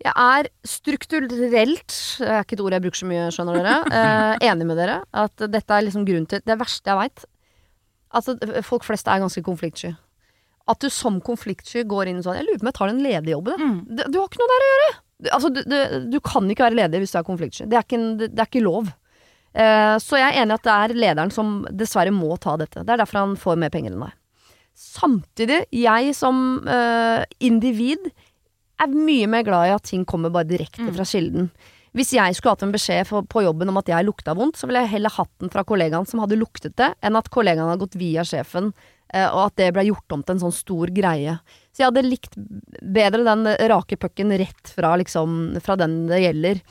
Jeg 0.02 0.14
er 0.16 0.48
strukturelt, 0.66 1.94
det 2.18 2.26
er 2.26 2.42
ikke 2.42 2.56
et 2.58 2.64
ord 2.64 2.74
jeg 2.74 2.82
bruker 2.82 2.98
så 3.04 3.06
mye, 3.10 3.28
skjønner 3.36 3.60
dere, 3.60 3.76
eh, 3.92 4.48
enig 4.50 4.66
med 4.66 4.78
dere. 4.80 5.04
At 5.14 5.36
dette 5.38 5.70
er 5.76 5.84
liksom 5.86 6.06
grunnen 6.08 6.26
til 6.28 6.40
Det 6.46 6.58
verste 6.58 6.90
jeg 6.90 6.98
veit. 6.98 7.26
Altså, 8.14 8.36
folk 8.66 8.84
flest 8.84 9.08
er 9.08 9.20
ganske 9.22 9.44
konfliktsky. 9.46 9.94
At 10.68 10.80
du 10.80 10.90
som 10.90 11.20
konfliktsky 11.22 11.84
går 11.90 12.08
inn 12.12 12.22
sånn 12.24 12.36
Jeg 12.38 12.46
lurer 12.48 12.60
på 12.60 12.64
om 12.66 12.70
jeg 12.72 12.78
tar 12.80 12.88
den 12.92 13.04
ledige 13.04 13.36
jobben. 13.36 13.60
Mm. 13.60 13.78
Du, 13.98 14.04
du 14.12 14.20
har 14.20 14.28
ikke 14.30 14.42
noe 14.42 14.52
der 14.52 14.66
å 14.66 14.72
gjøre! 14.72 14.92
Altså, 15.30 15.52
du, 15.54 15.62
du, 15.68 15.78
du 16.16 16.18
kan 16.26 16.48
ikke 16.50 16.66
være 16.66 16.80
ledig 16.80 17.04
hvis 17.04 17.14
du 17.14 17.20
er 17.20 17.28
konfliktsky. 17.28 17.68
Det 17.70 17.78
er 17.78 17.86
ikke, 17.86 18.00
en, 18.00 18.10
det, 18.22 18.32
er 18.34 18.50
ikke 18.50 18.64
lov. 18.66 18.90
Eh, 19.52 19.96
så 20.02 20.18
jeg 20.18 20.32
er 20.32 20.42
enig 20.42 20.56
i 20.56 20.60
at 20.60 20.66
det 20.66 20.78
er 20.78 20.96
lederen 21.04 21.34
som 21.36 21.60
dessverre 21.70 22.14
må 22.16 22.34
ta 22.42 22.56
dette. 22.62 22.86
Det 22.86 22.96
er 22.96 23.04
derfor 23.04 23.22
han 23.22 23.38
får 23.40 23.60
mer 23.62 23.74
penger 23.74 23.94
enn 23.94 24.08
deg. 24.08 24.18
Samtidig, 24.82 25.60
jeg 25.76 26.16
som 26.18 26.64
eh, 26.66 27.28
individ 27.44 28.10
er 28.82 28.96
mye 28.96 29.28
mer 29.30 29.46
glad 29.46 29.70
i 29.70 29.76
at 29.76 29.86
ting 29.92 30.08
kommer 30.10 30.34
bare 30.34 30.50
direkte 30.50 30.88
fra 30.96 31.06
kilden. 31.06 31.52
Hvis 31.98 32.14
jeg 32.16 32.38
skulle 32.38 32.56
hatt 32.56 32.64
en 32.64 32.72
beskjed 32.72 33.04
for, 33.10 33.26
på 33.28 33.44
jobben 33.44 33.70
om 33.70 33.80
at 33.82 33.90
jeg 33.92 34.08
lukta 34.08 34.34
vondt, 34.38 34.56
så 34.58 34.68
ville 34.68 34.86
jeg 34.86 34.94
heller 34.94 35.12
hatt 35.12 35.32
den 35.44 35.52
fra 35.52 35.66
kollegaen 35.68 36.08
som 36.08 36.22
hadde 36.24 36.40
luktet 36.40 36.78
det, 36.80 36.94
enn 37.04 37.20
at 37.20 37.28
kollegaen 37.34 37.68
hadde 37.68 37.84
gått 37.84 38.00
via 38.00 38.24
sjefen, 38.28 38.72
og 39.12 39.42
at 39.44 39.58
det 39.60 39.72
ble 39.76 39.84
gjort 39.90 40.16
om 40.16 40.22
til 40.24 40.38
en 40.38 40.44
sånn 40.46 40.56
stor 40.56 40.92
greie. 40.96 41.34
Så 41.72 41.84
jeg 41.84 41.90
hadde 41.90 42.06
likt 42.06 42.38
bedre 42.96 43.26
den 43.28 43.50
rake 43.72 43.98
pucken 44.00 44.32
rett 44.40 44.72
fra, 44.72 44.94
liksom, 45.02 45.60
fra 45.64 45.76
den 45.80 46.06
det 46.08 46.22
gjelder. 46.24 46.62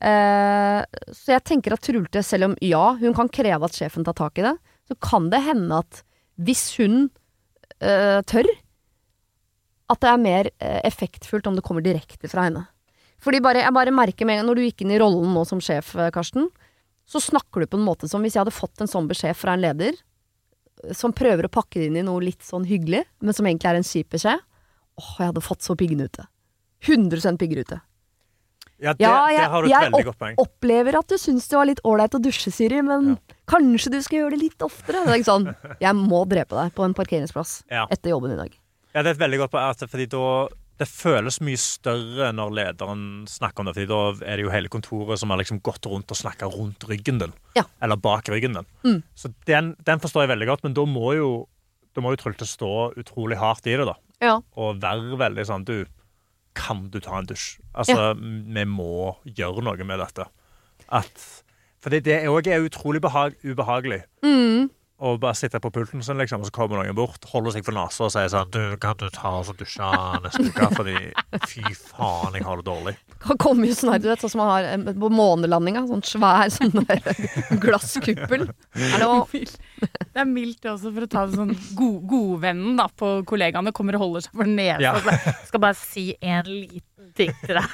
Uh, 0.00 0.80
så 1.12 1.34
jeg 1.34 1.44
tenker 1.44 1.76
at 1.76 1.84
Trulte, 1.84 2.22
selv 2.24 2.50
om 2.50 2.58
ja, 2.64 2.94
hun 3.00 3.16
kan 3.16 3.28
kreve 3.32 3.68
at 3.68 3.76
sjefen 3.76 4.04
tar 4.06 4.16
tak 4.16 4.40
i 4.40 4.46
det, 4.46 4.54
så 4.88 4.96
kan 5.04 5.28
det 5.32 5.42
hende 5.44 5.82
at 5.82 6.02
hvis 6.40 6.66
hun 6.80 7.10
uh, 7.84 8.20
tør, 8.28 8.48
at 9.92 10.00
det 10.00 10.12
er 10.12 10.22
mer 10.24 10.52
uh, 10.52 10.80
effektfullt 10.88 11.48
om 11.50 11.56
det 11.58 11.64
kommer 11.66 11.84
direkte 11.84 12.30
fra 12.32 12.48
henne. 12.48 12.64
Fordi 13.20 13.42
bare, 13.44 13.64
jeg 13.64 13.76
bare 13.76 13.94
merker 13.94 14.26
med 14.26 14.38
en 14.38 14.42
gang 14.42 14.50
når 14.50 14.58
du 14.58 14.64
gikk 14.64 14.84
inn 14.84 14.94
i 14.94 15.00
rollen 15.00 15.34
nå 15.36 15.44
som 15.48 15.60
sjef, 15.60 15.92
eh, 15.96 16.12
Karsten, 16.14 16.48
så 17.10 17.20
snakker 17.20 17.60
du 17.60 17.68
på 17.68 17.76
en 17.76 17.84
måte 17.84 18.08
som 18.08 18.22
hvis 18.24 18.36
jeg 18.36 18.44
hadde 18.44 18.54
fått 18.54 18.80
en 18.80 18.90
sånn 18.90 19.08
beskjed 19.10 19.36
fra 19.36 19.56
en 19.56 19.64
leder, 19.64 19.92
eh, 19.92 20.09
som 20.96 21.12
prøver 21.12 21.46
å 21.46 21.52
pakke 21.52 21.80
det 21.80 21.86
inn 21.90 21.96
i 22.00 22.02
noe 22.06 22.20
litt 22.24 22.42
sånn 22.46 22.64
hyggelig, 22.68 23.04
men 23.20 23.36
som 23.36 23.46
egentlig 23.46 23.68
er 23.70 23.78
en 23.80 23.86
kjip 23.86 24.10
beskjed. 24.16 24.40
Åh, 25.00 25.10
jeg 25.18 25.26
hadde 25.32 25.42
fått 25.44 25.62
så 25.66 25.76
piggene 25.78 26.06
ute. 26.08 26.26
100 26.88 27.36
pigger 27.40 27.60
ute. 27.64 27.80
Ja, 28.80 28.94
det, 28.96 29.04
Ja, 29.04 29.26
jeg, 29.28 29.40
det 29.42 29.50
har 29.52 29.62
du 29.62 29.66
et 29.68 29.72
jeg 29.74 29.90
veldig 29.92 30.06
godt 30.08 30.18
poeng. 30.22 30.36
opplever 30.40 30.96
at 30.96 31.08
du 31.12 31.16
syns 31.20 31.48
det 31.50 31.56
var 31.58 31.66
litt 31.68 31.82
ålreit 31.84 32.14
å 32.16 32.20
dusje, 32.24 32.48
Siri, 32.50 32.80
men 32.80 33.18
kanskje 33.50 33.92
du 33.92 33.98
skal 34.00 34.18
gjøre 34.22 34.30
det 34.38 34.40
litt 34.46 34.64
oftere? 34.64 35.02
Det 35.04 35.12
er 35.12 35.20
ikke 35.20 35.28
sånn, 35.28 35.50
jeg 35.84 35.94
må 35.98 36.22
drepe 36.30 36.56
deg 36.56 36.72
på 36.72 36.86
en 36.86 36.94
parkeringsplass 36.96 37.58
Ja. 37.70 37.84
etter 37.92 38.14
jobben 38.14 38.32
i 38.32 38.38
dag. 38.40 38.56
Ja, 38.94 39.02
det 39.04 39.10
er 39.12 39.18
et 39.18 39.20
veldig 39.20 39.38
godt 39.44 39.52
poeng. 39.52 39.68
at- 39.68 39.84
Fordi 39.92 40.06
da 40.08 40.24
det 40.80 40.88
føles 40.88 41.36
mye 41.44 41.60
større 41.60 42.30
når 42.32 42.54
lederen 42.56 43.04
snakker 43.28 43.62
om 43.62 43.68
det. 43.68 43.84
Da 43.90 44.00
er 44.24 44.40
det 44.40 44.46
jo 44.46 44.52
hele 44.52 44.70
kontoret 44.72 45.20
som 45.20 45.32
har 45.32 45.40
liksom 45.42 45.60
gått 45.64 45.84
rundt 45.90 46.10
og 46.12 46.16
snakka 46.16 46.48
rundt 46.54 46.86
ryggen 46.88 47.20
din. 47.20 47.34
Ja. 47.58 47.66
Eller 47.84 48.00
bak 48.00 48.30
ryggen 48.32 48.56
din. 48.56 48.68
Mm. 48.86 49.00
Så 49.14 49.32
den, 49.48 49.74
den 49.84 50.00
forstår 50.00 50.24
jeg 50.24 50.32
veldig 50.32 50.48
godt, 50.48 50.64
men 50.64 50.76
da 50.78 50.86
må 50.88 51.12
jo 51.18 51.30
da 51.94 52.02
må 52.04 52.12
jo 52.14 52.20
Trulte 52.22 52.46
stå 52.46 52.92
utrolig 53.00 53.38
hardt 53.40 53.66
i 53.66 53.74
det, 53.74 53.86
da. 53.88 53.96
Ja. 54.22 54.36
Og 54.60 54.80
være 54.82 55.16
veldig 55.18 55.46
sånn 55.48 55.66
Du, 55.68 55.74
kan 56.56 56.86
du 56.92 57.00
ta 57.02 57.18
en 57.18 57.28
dusj? 57.28 57.58
Altså, 57.72 58.12
vi 58.16 58.64
må 58.68 59.16
gjøre 59.24 59.64
noe 59.66 59.86
med 59.86 60.00
dette. 60.02 60.26
At 60.88 61.24
For 61.80 61.92
det, 61.92 62.04
òg 62.28 62.48
er 62.50 62.66
utrolig 62.66 63.00
behag, 63.00 63.36
ubehagelig. 63.44 64.02
Mm. 64.24 64.68
Og 65.00 65.16
bare 65.22 65.36
sitte 65.38 65.56
på 65.62 65.70
pulten 65.72 66.02
sin, 66.04 66.18
liksom, 66.20 66.42
og 66.42 66.50
så 66.50 66.52
kommer 66.52 66.82
noen 66.82 66.96
bort, 66.96 67.24
holder 67.32 67.54
seg 67.54 67.64
for 67.64 67.76
nesa 67.76 68.04
og 68.04 68.12
sier 68.12 68.28
sånn 68.28 68.50
Du, 68.52 68.60
kan 68.82 68.98
du 69.00 69.06
ta 69.14 69.32
og 69.38 69.54
dusje 69.56 69.86
neste 70.26 70.44
uke? 70.50 70.68
Fordi 70.76 70.96
fy 71.48 71.62
faen, 71.72 72.36
jeg 72.36 72.44
har 72.44 72.60
det 72.60 72.66
dårlig. 72.68 72.94
Han 73.24 73.40
kommer 73.40 73.70
jo 73.70 73.76
sånn 73.78 73.94
her, 73.94 74.02
du 74.02 74.10
vet, 74.10 74.20
sånn 74.20 74.34
som 74.34 74.42
man 74.42 74.50
har 74.52 74.98
på 75.00 75.10
månelandinga. 75.16 75.86
Sånn 75.88 76.04
svær 76.04 76.52
sånn 76.52 76.84
der 76.84 77.00
glasskuppel. 77.64 78.48
Det 80.10 80.20
er 80.20 80.28
mildt 80.28 80.66
også, 80.68 80.90
for 80.92 81.06
å 81.06 81.08
ta 81.08 81.24
det 81.28 81.38
sånn 81.38 81.54
god, 81.78 81.98
godvennen 82.10 82.76
da, 82.76 82.88
på 82.92 83.12
kollegaene 83.28 83.72
kommer 83.76 83.96
og 83.96 84.04
holder 84.04 84.26
seg 84.26 84.36
for 84.36 84.50
nesa. 84.50 84.82
Ja. 84.84 84.94
så 85.00 85.48
Skal 85.48 85.62
bare 85.64 85.78
si 85.78 86.04
en 86.20 86.44
liten 86.50 87.14
ting 87.16 87.32
til 87.46 87.56
deg. 87.56 87.72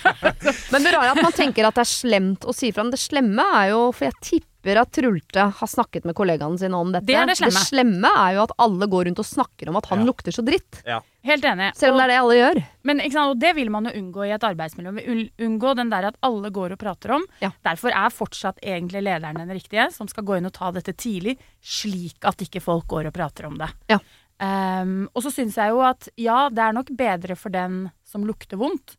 Men 0.72 0.86
det 0.86 0.94
rare 0.94 1.10
er 1.10 1.12
at 1.12 1.22
man 1.22 1.36
tenker 1.36 1.68
at 1.68 1.76
det 1.76 1.84
er 1.84 1.92
slemt 1.92 2.48
å 2.48 2.56
si 2.56 2.72
fra. 2.72 2.86
Men 2.86 2.94
det 2.94 3.02
slemme 3.02 3.44
er 3.60 3.74
jo 3.74 3.86
For 3.92 4.08
jeg 4.08 4.20
tipper 4.22 4.53
tipper 4.64 4.80
at 4.80 4.92
Trulte 4.92 5.40
har 5.58 5.66
snakket 5.66 6.04
med 6.04 6.14
kollegaene 6.16 6.58
sine 6.58 6.74
om 6.76 6.92
dette. 6.92 7.06
Det 7.06 7.14
er 7.14 7.26
det 7.26 7.36
slemme. 7.36 7.64
slemme 7.68 8.08
er 8.16 8.34
jo 8.36 8.44
at 8.44 8.52
alle 8.58 8.86
går 8.86 9.04
rundt 9.06 9.18
og 9.18 9.24
snakker 9.26 9.68
om 9.68 9.76
at 9.76 9.86
han 9.86 10.00
Ja. 10.00 10.04
lukter 10.04 10.32
så 10.32 10.44
dritt. 10.44 10.82
Helt 11.22 11.44
enig. 11.44 11.74
Selv 11.74 11.92
om 11.92 11.98
det 11.98 12.04
er 12.04 12.08
det 12.08 12.18
alle 12.20 12.34
gjør. 12.34 12.66
Men 12.82 12.98
ikke 13.00 13.12
sant, 13.12 13.30
og 13.30 13.38
det 13.40 13.54
vil 13.54 13.70
man 13.70 13.84
jo 13.84 13.92
unngå 13.92 14.26
i 14.26 14.32
et 14.32 14.40
arbeidsmiljø. 14.40 14.92
Vi 14.92 15.32
Unngå 15.38 15.74
den 15.76 15.90
der 15.90 16.04
at 16.04 16.16
alle 16.22 16.50
går 16.50 16.72
og 16.72 16.78
prater 16.78 17.12
om. 17.12 17.24
Ja. 17.40 17.50
Derfor 17.64 17.90
er 17.90 18.10
fortsatt 18.10 18.58
egentlig 18.62 19.02
lederen 19.02 19.36
den 19.36 19.48
riktige, 19.48 19.90
som 19.92 20.06
skal 20.06 20.24
gå 20.24 20.36
inn 20.36 20.46
og 20.46 20.52
ta 20.52 20.70
dette 20.70 20.92
tidlig, 20.92 21.38
slik 21.62 22.24
at 22.24 22.36
ikke 22.38 22.60
folk 22.60 22.86
går 22.86 23.06
og 23.06 23.14
prater 23.14 23.46
om 23.46 23.56
det. 23.58 23.70
Ja. 23.88 23.98
Um, 24.40 25.08
og 25.14 25.22
så 25.22 25.30
syns 25.30 25.56
jeg 25.56 25.70
jo 25.70 25.80
at 25.80 26.08
ja, 26.16 26.48
det 26.50 26.58
er 26.58 26.72
nok 26.72 26.90
bedre 26.90 27.36
for 27.36 27.50
den 27.50 27.90
som 28.04 28.24
lukter 28.26 28.56
vondt, 28.56 28.96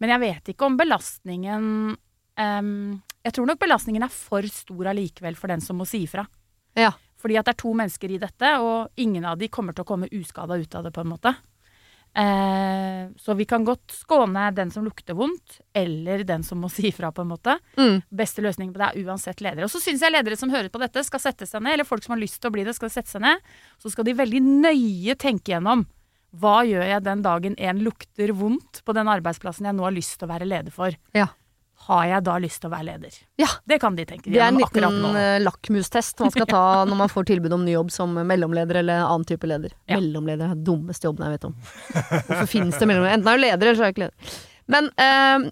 men 0.00 0.10
jeg 0.10 0.20
vet 0.20 0.48
ikke 0.48 0.64
om 0.64 0.76
belastningen 0.78 1.96
ehm, 2.38 3.02
Jeg 3.26 3.34
tror 3.34 3.48
nok 3.50 3.60
belastningen 3.60 4.06
er 4.06 4.14
for 4.14 4.46
stor 4.52 4.92
allikevel 4.92 5.36
for 5.38 5.50
den 5.50 5.62
som 5.64 5.80
må 5.80 5.86
si 5.88 6.04
ifra. 6.06 6.24
Ja. 6.78 6.92
Fordi 7.18 7.38
at 7.38 7.48
det 7.48 7.56
er 7.56 7.62
to 7.64 7.74
mennesker 7.76 8.12
i 8.14 8.20
dette, 8.22 8.50
og 8.62 9.00
ingen 9.02 9.26
av 9.26 9.38
de 9.40 9.50
kommer 9.50 9.74
til 9.74 9.82
å 9.82 9.88
komme 9.88 10.10
uskada 10.14 10.58
ut 10.58 10.76
av 10.78 10.86
det, 10.86 10.92
på 10.94 11.02
en 11.02 11.10
måte. 11.10 11.34
Eh, 12.14 13.10
så 13.18 13.34
vi 13.34 13.44
kan 13.44 13.64
godt 13.66 13.92
skåne 13.92 14.48
den 14.56 14.70
som 14.70 14.86
lukter 14.86 15.14
vondt, 15.18 15.58
eller 15.76 16.22
den 16.26 16.46
som 16.46 16.62
må 16.62 16.70
si 16.72 16.88
ifra, 16.92 17.10
på 17.12 17.26
en 17.26 17.32
måte. 17.34 17.58
Mm. 17.78 18.00
Beste 18.22 18.44
løsningen 18.44 18.72
på 18.74 18.82
det 18.82 18.88
er 18.92 19.10
uansett 19.10 19.42
ledere. 19.44 19.66
Og 19.66 19.74
så 19.74 19.82
syns 19.82 20.02
jeg 20.04 20.14
ledere 20.14 20.38
som 20.38 20.52
hører 20.54 20.70
på 20.72 20.82
dette, 20.82 21.04
skal 21.06 21.22
sette 21.22 21.48
seg 21.48 21.64
ned, 21.64 21.76
eller 21.76 21.88
folk 21.88 22.06
som 22.06 22.14
har 22.14 22.22
lyst 22.22 22.40
til 22.40 22.52
å 22.52 22.54
bli 22.54 22.66
det, 22.68 22.76
skal 22.78 22.92
sette 22.94 23.10
seg 23.10 23.24
ned. 23.26 23.42
Så 23.82 23.92
skal 23.94 24.06
de 24.06 24.16
veldig 24.18 24.44
nøye 24.46 25.18
tenke 25.18 25.56
gjennom 25.56 25.88
hva 26.38 26.58
gjør 26.68 26.84
jeg 26.84 27.04
den 27.06 27.22
dagen 27.24 27.54
en 27.56 27.78
lukter 27.80 28.34
vondt 28.36 28.82
på 28.84 28.94
den 28.96 29.08
arbeidsplassen 29.08 29.64
jeg 29.64 29.76
nå 29.78 29.86
har 29.86 29.94
lyst 29.96 30.18
til 30.18 30.28
å 30.28 30.32
være 30.34 30.48
leder 30.48 30.74
for. 30.74 30.92
Ja. 31.16 31.30
Har 31.86 32.02
jeg 32.04 32.24
da 32.26 32.34
lyst 32.42 32.60
til 32.60 32.68
å 32.68 32.72
være 32.74 32.84
leder? 32.88 33.14
Ja. 33.40 33.46
Det 33.68 33.78
kan 33.80 33.94
de 33.96 34.04
tenke 34.04 34.26
Det 34.28 34.34
er 34.36 34.48
en 34.50 34.58
gjennom 34.58 34.66
akkurat 34.66 34.92
liten 34.92 35.06
nå. 35.06 35.12
eh, 35.20 35.38
lakmustest 35.44 36.18
man 36.20 36.32
skal 36.34 36.48
ta 36.50 36.64
når 36.90 36.98
man 37.04 37.12
får 37.12 37.28
tilbud 37.30 37.54
om 37.56 37.62
ny 37.64 37.76
jobb 37.76 37.92
som 37.94 38.12
mellomleder 38.18 38.82
eller 38.82 39.06
annen 39.06 39.24
type 39.28 39.48
leder. 39.48 39.72
Ja. 39.88 39.96
Mellomleder 40.00 40.50
er 40.50 40.58
den 40.58 40.66
dummeste 40.66 41.08
jobben 41.08 41.24
jeg 41.28 41.38
vet 41.38 41.48
om. 41.48 41.54
Hvorfor 41.94 42.50
finnes 42.50 42.76
det 42.76 42.90
mellomleder? 42.90 43.16
Enten 43.20 43.32
er 43.32 43.40
du 43.40 43.44
leder, 43.46 43.70
eller 43.70 43.78
så 43.80 43.86
er 43.86 43.92
du 43.92 43.96
ikke 43.96 44.06
leder. 44.08 44.36
Men 44.68 44.90
eh, 45.00 45.48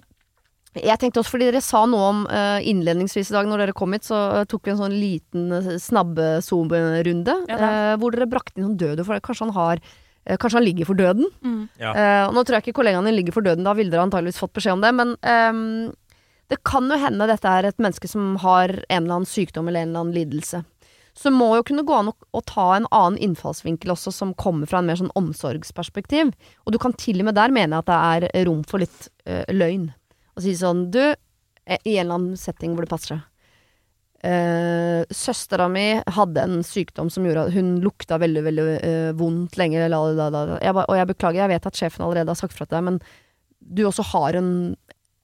jeg 0.76 1.00
tenkte 1.00 1.22
også, 1.22 1.32
fordi 1.32 1.46
dere 1.48 1.62
sa 1.64 1.86
noe 1.88 2.08
om 2.10 2.18
eh, 2.28 2.66
innledningsvis 2.68 3.30
i 3.32 3.36
dag 3.38 3.46
når 3.48 3.62
dere 3.64 3.76
kom 3.78 3.94
hit, 3.96 4.04
så 4.04 4.18
eh, 4.42 4.48
tok 4.50 4.66
vi 4.68 4.74
en 4.74 4.80
sånn 4.82 4.96
liten 5.00 5.46
uh, 5.56 5.70
snabbe-zoom-runde. 5.80 7.36
Ja, 7.48 7.56
eh, 7.56 7.92
hvor 8.00 8.12
dere 8.12 8.28
brakte 8.28 8.60
inn 8.60 8.66
noen 8.68 8.76
døde 8.80 9.06
for 9.06 9.16
det. 9.16 9.24
Kanskje 9.24 9.46
han 9.48 9.54
har 9.56 9.80
eh, 9.80 10.36
Kanskje 10.36 10.58
han 10.60 10.66
ligger 10.66 10.88
for 10.90 10.98
døden? 11.00 11.30
Mm. 11.40 11.62
Ja. 11.80 11.94
Eh, 11.94 12.24
og 12.28 12.36
nå 12.36 12.44
tror 12.44 12.58
jeg 12.58 12.66
ikke 12.66 12.80
kollegaene 12.82 13.08
din 13.08 13.16
ligger 13.22 13.36
for 13.38 13.46
døden, 13.46 13.64
da 13.64 13.72
ville 13.78 13.94
dere 13.94 14.04
antageligvis 14.04 14.40
fått 14.42 14.52
beskjed 14.58 14.76
om 14.76 14.84
det. 14.84 14.92
Men 15.00 15.14
ehm, 15.24 15.64
det 16.50 16.62
kan 16.66 16.86
jo 16.90 16.98
hende 17.00 17.26
dette 17.28 17.50
er 17.50 17.66
et 17.66 17.82
menneske 17.82 18.08
som 18.10 18.36
har 18.42 18.72
en 18.86 19.02
eller 19.02 19.20
annen 19.20 19.28
sykdom 19.28 19.68
eller 19.68 19.82
en 19.82 19.90
eller 19.90 20.04
annen 20.04 20.16
lidelse. 20.16 20.62
Så 21.16 21.32
må 21.32 21.48
jo 21.56 21.64
kunne 21.64 21.84
gå 21.88 21.94
an 21.96 22.10
å, 22.12 22.14
å 22.36 22.42
ta 22.44 22.66
en 22.76 22.88
annen 22.92 23.18
innfallsvinkel 23.24 23.94
også, 23.94 24.12
som 24.12 24.34
kommer 24.36 24.68
fra 24.68 24.82
en 24.82 24.90
mer 24.90 24.98
sånn 25.00 25.14
omsorgsperspektiv. 25.16 26.34
Og 26.66 26.74
du 26.74 26.78
kan 26.82 26.92
til 26.98 27.22
og 27.22 27.30
med 27.30 27.38
der 27.38 27.54
mene 27.54 27.80
at 27.80 27.88
det 27.88 27.96
er 27.96 28.44
rom 28.46 28.60
for 28.68 28.84
litt 28.84 29.08
øh, 29.24 29.46
løgn. 29.54 29.88
Og 30.36 30.44
si 30.44 30.52
sånn 30.58 30.90
Du, 30.92 31.00
eh, 31.00 31.80
i 31.88 31.96
en 31.96 32.04
eller 32.04 32.20
annen 32.20 32.36
setting 32.40 32.76
hvor 32.76 32.84
det 32.84 32.92
passer 32.92 33.16
seg. 33.16 33.24
Uh, 34.26 35.04
Søstera 35.12 35.68
mi 35.70 36.00
hadde 36.16 36.42
en 36.42 36.62
sykdom 36.64 37.10
som 37.12 37.26
gjorde 37.28 37.44
at 37.46 37.54
hun 37.54 37.76
lukta 37.84 38.16
veldig 38.18 38.42
veldig 38.42 38.64
uh, 38.80 39.10
vondt 39.14 39.58
lenge. 39.60 39.84
Jeg 39.84 40.72
ba, 40.74 40.82
og 40.82 40.96
jeg 40.98 41.08
beklager, 41.12 41.42
jeg 41.44 41.52
vet 41.52 41.68
at 41.68 41.78
sjefen 41.78 42.04
allerede 42.06 42.32
har 42.32 42.40
sagt 42.40 42.56
fra 42.56 42.66
til 42.66 42.78
deg, 42.78 42.86
men 42.88 42.98
du 43.60 43.84
også 43.86 44.06
har 44.14 44.38
en, 44.40 44.50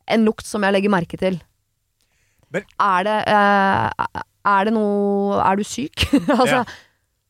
en 0.09 0.25
lukt 0.25 0.47
som 0.47 0.63
jeg 0.67 0.73
legger 0.73 0.91
merke 0.91 1.19
til. 1.21 1.41
Men- 2.53 2.67
er 2.81 3.05
det 3.05 3.19
eh, 3.33 4.23
Er 4.45 4.65
det 4.67 4.73
noe 4.75 5.39
Er 5.41 5.57
du 5.57 5.63
syk? 5.65 6.05
altså, 6.29 6.63
Ja. 6.63 6.65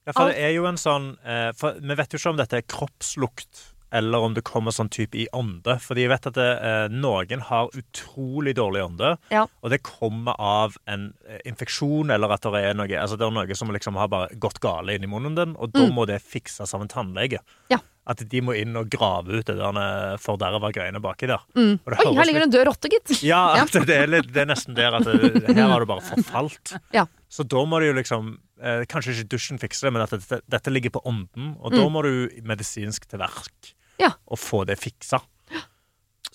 Ja, 0.07 0.13
for 0.17 0.33
det 0.33 0.39
er 0.43 0.51
jo 0.57 0.65
en 0.67 0.75
sånn 0.81 1.13
eh, 1.25 1.53
For 1.55 1.77
vi 1.79 1.95
vet 1.95 2.11
jo 2.11 2.19
ikke 2.19 2.31
om 2.33 2.37
dette 2.41 2.57
er 2.59 2.63
kroppslukt, 2.67 3.69
eller 3.95 4.19
om 4.25 4.35
det 4.35 4.43
kommer 4.43 4.73
sånn 4.75 4.89
type 4.91 5.15
i 5.15 5.29
ånde. 5.37 5.77
Fordi 5.85 6.03
jeg 6.03 6.11
vet 6.11 6.27
at 6.27 6.35
det, 6.35 6.47
eh, 6.65 6.89
noen 6.91 7.45
har 7.47 7.69
utrolig 7.79 8.55
dårlig 8.59 8.83
ånde, 8.83 9.13
Ja. 9.31 9.45
og 9.63 9.71
det 9.71 9.83
kommer 9.85 10.35
av 10.41 10.75
en 10.89 11.13
eh, 11.29 11.39
infeksjon, 11.47 12.11
eller 12.11 12.33
at 12.35 12.43
det 12.43 12.65
er 12.65 12.75
noe 12.75 12.89
Altså 12.99 13.17
det 13.21 13.29
er 13.29 13.31
noe 13.37 13.55
som 13.55 13.71
liksom 13.71 13.95
har 14.01 14.09
bare 14.09 14.35
gått 14.43 14.59
gale 14.65 14.97
i 14.97 15.07
munnen 15.07 15.37
din, 15.39 15.55
og 15.57 15.71
da 15.73 15.85
Mm. 15.87 15.95
må 15.95 16.07
det 16.09 16.19
fikses 16.21 16.75
av 16.75 16.81
en 16.83 16.89
tannlege. 16.89 17.39
Ja. 17.71 17.79
At 18.05 18.19
de 18.27 18.41
må 18.43 18.55
inn 18.59 18.75
og 18.75 18.89
grave 18.91 19.39
ut 19.39 19.47
det 19.47 19.55
der 19.55 20.17
forderva 20.19 20.73
greiene 20.75 20.99
baki 21.01 21.29
der. 21.31 21.43
mm. 21.55 21.77
Oi, 21.87 22.15
her 22.17 22.27
ligger 22.27 22.43
det 22.43 22.49
en 22.49 22.55
død 22.57 22.67
rotte, 22.67 22.89
gitt! 22.91 23.13
ja, 23.23 23.43
at 23.63 23.71
det, 23.87 23.95
er 23.95 24.11
litt, 24.11 24.33
det 24.35 24.43
er 24.43 24.49
nesten 24.51 24.75
der 24.75 24.97
at 24.99 25.07
det, 25.07 25.45
her 25.55 25.69
har 25.71 25.85
du 25.85 25.87
bare 25.87 26.03
forfalt. 26.09 26.75
Ja. 26.99 27.07
Så 27.31 27.47
da 27.49 27.63
må 27.65 27.79
du 27.81 27.87
jo 27.87 27.95
liksom 27.97 28.33
eh, 28.61 28.83
Kanskje 28.91 29.15
ikke 29.15 29.31
dusjen 29.37 29.61
fikse 29.63 29.87
det, 29.87 29.93
men 29.95 30.03
at 30.03 30.11
dette, 30.13 30.41
dette 30.51 30.73
ligger 30.75 30.91
på 30.99 31.05
ånden. 31.09 31.55
Og 31.63 31.71
da 31.73 31.85
Mm. 31.87 31.93
må 31.95 32.03
du 32.03 32.43
medisinsk 32.45 33.07
til 33.09 33.23
verk 33.23 33.71
Ja. 34.03 34.11
og 34.27 34.39
få 34.39 34.65
det 34.67 34.81
fiksa. 34.83 35.23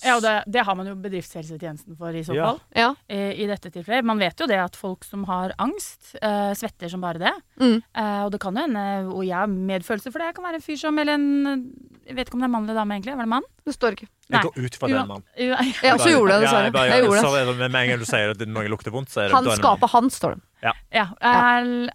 Ja, 0.03 0.15
og 0.17 0.21
det, 0.21 0.33
det 0.53 0.63
har 0.67 0.75
man 0.77 0.87
jo 0.89 0.95
bedriftshelsetjenesten 1.01 1.97
for 1.97 2.13
i 2.13 2.23
så 2.25 2.35
fall. 2.37 2.59
Ja. 2.77 2.89
eh, 3.09 3.31
I 3.41 3.47
dette 3.49 3.71
tilfellet. 3.73 4.05
Man 4.05 4.19
vet 4.21 4.39
jo 4.39 4.47
det 4.49 4.59
at 4.61 4.75
folk 4.77 5.03
som 5.07 5.23
har 5.29 5.53
angst, 5.57 6.15
uh, 6.21 6.53
svetter 6.57 6.91
som 6.91 7.01
bare 7.01 7.21
det. 7.21 7.33
Mm. 7.61 7.79
Uh, 7.97 8.21
og 8.25 8.31
det 8.35 8.39
kan 8.43 8.53
jo 8.55 8.61
hende 8.67 8.83
Og 9.13 9.23
jeg 9.25 9.35
har 9.37 9.47
medfølelse 9.49 10.11
for 10.11 10.21
det. 10.21 10.27
Jeg 10.29 10.35
kan 10.37 10.45
være 10.45 10.59
en 10.59 10.65
fyr 10.67 10.77
som 10.77 10.99
Eller 11.01 11.17
en 11.17 11.63
Jeg 12.05 12.15
vet 12.15 12.27
ikke 12.29 12.37
om 12.37 12.43
det 12.45 12.49
er 12.49 12.53
mann 12.53 12.67
eller 12.67 12.77
dame, 12.81 12.97
egentlig. 12.99 13.15
Var 13.17 13.25
det 13.25 13.33
mann? 13.33 13.47
Det 13.65 13.73
står 13.75 13.97
ikke. 13.97 14.07
Nei. 14.27 14.41
Jeg 14.41 14.51
går 14.51 14.65
ut 14.67 14.75
fra 14.75 14.87
den, 14.91 15.07
mannen. 15.07 15.23
Ja, 15.39 15.57
Ja, 15.87 15.95
så 15.97 16.11
gjorde 16.11 16.35
jeg 16.35 16.41
det, 16.43 16.51
Ja, 16.51 16.61
jeg 16.63 16.73
bare- 16.75 16.91
Jeg 16.91 17.03
gjorde 17.03 17.17
det. 17.17 17.25
Sorry, 17.25 17.57
med 17.57 17.75
en 17.81 17.89
gang 17.89 17.99
du 17.99 18.05
sier 18.05 18.29
at 18.35 18.45
noe 18.47 18.67
lukter 18.71 18.91
vondt, 18.91 19.09
så 19.09 19.23
er 19.23 19.27
det 19.27 19.35
Han 19.35 19.47
er 19.47 19.59
skapet 19.59 19.89
han, 19.95 20.09
står 20.11 20.35
det. 20.35 20.41
Ja, 20.63 20.73
ja. 20.91 21.07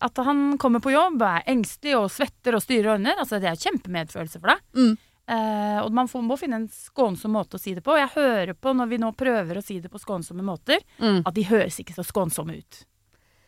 At 0.01 0.17
han 0.25 0.59
kommer 0.59 0.81
på 0.81 0.93
jobb, 0.93 1.23
er 1.23 1.43
engstelig 1.51 1.97
og 1.99 2.11
svetter 2.11 2.57
og 2.57 2.63
styrer 2.65 2.95
og. 2.95 3.07
Altså, 3.19 3.41
det 3.41 3.51
er 3.51 3.59
kjempemedfølelse 3.61 4.41
for 4.41 4.53
deg. 4.55 4.61
Mm. 4.77 4.97
Eh, 5.29 5.79
og 5.85 5.93
man 5.95 6.09
får, 6.11 6.23
må 6.27 6.37
finne 6.39 6.59
en 6.63 6.69
skånsom 6.69 7.31
måte 7.37 7.55
å 7.57 7.61
si 7.63 7.75
det 7.77 7.85
på. 7.87 7.95
Jeg 7.97 8.11
hører 8.17 8.55
på, 8.59 8.73
når 8.75 8.89
vi 8.91 8.99
nå 8.99 9.13
prøver 9.17 9.61
å 9.61 9.63
si 9.65 9.79
det 9.81 9.91
på 9.93 10.01
skånsomme 10.03 10.43
måter, 10.43 10.83
Mm. 10.99 11.23
at 11.27 11.35
de 11.35 11.45
høres 11.47 11.79
ikke 11.79 11.95
så 11.95 12.03
skånsomme 12.05 12.57
ut. 12.59 12.85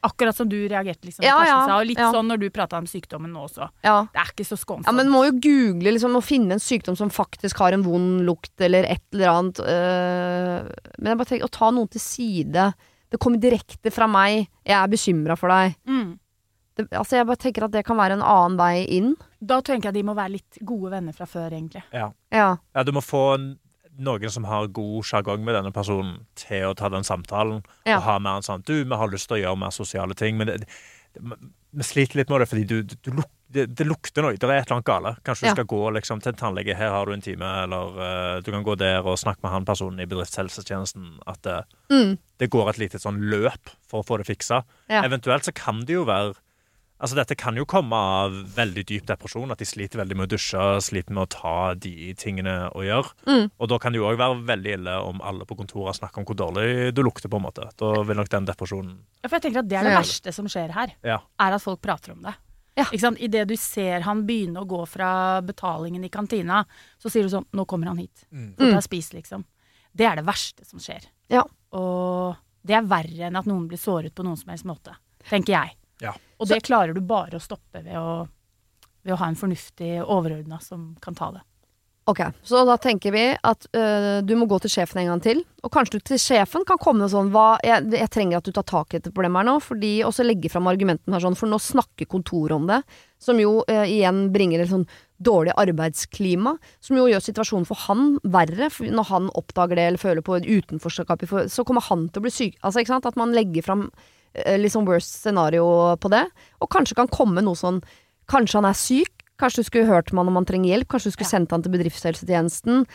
Akkurat 0.05 0.37
som 0.37 0.49
du 0.49 0.69
reagerte, 0.69 1.07
liksom. 1.09 1.25
Ja, 1.25 1.39
ja, 1.49 1.67
sa, 1.67 1.79
og 1.81 1.87
litt 1.89 1.99
ja. 1.99 2.11
sånn 2.13 2.29
når 2.29 2.39
du 2.43 2.51
prata 2.53 2.77
om 2.77 2.85
sykdommen 2.85 3.33
nå 3.33 3.47
også. 3.49 3.71
Det 3.81 4.21
er 4.21 4.33
ikke 4.35 4.45
så 4.45 4.59
skånsomt. 4.61 4.87
Ja, 4.87 4.93
men 4.93 5.09
må 5.09 5.25
jo 5.25 5.33
google 5.41 5.95
liksom, 5.97 6.15
og 6.19 6.23
finne 6.27 6.59
en 6.59 6.61
sykdom 6.63 6.97
som 6.97 7.09
faktisk 7.09 7.57
har 7.65 7.73
en 7.73 7.83
vond 7.83 8.21
lukt, 8.27 8.53
eller 8.61 8.85
et 8.85 9.03
eller 9.17 9.33
annet. 9.33 9.61
øh, 9.65 10.69
men 10.99 11.09
jeg 11.11 11.17
bare 11.23 11.31
tenker, 11.33 11.49
å 11.49 11.57
ta 11.57 11.71
noen 11.73 11.89
til 11.91 12.01
side 12.01 12.75
Det 13.11 13.21
kommer 13.21 13.39
direkte 13.39 13.91
fra 13.95 14.07
meg. 14.11 14.49
Jeg 14.67 14.75
er 14.77 14.89
bekymra 14.89 15.37
for 15.39 15.49
deg. 15.49 15.75
mm. 15.87 16.19
Det, 16.77 16.89
altså, 16.93 17.17
jeg 17.21 17.27
bare 17.29 17.39
tenker 17.39 17.65
at 17.69 17.75
det 17.77 17.85
kan 17.87 17.97
være 18.01 18.17
en 18.19 18.25
annen 18.27 18.57
vei 18.59 18.85
inn. 18.97 19.13
Da 19.41 19.61
tenker 19.63 19.91
jeg 19.93 19.95
de 20.01 20.07
må 20.09 20.15
være 20.19 20.35
litt 20.39 20.59
gode 20.67 20.91
venner 20.91 21.15
fra 21.15 21.27
før, 21.31 21.53
egentlig. 21.55 21.85
Ja. 21.95 22.09
Ja, 22.35 22.83
du 22.83 22.91
må 22.97 23.03
få 23.05 23.21
en, 23.37 23.45
noen 23.95 24.31
som 24.35 24.45
har 24.51 24.67
god 24.75 25.05
sjargong 25.07 25.45
med 25.47 25.55
denne 25.55 25.71
personen, 25.75 26.25
til 26.35 26.67
å 26.67 26.75
ta 26.75 26.91
den 26.91 27.07
samtalen. 27.07 27.63
Ja. 27.87 28.01
Og 28.01 28.09
ha 28.09 28.17
mer 28.19 28.41
en 28.41 28.47
sånn 28.49 28.65
Du, 28.67 28.75
vi 28.83 28.99
har 28.99 29.13
lyst 29.13 29.29
til 29.31 29.39
å 29.39 29.43
gjøre 29.45 29.61
mer 29.63 29.71
sosiale 29.77 30.15
ting, 30.19 30.35
men 30.41 30.51
det, 30.51 30.57
det, 31.15 31.39
vi 31.75 31.87
sliter 31.87 32.19
litt 32.21 32.31
med 32.31 32.43
det 32.43 32.49
fordi 32.51 32.65
du, 32.71 32.77
du, 32.83 32.95
du 33.07 33.11
luk, 33.21 33.31
det, 33.55 33.69
det 33.79 33.87
lukter 33.87 34.23
noe. 34.27 34.35
Det 34.35 34.49
er 34.49 34.57
et 34.57 34.67
eller 34.67 34.81
annet 34.81 34.89
gale. 34.91 35.11
Kanskje 35.27 35.45
du 35.47 35.49
Ja. 35.53 35.55
skal 35.55 35.67
gå 35.71 35.83
liksom, 35.95 36.21
til 36.25 36.33
en 36.33 36.39
tannlege. 36.41 36.75
Her 36.75 36.91
har 36.91 37.07
du 37.07 37.13
en 37.15 37.23
time, 37.23 37.47
eller 37.63 37.95
uh, 37.95 38.41
du 38.43 38.51
kan 38.51 38.67
gå 38.67 38.75
der 38.81 39.07
og 39.07 39.19
snakke 39.23 39.43
med 39.47 39.53
han 39.55 39.65
personen 39.69 40.03
i 40.03 40.07
bedriftshelsetjenesten. 40.11 41.21
At 41.31 41.47
uh, 41.47 41.63
Mm. 41.93 42.17
det 42.43 42.49
går 42.51 42.71
et 42.73 42.79
lite 42.83 42.99
sånn 42.99 43.21
løp 43.31 43.71
for 43.87 44.03
å 44.03 44.07
få 44.07 44.19
det 44.19 44.27
fiksa. 44.27 44.65
Ja. 44.91 45.05
Eventuelt 45.07 45.45
så 45.47 45.53
kan 45.55 45.85
det 45.87 45.95
jo 45.95 46.03
være 46.09 46.35
Altså 47.03 47.17
Dette 47.19 47.35
kan 47.37 47.57
jo 47.59 47.65
komme 47.69 47.93
av 47.99 48.35
veldig 48.55 48.85
dyp 48.87 49.07
depresjon, 49.09 49.51
at 49.51 49.59
de 49.59 49.67
sliter 49.67 49.99
veldig 49.99 50.17
med 50.17 50.29
å 50.29 50.31
dusje, 50.37 50.63
sliter 50.81 51.13
med 51.17 51.27
å 51.27 51.31
ta 51.35 51.75
de 51.75 52.15
tingene 52.15 52.71
å 52.71 52.85
gjøre. 52.87 53.11
Mm. 53.27 53.51
Og 53.59 53.69
da 53.69 53.79
kan 53.83 53.93
det 53.93 53.99
jo 53.99 54.07
òg 54.09 54.17
være 54.21 54.39
veldig 54.47 54.73
ille 54.79 54.95
om 55.11 55.21
alle 55.27 55.45
på 55.49 55.57
kontoret 55.59 55.99
snakker 55.99 56.23
om 56.23 56.29
hvor 56.29 56.39
dårlig 56.39 56.95
du 56.95 57.03
lukter, 57.03 57.29
på 57.29 57.41
en 57.41 57.47
måte. 57.49 57.67
Da 57.81 57.91
vil 58.07 58.17
nok 58.17 58.31
den 58.31 58.47
depresjonen 58.47 58.95
Ja, 59.25 59.29
For 59.29 59.37
jeg 59.37 59.49
tenker 59.49 59.65
at 59.65 59.69
det 59.69 59.79
er 59.81 59.85
det 59.89 59.93
Ja. 59.97 60.01
verste 60.01 60.33
som 60.33 60.47
skjer 60.47 60.71
her, 60.71 60.95
Ja. 61.03 61.19
er 61.41 61.53
at 61.53 61.63
folk 61.63 61.83
prater 61.83 62.13
om 62.13 62.23
det. 62.23 62.35
Ja. 62.77 62.85
Ikke 62.85 63.01
sant? 63.01 63.19
Idet 63.21 63.49
du 63.49 63.57
ser 63.57 64.01
han 64.03 64.25
begynne 64.27 64.63
å 64.63 64.67
gå 64.67 64.87
fra 64.89 65.41
betalingen 65.43 66.05
i 66.05 66.09
kantina, 66.09 66.65
så 66.99 67.11
sier 67.11 67.23
du 67.23 67.29
sånn 67.29 67.47
'Nå 67.53 67.67
kommer 67.67 67.87
han 67.87 67.99
hit'. 67.99 68.25
Mm. 68.33 68.55
Få 68.57 68.71
ta 68.71 68.77
og 68.77 68.83
spis, 68.83 69.13
liksom. 69.13 69.45
Det 69.95 70.07
er 70.07 70.17
det 70.17 70.25
verste 70.27 70.65
som 70.65 70.79
skjer. 70.79 71.05
Ja. 71.29 71.45
Og 71.73 72.37
det 72.65 72.75
er 72.77 72.83
verre 72.83 73.27
enn 73.29 73.37
at 73.37 73.47
noen 73.47 73.69
blir 73.69 73.79
såret 73.79 74.15
på 74.15 74.25
noen 74.25 74.37
som 74.39 74.49
helst 74.49 74.65
måte. 74.65 74.95
Tenker 75.29 75.53
jeg. 75.53 75.71
Ja. 76.01 76.13
Og 76.45 76.53
det 76.53 76.63
klarer 76.67 76.97
du 76.97 77.03
bare 77.05 77.41
å 77.41 77.43
stoppe 77.43 77.83
ved 77.83 77.97
å, 77.99 78.23
ved 79.03 79.17
å 79.17 79.21
ha 79.21 79.33
en 79.33 79.41
fornuftig 79.41 79.97
overordna 80.05 80.61
som 80.63 80.93
kan 81.03 81.17
ta 81.19 81.33
det. 81.39 81.45
Ok, 82.05 82.21
så 82.45 82.61
da 82.69 82.75
tenker 82.77 83.15
vi 83.15 83.23
at 83.33 83.65
øh, 83.73 84.19
du 84.29 84.35
må 84.37 84.45
gå 84.45 84.59
til 84.61 84.75
sjefen 84.75 85.01
en 85.01 85.15
gang 85.15 85.21
til. 85.25 85.39
Og 85.65 85.73
kanskje 85.73 85.97
du 85.97 86.05
til 86.11 86.19
sjefen 86.21 86.67
kan 86.69 86.77
komme 86.81 87.07
med 87.07 87.13
sånn 87.15 87.31
hva, 87.33 87.55
jeg, 87.65 87.87
jeg 87.97 88.11
trenger 88.13 88.43
at 88.43 88.45
du 88.45 88.53
tar 88.53 88.67
tak 88.69 88.93
i 88.93 88.99
dette 88.99 89.13
problemet 89.15 89.41
her 89.41 89.49
nå. 89.49 89.55
Fordi, 89.65 89.93
og 90.05 90.13
så 90.13 90.27
legge 90.27 90.51
fram 90.53 90.69
argumentene 90.69 91.17
her 91.17 91.25
sånn, 91.25 91.39
for 91.41 91.49
nå 91.49 91.57
snakker 91.65 92.09
kontoret 92.13 92.59
om 92.59 92.69
det. 92.69 92.83
Som 93.25 93.41
jo 93.41 93.63
øh, 93.63 93.87
igjen 93.89 94.27
bringer 94.35 94.61
et 94.61 94.73
sånn 94.75 94.85
dårlig 95.25 95.57
arbeidsklima. 95.65 96.59
Som 96.85 97.01
jo 97.01 97.07
gjør 97.09 97.25
situasjonen 97.25 97.65
for 97.71 97.87
han 97.87 98.19
verre. 98.37 98.69
For 98.69 98.93
når 99.01 99.09
han 99.09 99.33
oppdager 99.33 99.81
det 99.81 99.89
eller 99.89 100.05
føler 100.05 100.27
på 100.29 100.43
utenforskap, 100.45 101.25
så 101.49 101.65
kommer 101.65 101.89
han 101.89 102.11
til 102.11 102.21
å 102.21 102.27
bli 102.29 102.35
syk. 102.37 102.61
Altså, 102.61 102.85
ikke 102.85 102.99
sant? 102.99 103.09
At 103.09 103.17
man 103.17 103.33
legger 103.33 103.65
fram 103.65 103.89
eh, 103.89 104.13
liksom 104.59 104.87
worst 104.89 105.21
scenario 105.23 105.65
på 106.03 106.11
det. 106.11 106.25
Og 106.61 106.71
kanskje 106.75 106.97
kan 106.99 107.11
komme 107.13 107.43
noe 107.45 107.59
sånn 107.59 107.83
Kanskje 108.25 108.57
han 108.57 108.65
er 108.71 108.73
syk, 108.79 109.11
kanskje 109.37 109.61
du 109.61 109.67
skulle 109.69 109.85
hørt 109.91 110.09
med 110.13 110.23
han 110.23 110.31
om 110.31 110.37
han 110.39 110.47
trenger 110.49 110.71
hjelp, 110.71 110.89
kanskje 110.89 111.11
du 111.11 111.15
skulle 111.19 111.29
sendt 111.29 111.51
han 111.53 111.61
til 111.61 111.75
bedriftshelsetjenesten. 111.75 112.87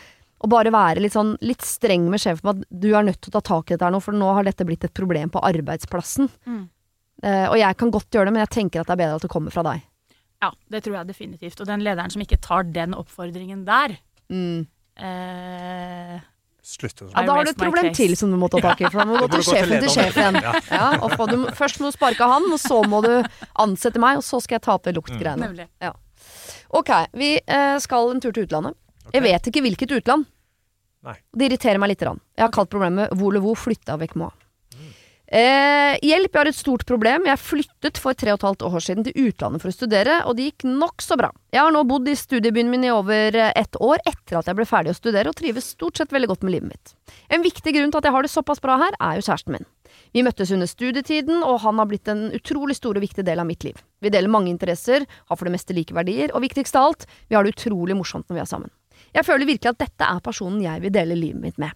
Og 0.42 0.50
bare 0.50 0.72
være 0.74 0.98
litt 1.04 1.14
sånn 1.14 1.36
litt 1.46 1.62
streng 1.62 2.08
med 2.10 2.18
sjefen 2.18 2.42
på 2.42 2.50
at 2.56 2.64
du 2.66 2.88
er 2.98 3.04
nødt 3.06 3.20
til 3.22 3.30
å 3.30 3.36
ta 3.38 3.42
tak 3.52 3.70
i 3.70 3.76
dette 3.76 3.86
her 3.86 3.94
nå, 3.94 4.00
for 4.02 4.16
nå 4.16 4.26
har 4.34 4.42
dette 4.48 4.66
blitt 4.66 4.82
et 4.88 4.94
problem 4.96 5.30
på 5.30 5.38
arbeidsplassen. 5.46 6.26
Mm. 6.50 6.64
Eh, 7.22 7.46
og 7.46 7.54
jeg 7.60 7.78
kan 7.78 7.92
godt 7.94 8.10
gjøre 8.10 8.26
det, 8.26 8.34
men 8.34 8.42
jeg 8.42 8.54
tenker 8.56 8.82
at 8.82 8.90
det 8.90 8.96
er 8.96 9.02
bedre 9.04 9.20
at 9.20 9.26
det 9.28 9.30
kommer 9.36 9.54
fra 9.54 9.62
deg. 9.68 9.86
Ja, 10.42 10.50
det 10.74 10.82
tror 10.82 10.96
jeg 10.98 11.10
definitivt. 11.12 11.60
Og 11.62 11.70
den 11.70 11.86
lederen 11.86 12.10
som 12.10 12.26
ikke 12.26 12.40
tar 12.42 12.66
den 12.74 12.98
oppfordringen 12.98 13.62
der 13.68 13.98
Mm. 14.30 14.66
eh, 14.96 16.18
Slutt 16.70 17.02
å 17.02 17.08
Ja, 17.10 17.24
da 17.26 17.34
har 17.34 17.46
du 17.48 17.50
et 17.50 17.58
problem 17.58 17.88
case. 17.88 17.96
til 17.98 18.16
som 18.18 18.30
du 18.30 18.36
må 18.38 18.48
ta 18.52 18.60
tak 18.62 18.80
i. 18.82 18.86
For 18.86 19.02
da 19.02 19.06
må 19.08 19.16
du 19.18 19.24
gå 19.24 19.30
til 19.38 19.46
sjefen 19.48 19.82
til 19.82 19.90
sjefen. 19.90 20.38
Ja, 20.70 20.90
du, 21.32 21.38
først 21.58 21.80
må 21.82 21.90
du 21.90 21.96
sparke 21.96 22.28
han, 22.30 22.46
og 22.54 22.60
så 22.62 22.78
må 22.86 23.02
du 23.06 23.12
ansette 23.64 24.02
meg, 24.02 24.20
og 24.20 24.26
så 24.26 24.38
skal 24.44 24.60
jeg 24.60 24.66
ta 24.68 24.76
opp 24.78 24.86
det 24.86 24.94
luktgreiene. 24.98 25.66
Ja. 25.82 25.94
Ok, 26.78 26.92
vi 27.18 27.32
eh, 27.40 27.78
skal 27.82 28.12
en 28.14 28.22
tur 28.22 28.30
til 28.36 28.46
utlandet. 28.46 28.78
Jeg 29.10 29.24
vet 29.26 29.50
ikke 29.50 29.64
hvilket 29.64 29.96
utland. 29.98 30.28
Nei. 31.06 31.16
Det 31.34 31.48
irriterer 31.48 31.80
meg 31.82 31.94
litt. 31.94 32.02
grann. 32.04 32.20
Jeg 32.36 32.44
har 32.46 32.52
kalt 32.54 32.70
problemet 32.70 33.10
Volevo 33.18 33.54
flytta 33.58 33.96
vekk 33.98 34.14
Moa. 34.20 34.30
Eh, 35.30 35.94
hjelp, 36.02 36.32
jeg 36.34 36.40
har 36.40 36.48
et 36.50 36.58
stort 36.58 36.82
problem. 36.88 37.28
Jeg 37.28 37.38
flyttet 37.38 37.98
for 38.02 38.18
tre 38.18 38.32
og 38.32 38.40
et 38.40 38.46
halvt 38.48 38.64
år 38.66 38.82
siden 38.82 39.04
til 39.06 39.28
utlandet 39.28 39.62
for 39.62 39.70
å 39.70 39.74
studere, 39.74 40.16
og 40.26 40.34
det 40.34 40.48
gikk 40.48 40.64
nokså 40.66 41.14
bra. 41.20 41.28
Jeg 41.54 41.62
har 41.62 41.70
nå 41.70 41.84
bodd 41.86 42.08
i 42.10 42.16
studiebyen 42.18 42.70
min 42.72 42.88
i 42.88 42.90
over 42.90 43.38
et 43.38 43.54
ett 43.60 43.78
år 43.78 44.02
etter 44.10 44.40
at 44.40 44.50
jeg 44.50 44.58
ble 44.58 44.66
ferdig 44.66 44.90
å 44.90 44.98
studere, 44.98 45.30
og 45.30 45.38
trives 45.38 45.70
stort 45.76 46.00
sett 46.00 46.10
veldig 46.10 46.32
godt 46.32 46.42
med 46.42 46.56
livet 46.56 46.72
mitt. 46.72 46.94
En 47.30 47.46
viktig 47.46 47.74
grunn 47.76 47.94
til 47.94 48.02
at 48.02 48.08
jeg 48.08 48.16
har 48.16 48.26
det 48.26 48.32
såpass 48.32 48.62
bra 48.64 48.80
her, 48.82 48.96
er 48.98 49.20
jo 49.20 49.26
kjæresten 49.28 49.54
min. 49.54 49.68
Vi 50.10 50.26
møttes 50.26 50.50
under 50.50 50.66
studietiden, 50.66 51.44
og 51.46 51.60
han 51.62 51.78
har 51.78 51.86
blitt 51.86 52.10
en 52.10 52.26
utrolig 52.34 52.74
stor 52.80 52.98
og 52.98 53.06
viktig 53.06 53.22
del 53.22 53.38
av 53.38 53.46
mitt 53.46 53.62
liv. 53.62 53.78
Vi 54.02 54.10
deler 54.10 54.34
mange 54.34 54.50
interesser, 54.50 55.06
har 55.06 55.38
for 55.38 55.46
det 55.46 55.54
meste 55.54 55.76
like 55.76 55.94
verdier, 55.94 56.34
og 56.34 56.42
viktigst 56.42 56.74
av 56.74 56.90
alt, 56.90 57.06
vi 57.30 57.38
har 57.38 57.46
det 57.46 57.54
utrolig 57.54 57.94
morsomt 57.94 58.26
når 58.26 58.40
vi 58.40 58.42
er 58.42 58.50
sammen. 58.50 58.74
Jeg 59.14 59.26
føler 59.26 59.46
virkelig 59.46 59.76
at 59.76 59.84
dette 59.86 60.10
er 60.10 60.24
personen 60.26 60.58
jeg 60.64 60.82
vil 60.82 60.94
dele 60.94 61.14
livet 61.14 61.44
mitt 61.44 61.62
med. 61.62 61.70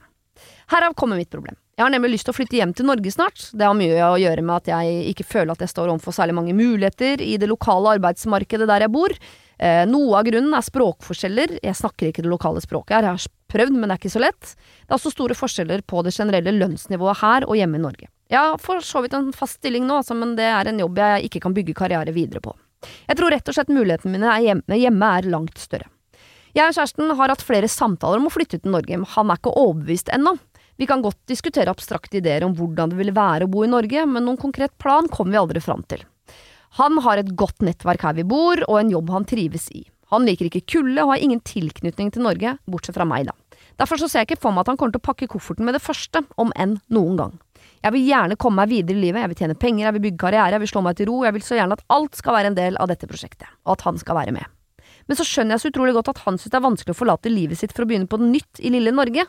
Herav 0.74 0.98
kommer 0.98 1.20
mitt 1.20 1.30
problem. 1.30 1.54
Jeg 1.74 1.82
har 1.82 1.90
nemlig 1.90 2.12
lyst 2.12 2.28
til 2.28 2.30
å 2.30 2.36
flytte 2.36 2.54
hjem 2.54 2.72
til 2.76 2.86
Norge 2.86 3.10
snart. 3.10 3.48
Det 3.50 3.66
har 3.66 3.74
mye 3.74 3.98
å 4.06 4.18
gjøre 4.22 4.42
med 4.46 4.62
at 4.62 4.68
jeg 4.70 5.08
ikke 5.10 5.26
føler 5.26 5.56
at 5.56 5.64
jeg 5.64 5.72
står 5.72 5.90
overfor 5.90 6.14
særlig 6.14 6.36
mange 6.38 6.54
muligheter 6.54 7.22
i 7.24 7.34
det 7.40 7.48
lokale 7.50 7.96
arbeidsmarkedet 7.96 8.68
der 8.70 8.84
jeg 8.86 8.92
bor. 8.94 9.14
Eh, 9.58 9.82
noe 9.90 10.20
av 10.20 10.28
grunnen 10.28 10.54
er 10.54 10.62
språkforskjeller. 10.62 11.56
Jeg 11.66 11.78
snakker 11.80 12.12
ikke 12.12 12.22
det 12.22 12.30
lokale 12.30 12.62
språket 12.62 12.94
her, 12.94 13.08
jeg 13.08 13.18
har 13.18 13.26
prøvd, 13.50 13.74
men 13.74 13.90
det 13.90 13.96
er 13.96 14.02
ikke 14.04 14.14
så 14.14 14.22
lett. 14.22 14.54
Det 14.54 14.92
er 14.92 14.98
også 15.00 15.14
store 15.16 15.38
forskjeller 15.38 15.82
på 15.90 16.04
det 16.06 16.14
generelle 16.14 16.54
lønnsnivået 16.54 17.22
her 17.24 17.48
og 17.48 17.58
hjemme 17.58 17.82
i 17.82 17.84
Norge. 17.88 18.10
Jeg 18.30 18.38
har 18.38 18.62
for 18.62 18.86
så 18.86 19.02
vidt 19.02 19.18
en 19.18 19.34
fast 19.34 19.58
stilling 19.58 19.90
nå, 19.90 19.98
altså, 19.98 20.14
men 20.18 20.38
det 20.38 20.46
er 20.46 20.70
en 20.70 20.78
jobb 20.78 21.02
jeg 21.02 21.26
ikke 21.26 21.42
kan 21.42 21.58
bygge 21.58 21.74
karriere 21.74 22.14
videre 22.14 22.42
på. 22.44 22.54
Jeg 23.08 23.18
tror 23.18 23.34
rett 23.34 23.50
og 23.50 23.56
slett 23.56 23.74
mulighetene 23.74 24.14
mine 24.14 24.38
hjemme, 24.46 24.78
hjemme 24.78 25.12
er 25.18 25.30
langt 25.34 25.58
større. 25.58 25.90
Jeg 26.54 26.70
og 26.70 26.76
kjæresten 26.76 27.10
har 27.18 27.32
hatt 27.32 27.42
flere 27.42 27.66
samtaler 27.66 28.20
om 28.20 28.28
å 28.28 28.32
flytte 28.32 28.60
til 28.62 28.70
Norge, 28.70 28.94
men 28.94 29.10
han 29.16 29.30
er 29.32 29.40
ikke 29.40 29.58
overbevist 29.58 30.12
ennå. 30.14 30.36
Vi 30.76 30.86
kan 30.90 31.02
godt 31.04 31.20
diskutere 31.30 31.70
abstrakte 31.70 32.18
ideer 32.18 32.44
om 32.46 32.54
hvordan 32.58 32.90
det 32.90 32.98
ville 32.98 33.14
være 33.14 33.46
å 33.46 33.50
bo 33.50 33.62
i 33.62 33.70
Norge, 33.70 34.06
men 34.10 34.26
noen 34.26 34.40
konkret 34.40 34.74
plan 34.82 35.06
kommer 35.12 35.36
vi 35.36 35.42
aldri 35.42 35.62
fram 35.62 35.84
til. 35.86 36.02
Han 36.80 36.98
har 37.04 37.20
et 37.20 37.30
godt 37.38 37.62
nettverk 37.62 38.02
her 38.02 38.16
vi 38.16 38.26
bor, 38.26 38.58
og 38.66 38.80
en 38.80 38.90
jobb 38.90 39.12
han 39.14 39.26
trives 39.30 39.68
i. 39.70 39.84
Han 40.10 40.26
liker 40.26 40.48
ikke 40.50 40.64
kulde 40.74 41.04
og 41.04 41.14
har 41.14 41.22
ingen 41.22 41.42
tilknytning 41.46 42.10
til 42.14 42.26
Norge, 42.26 42.56
bortsett 42.66 42.98
fra 42.98 43.06
meg, 43.06 43.30
da. 43.30 43.36
Derfor 43.78 43.98
så 43.98 44.08
ser 44.10 44.22
jeg 44.22 44.32
ikke 44.32 44.42
for 44.44 44.54
meg 44.54 44.64
at 44.64 44.72
han 44.72 44.78
kommer 44.78 44.94
til 44.94 45.02
å 45.02 45.06
pakke 45.06 45.30
kofferten 45.30 45.66
med 45.66 45.74
det 45.78 45.82
første, 45.82 46.22
om 46.38 46.50
enn 46.58 46.76
noen 46.94 47.18
gang. 47.18 47.38
Jeg 47.84 47.94
vil 47.94 48.06
gjerne 48.08 48.38
komme 48.40 48.62
meg 48.62 48.70
videre 48.70 48.98
i 48.98 49.04
livet, 49.06 49.22
jeg 49.22 49.30
vil 49.30 49.40
tjene 49.42 49.58
penger, 49.58 49.86
jeg 49.86 49.96
vil 49.96 50.04
bygge 50.08 50.22
karriere, 50.22 50.56
jeg 50.56 50.64
vil 50.64 50.70
slå 50.70 50.82
meg 50.86 50.98
til 50.98 51.10
ro, 51.10 51.22
jeg 51.26 51.36
vil 51.36 51.46
så 51.46 51.58
gjerne 51.58 51.78
at 51.78 51.86
alt 51.94 52.18
skal 52.18 52.38
være 52.38 52.52
en 52.52 52.58
del 52.58 52.78
av 52.82 52.90
dette 52.90 53.08
prosjektet, 53.10 53.50
og 53.66 53.76
at 53.76 53.86
han 53.86 53.98
skal 54.00 54.18
være 54.18 54.34
med. 54.34 54.50
Men 55.08 55.18
så 55.18 55.26
skjønner 55.28 55.56
jeg 55.56 55.64
så 55.64 55.72
utrolig 55.72 55.94
godt 55.96 56.12
at 56.14 56.22
han 56.24 56.38
synes 56.38 56.52
det 56.52 56.58
er 56.58 56.64
vanskelig 56.64 56.94
å 56.94 56.98
forlate 56.98 57.32
livet 57.32 57.60
sitt 57.60 57.74
for 57.76 57.84
å 57.84 57.88
begynne 57.90 58.08
på 58.10 58.20
nytt 58.22 58.62
i 58.64 58.72
lille 58.72 58.94
Norge. 58.94 59.26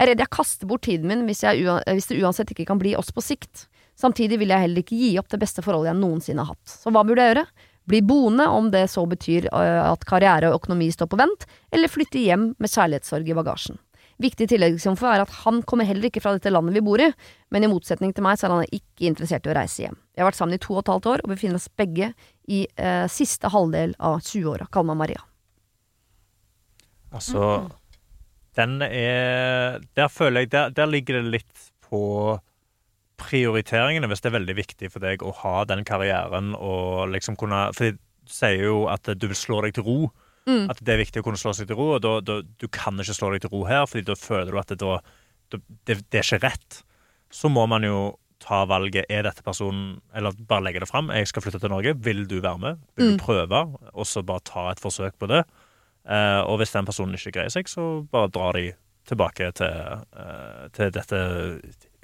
Jeg 0.00 0.06
er 0.06 0.14
redd 0.14 0.22
jeg 0.24 0.32
kaster 0.32 0.68
bort 0.68 0.86
tiden 0.86 1.10
min 1.10 1.26
hvis, 1.28 1.42
jeg, 1.44 1.60
hvis 1.84 2.08
det 2.08 2.22
uansett 2.24 2.54
ikke 2.54 2.64
kan 2.70 2.78
bli 2.80 2.94
oss 2.96 3.10
på 3.12 3.20
sikt. 3.20 3.66
Samtidig 4.00 4.38
vil 4.40 4.48
jeg 4.48 4.64
heller 4.64 4.80
ikke 4.80 4.96
gi 4.96 5.10
opp 5.20 5.28
det 5.28 5.42
beste 5.42 5.60
forholdet 5.60 5.90
jeg 5.90 6.00
noensinne 6.00 6.40
har 6.40 6.54
hatt. 6.54 6.72
Så 6.72 6.88
hva 6.88 7.02
burde 7.04 7.20
jeg 7.20 7.34
gjøre? 7.34 7.44
Bli 7.90 8.00
boende, 8.08 8.46
om 8.48 8.70
det 8.72 8.86
så 8.88 9.04
betyr 9.08 9.50
at 9.52 10.06
karriere 10.08 10.48
og 10.48 10.62
økonomi 10.62 10.88
står 10.94 11.10
på 11.12 11.18
vent, 11.20 11.44
eller 11.68 11.92
flytte 11.92 12.22
hjem 12.22 12.54
med 12.56 12.72
kjærlighetssorg 12.72 13.28
i 13.28 13.36
bagasjen. 13.36 13.80
Viktig 14.24 14.48
tilleggsinfo 14.48 15.08
er 15.08 15.26
at 15.26 15.32
han 15.42 15.60
kommer 15.68 15.88
heller 15.88 16.08
ikke 16.08 16.20
fra 16.24 16.32
dette 16.36 16.52
landet 16.52 16.76
vi 16.76 16.84
bor 16.84 17.00
i, 17.00 17.10
men 17.52 17.64
i 17.64 17.70
motsetning 17.72 18.16
til 18.16 18.24
meg 18.24 18.40
så 18.40 18.48
er 18.48 18.54
han 18.54 18.72
ikke 18.72 19.08
interessert 19.08 19.44
i 19.44 19.52
å 19.52 19.56
reise 19.56 19.84
hjem. 19.84 20.00
Vi 20.16 20.24
har 20.24 20.28
vært 20.28 20.40
sammen 20.40 20.56
i 20.56 20.60
to 20.64 20.74
og 20.78 20.82
et 20.82 20.92
halvt 20.92 21.10
år, 21.12 21.24
og 21.24 21.34
befinner 21.34 21.60
oss 21.60 21.68
begge 21.76 22.12
i 22.48 22.62
eh, 22.64 23.04
siste 23.12 23.52
halvdel 23.52 23.92
av 23.96 24.20
20-åra. 24.24 24.68
Kall 24.72 24.88
meg 24.88 25.00
Maria. 25.00 25.24
Altså, 27.10 27.44
den 28.56 28.80
er 28.82 29.78
Der 29.96 30.08
føler 30.08 30.40
jeg 30.44 30.50
Der, 30.50 30.70
der 30.70 30.86
ligger 30.90 31.20
det 31.22 31.30
litt 31.36 31.66
på 31.86 32.38
prioriteringene, 33.20 34.08
hvis 34.08 34.22
det 34.24 34.30
er 34.30 34.38
veldig 34.38 34.56
viktig 34.56 34.88
for 34.92 35.04
deg 35.04 35.22
å 35.26 35.32
ha 35.42 35.64
den 35.68 35.82
karrieren 35.84 36.54
og 36.56 37.10
liksom 37.12 37.36
kunne 37.40 37.66
For 37.76 37.92
du 37.92 37.98
sier 38.30 38.62
jo 38.64 38.84
at 38.92 39.10
du 39.18 39.26
vil 39.26 39.36
slå 39.38 39.58
deg 39.64 39.74
til 39.76 39.84
ro. 39.86 39.96
Mm. 40.48 40.70
At 40.72 40.78
det 40.86 40.94
er 40.94 41.00
viktig 41.02 41.20
å 41.20 41.26
kunne 41.26 41.40
slå 41.40 41.52
seg 41.56 41.66
til 41.68 41.76
ro, 41.76 41.88
og 41.96 42.02
da, 42.04 42.12
da, 42.24 42.38
du 42.42 42.66
kan 42.72 42.96
ikke 43.02 43.16
slå 43.16 43.32
deg 43.34 43.42
til 43.44 43.50
ro 43.52 43.64
her, 43.68 43.84
Fordi 43.90 44.06
da 44.06 44.14
føler 44.16 44.50
du 44.54 44.58
at 44.60 44.70
det, 44.72 44.78
da, 44.80 45.00
det, 45.52 45.98
det 46.14 46.20
er 46.22 46.24
ikke 46.24 46.40
rett. 46.46 46.80
Så 47.34 47.50
må 47.52 47.66
man 47.70 47.84
jo 47.84 47.98
ta 48.40 48.62
valget 48.64 49.04
er 49.12 49.26
dette 49.26 49.42
personen, 49.44 49.98
eller 50.16 50.32
bare 50.48 50.64
legge 50.64 50.80
det 50.80 50.88
fram. 50.88 51.10
Jeg 51.12 51.28
skal 51.28 51.44
flytte 51.44 51.60
til 51.60 51.68
Norge. 51.74 51.92
Vil 52.06 52.22
du 52.30 52.38
være 52.40 52.58
med? 52.62 52.78
Vil 52.96 53.10
Mm. 53.10 53.18
du 53.18 53.24
prøve? 53.26 53.60
Og 53.92 54.06
så 54.08 54.22
bare 54.24 54.40
ta 54.48 54.70
et 54.70 54.80
forsøk 54.80 55.18
på 55.20 55.28
det. 55.28 55.42
Eh, 56.10 56.40
og 56.42 56.58
hvis 56.60 56.72
den 56.74 56.88
personen 56.88 57.14
ikke 57.14 57.32
greier 57.38 57.52
seg, 57.54 57.68
så 57.70 57.90
bare 58.10 58.32
drar 58.34 58.58
de 58.58 58.72
tilbake 59.10 59.46
til, 59.56 60.02
eh, 60.14 60.66
til 60.76 60.90
dette 60.94 61.18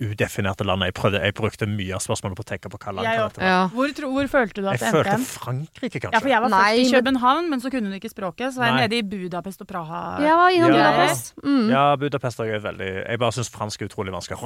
udefinerte 0.03 0.65
landet. 0.67 0.91
Jeg, 0.91 0.95
prøvde, 0.99 1.21
jeg 1.25 1.35
brukte 1.37 1.67
mye 1.71 1.95
av 1.97 2.03
spørsmålet 2.05 2.37
på 2.39 2.45
å 2.45 2.49
tenke 2.51 2.71
på 2.73 2.79
hva 2.83 2.93
land 2.97 3.07
dette 3.07 3.41
være. 3.41 3.69
Hvor, 3.73 3.93
tro, 3.97 4.11
hvor 4.13 4.29
følte 4.33 4.61
du 4.65 4.67
at 4.69 4.77
Jeg 4.77 4.81
det 4.81 4.89
endte? 4.89 4.99
Jeg 4.99 5.19
følte 5.21 5.29
Frankrike, 5.41 6.01
kanskje. 6.03 6.13
Ja, 6.17 6.21
for 6.25 6.33
jeg 6.33 6.43
var 6.45 6.53
Nei, 6.53 6.59
først 6.77 6.83
i 6.83 6.97
København, 6.97 7.49
men 7.53 7.63
så 7.65 7.71
kunne 7.73 7.91
hun 7.91 7.97
ikke 7.97 8.11
språket. 8.13 8.53
Så 8.55 8.61
var 8.61 8.71
jeg 8.71 8.77
Nei. 8.77 8.83
nede 8.85 8.99
i 8.99 9.07
Budapest 9.13 9.65
og 9.65 9.69
Praha. 9.71 10.03
Ja, 10.25 10.37
var 10.41 10.57
innom 10.57 10.75
Ja. 10.75 10.77
Budapest. 10.77 11.33
Mm. 11.45 11.71
Ja, 11.73 11.85
Budapest 11.97 12.41
er 12.45 12.51
jo 12.53 12.61
veldig 12.67 12.91
Jeg 13.07 13.19
bare 13.25 13.33
syns 13.39 13.51
fransk 13.57 13.83
er 13.83 13.91
utrolig 13.93 14.13
vanskelig. 14.13 14.41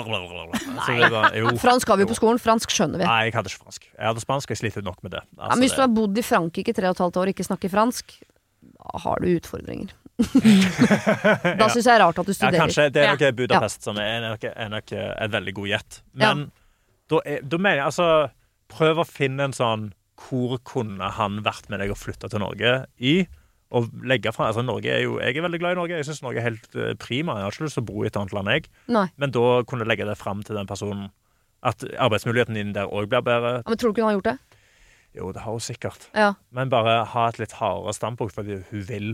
Så 0.87 0.99
det 1.01 1.11
var, 1.11 1.31
jo, 1.35 1.55
Fransk 1.59 1.89
har 1.89 1.97
vi 1.97 2.07
jo. 2.07 2.11
på 2.13 2.19
skolen, 2.21 2.39
fransk 2.39 2.71
skjønner 2.71 2.99
vi. 3.03 3.05
Nei, 3.11 3.21
jeg 3.31 3.35
hadde 3.35 3.51
ikke 3.55 3.65
fransk. 3.65 3.89
Jeg 3.97 4.07
hadde 4.07 4.21
spansk, 4.27 4.51
jeg 4.55 4.59
sliter 4.63 4.83
nok 4.87 5.03
med 5.03 5.13
det. 5.19 5.23
Ja, 5.37 5.43
Altså, 5.51 5.59
men 5.59 5.67
hvis 5.69 5.75
du 5.79 5.81
har 5.83 5.89
bodd 5.89 6.19
i 6.19 6.23
Frankrike 6.23 6.69
i 6.71 6.77
tre 6.77 6.87
og 6.91 6.95
et 6.99 7.03
halvt 7.07 7.17
år 7.17 7.31
og 7.31 7.35
ikke 7.35 7.47
snakker 7.49 7.71
fransk, 7.73 8.21
har 9.05 9.21
du 9.23 9.29
utfordringer. 9.37 9.93
da 10.21 11.69
syns 11.73 11.87
jeg 11.87 11.87
det 11.87 11.95
er 11.97 12.03
rart 12.03 12.19
at 12.21 12.27
du 12.29 12.33
ja, 12.33 12.37
studerer. 12.37 12.61
kanskje 12.65 12.87
det 12.93 13.01
er 13.03 13.09
Ja. 13.09 13.15
nok 13.17 13.37
Budapest 13.39 13.87
som 13.87 13.99
er 14.03 14.21
nok, 14.29 14.45
er 14.45 14.69
nok 14.73 14.93
et 14.93 15.33
veldig 15.33 15.55
god 15.57 15.69
gjett. 15.73 16.01
Men 16.13 16.51
da, 17.11 17.21
er, 17.25 17.41
da 17.43 17.59
mener 17.59 17.81
jeg 17.83 17.89
altså 17.91 18.09
Prøv 18.71 19.01
å 19.03 19.07
finne 19.09 19.49
en 19.49 19.55
sånn 19.57 19.89
Hvor 20.21 20.61
kunne 20.63 21.09
han 21.17 21.41
vært 21.43 21.67
med 21.73 21.81
deg 21.83 21.91
og 21.91 21.99
flytta 21.99 22.29
til 22.31 22.39
Norge 22.39 22.75
i? 23.03 23.15
Og 23.75 23.89
legge 24.07 24.31
fra, 24.35 24.51
altså 24.51 24.63
Norge 24.63 24.91
er 24.93 25.03
jo, 25.03 25.17
Jeg 25.23 25.37
er 25.39 25.43
veldig 25.47 25.59
glad 25.63 25.73
i 25.75 25.79
Norge. 25.81 25.97
Jeg 25.99 26.07
syns 26.07 26.23
Norge 26.23 26.39
er 26.43 26.47
helt 26.49 26.69
eh, 26.77 26.93
prima. 26.99 27.37
Jeg 27.39 27.47
har 27.49 27.55
ikke 27.57 27.65
lyst 27.67 27.79
til 27.79 27.83
å 27.85 27.89
bo 27.89 28.05
i 28.05 28.09
et 28.11 28.17
annet 28.19 28.33
land, 28.35 28.51
jeg. 28.51 28.65
Nei. 28.91 29.05
Men 29.17 29.31
da 29.35 29.45
kunne 29.67 29.87
jeg 29.87 29.91
legge 29.93 30.07
det 30.11 30.17
fram 30.19 30.43
til 30.47 30.59
den 30.59 30.67
personen. 30.71 31.09
At 31.63 31.83
arbeidsmuligheten 31.87 32.59
din 32.59 32.73
der 32.75 32.91
òg 32.91 33.07
blir 33.13 33.23
bedre. 33.23 33.53
Ja, 33.63 33.69
men 33.71 33.79
tror 33.79 33.91
du 33.93 33.95
ikke 33.95 34.03
hun 34.07 34.11
har 34.11 34.17
gjort 34.19 34.31
det? 34.33 34.50
Jo, 35.17 35.33
det 35.35 35.43
har 35.43 35.51
hun 35.57 35.61
sikkert. 35.65 36.09
Ja. 36.15 36.35
Men 36.55 36.71
bare 36.71 37.01
ha 37.05 37.29
et 37.29 37.39
litt 37.41 37.53
hardere 37.59 37.93
standpunkt 37.97 38.35
fordi 38.37 38.61
hun 38.71 38.85
vil. 38.87 39.11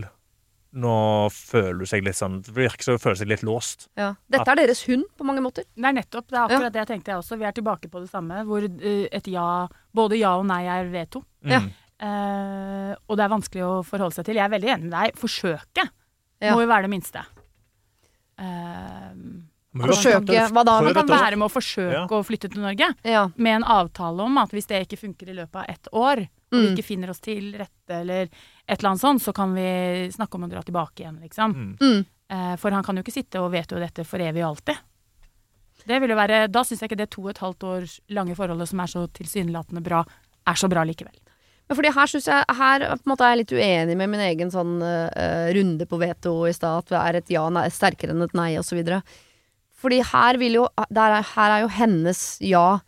Nå 0.77 0.91
føler 1.33 1.79
hun 1.79 1.87
seg 1.89 2.03
litt 2.03 2.17
sånn 2.19 2.41
Det 2.43 2.51
virker 2.53 2.83
som 2.83 2.97
hun 2.97 3.01
føler 3.01 3.15
seg 3.21 3.29
litt 3.31 3.41
låst. 3.47 3.87
ja. 3.97 4.11
Dette 4.29 4.51
er 4.51 4.59
deres 4.59 4.83
hund 4.85 5.05
på 5.17 5.25
mange 5.25 5.41
måter. 5.41 5.63
Det 5.73 5.87
er 5.89 5.95
nettopp. 5.95 6.27
Det 6.29 6.37
er 6.37 6.43
akkurat 6.43 6.73
det 6.75 6.81
jeg 6.83 6.89
tenkte 6.91 7.11
jeg 7.13 7.21
også. 7.23 7.37
Vi 7.39 7.47
er 7.49 7.55
tilbake 7.55 7.89
på 7.89 8.01
det 8.03 8.09
samme, 8.11 8.43
hvor 8.45 8.61
eh, 8.67 9.07
et 9.11 9.27
ja 9.31 9.67
Både 9.95 10.19
ja 10.19 10.35
og 10.37 10.45
nei 10.45 10.65
er 10.69 10.91
veto. 10.93 11.23
Mm. 11.41 11.51
Ja. 11.55 11.61
Eh, 11.97 12.91
og 13.07 13.17
det 13.17 13.23
er 13.25 13.31
vanskelig 13.33 13.63
å 13.65 13.71
forholde 13.87 14.13
seg 14.19 14.27
til. 14.27 14.35
Jeg 14.37 14.45
er 14.45 14.53
veldig 14.53 14.69
enig 14.75 14.89
med 14.91 14.93
deg. 14.99 15.17
Forsøket 15.17 15.89
Ja. 16.43 16.53
må 16.53 16.61
jo 16.61 16.67
være 16.69 16.85
det 16.85 16.93
minste. 16.93 17.23
Har 18.37 19.15
Forsøke, 19.79 20.49
hva 20.51 20.63
da? 20.65 20.81
man 20.81 20.93
kan 20.93 21.07
være 21.07 21.37
med 21.37 21.45
å 21.47 21.51
forsøke 21.53 22.09
å 22.17 22.23
flytte 22.25 22.49
til 22.51 22.61
Norge 22.61 22.89
Ja. 23.05 23.27
med 23.35 23.55
en 23.61 23.63
avtale 23.63 24.21
om 24.23 24.37
at 24.37 24.49
hvis 24.51 24.67
det 24.67 24.87
ikke 24.87 24.97
funker 24.99 25.29
i 25.29 25.33
løpet 25.37 25.55
av 25.55 25.65
ett 25.69 25.87
år, 25.93 26.27
og 26.27 26.57
vi 26.57 26.67
Mm. 26.69 26.75
ikke 26.77 26.83
finner 26.85 27.09
oss 27.09 27.19
til 27.19 27.53
rette 27.53 27.89
eller 28.01 28.21
et 28.67 28.79
eller 28.79 28.89
annet 28.91 29.01
sånt, 29.01 29.21
så 29.21 29.33
kan 29.33 29.53
vi 29.53 30.07
snakke 30.09 30.35
om 30.35 30.43
å 30.45 30.49
dra 30.49 30.61
tilbake 30.63 31.03
igjen, 31.03 31.19
liksom. 31.21 31.53
Mm. 31.53 31.77
Mm. 31.79 32.05
Eh, 32.29 32.55
For 32.57 32.71
han 32.71 32.83
kan 32.83 32.95
jo 32.95 33.03
ikke 33.03 33.13
sitte 33.13 33.39
og 33.41 33.51
veto 33.51 33.75
dette 33.79 34.05
for 34.05 34.17
evig 34.19 34.43
og 34.43 34.55
alltid. 34.57 34.77
Det 35.87 35.99
vil 36.01 36.09
jo 36.09 36.15
være, 36.15 36.51
Da 36.51 36.63
syns 36.63 36.79
jeg 36.81 36.89
ikke 36.89 36.97
det 36.97 37.09
to 37.11 37.21
og 37.21 37.29
et 37.29 37.37
halvt 37.43 37.63
år 37.63 37.99
lange 38.09 38.35
forholdet 38.35 38.67
som 38.67 38.79
er 38.79 38.87
så 38.91 39.07
tilsynelatende 39.13 39.83
bra, 39.83 40.03
er 40.47 40.53
så 40.53 40.69
bra 40.69 40.83
likevel. 40.83 41.13
Men 41.69 41.75
fordi 41.75 41.91
her 41.93 42.07
synes 42.07 42.25
jeg 42.25 42.45
Her 42.55 42.79
på 42.79 42.91
en 43.05 43.11
måte 43.11 43.21
er 43.27 43.35
jeg 43.35 43.39
litt 43.43 43.55
uenig 43.59 43.97
med 43.97 44.09
min 44.09 44.19
egen 44.21 44.49
sånn 44.51 44.81
uh, 44.81 45.51
runde 45.53 45.85
på 45.85 45.99
veto 45.99 46.45
i 46.47 46.53
stad. 46.55 46.77
At 46.79 46.85
det 46.87 47.01
er 47.01 47.15
et 47.17 47.29
ja 47.29 47.49
nei, 47.49 47.67
sterkere 47.67 48.11
enn 48.15 48.21
et 48.23 48.33
nei, 48.33 48.55
osv. 48.57 48.79
Fordi 49.77 50.01
her 50.01 50.39
vil 50.41 50.59
jo 50.61 50.67
der 50.89 51.19
er, 51.19 51.27
Her 51.35 51.55
er 51.57 51.65
jo 51.65 51.71
hennes 51.73 52.21
ja 52.41 52.79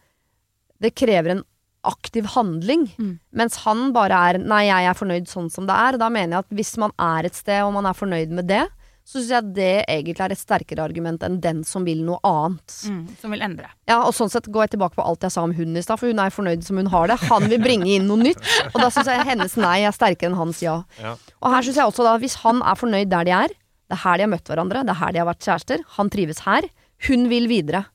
det 0.80 0.96
krever 0.96 1.34
en 1.34 1.44
aktiv 1.84 2.26
handling. 2.36 2.88
Mm. 3.00 3.14
Mens 3.36 3.58
han 3.66 3.92
bare 3.96 4.16
er 4.30 4.40
'nei, 4.40 4.66
jeg 4.68 4.86
er 4.90 4.96
fornøyd 4.96 5.28
sånn 5.28 5.50
som 5.52 5.68
det 5.68 5.76
er'. 5.76 6.00
Da 6.00 6.10
mener 6.10 6.38
jeg 6.38 6.46
at 6.46 6.56
hvis 6.56 6.78
man 6.78 6.92
er 7.00 7.26
et 7.26 7.36
sted 7.36 7.64
og 7.64 7.74
man 7.74 7.86
er 7.86 7.94
fornøyd 7.94 8.32
med 8.32 8.48
det, 8.48 8.68
så 9.10 9.18
syns 9.18 9.30
jeg 9.32 9.54
det 9.58 9.86
egentlig 9.90 10.22
er 10.22 10.32
et 10.36 10.38
sterkere 10.38 10.84
argument 10.86 11.24
enn 11.26 11.40
den 11.42 11.64
som 11.66 11.86
vil 11.88 12.04
noe 12.06 12.20
annet. 12.24 12.76
Mm, 12.86 13.08
som 13.18 13.32
vil 13.34 13.42
endre. 13.42 13.72
Ja, 13.90 14.04
og 14.06 14.14
sånn 14.14 14.30
sett 14.30 14.46
går 14.46 14.68
jeg 14.68 14.76
tilbake 14.76 15.00
på 15.00 15.06
alt 15.06 15.26
jeg 15.26 15.34
sa 15.34 15.42
om 15.48 15.56
hun 15.58 15.76
i 15.76 15.82
stad, 15.82 15.98
for 15.98 16.12
hun 16.12 16.22
er 16.22 16.30
fornøyd 16.30 16.64
som 16.64 16.78
hun 16.78 16.92
har 16.94 17.10
det. 17.10 17.18
Han 17.26 17.48
vil 17.50 17.64
bringe 17.64 17.90
inn 17.90 18.06
noe 18.06 18.22
nytt, 18.22 18.44
og 18.70 18.78
da 18.84 18.92
syns 18.94 19.10
jeg 19.10 19.26
hennes 19.26 19.58
nei 19.58 19.80
er 19.82 19.96
sterkere 19.96 20.30
enn 20.30 20.38
hans 20.38 20.62
ja. 20.62 20.84
Ja. 21.02 21.16
Og 21.42 21.56
her 21.56 21.66
syns 21.66 21.82
jeg 21.82 21.90
også 21.90 22.06
da, 22.06 22.20
hvis 22.22 22.38
han 22.44 22.62
er 22.62 22.78
fornøyd 22.78 23.10
der 23.10 23.26
de 23.26 23.34
er, 23.40 23.56
det 23.90 23.98
er 23.98 24.04
her 24.04 24.20
de 24.20 24.26
har 24.28 24.32
møtt 24.36 24.52
hverandre, 24.52 24.84
det 24.86 24.94
er 24.94 25.02
her 25.02 25.16
de 25.16 25.22
har 25.24 25.30
vært 25.32 25.48
kjærester, 25.48 25.82
han 25.98 26.12
trives 26.14 26.44
her, 26.46 26.68
hun 27.08 27.26
vil 27.32 27.50
videre. 27.50 27.88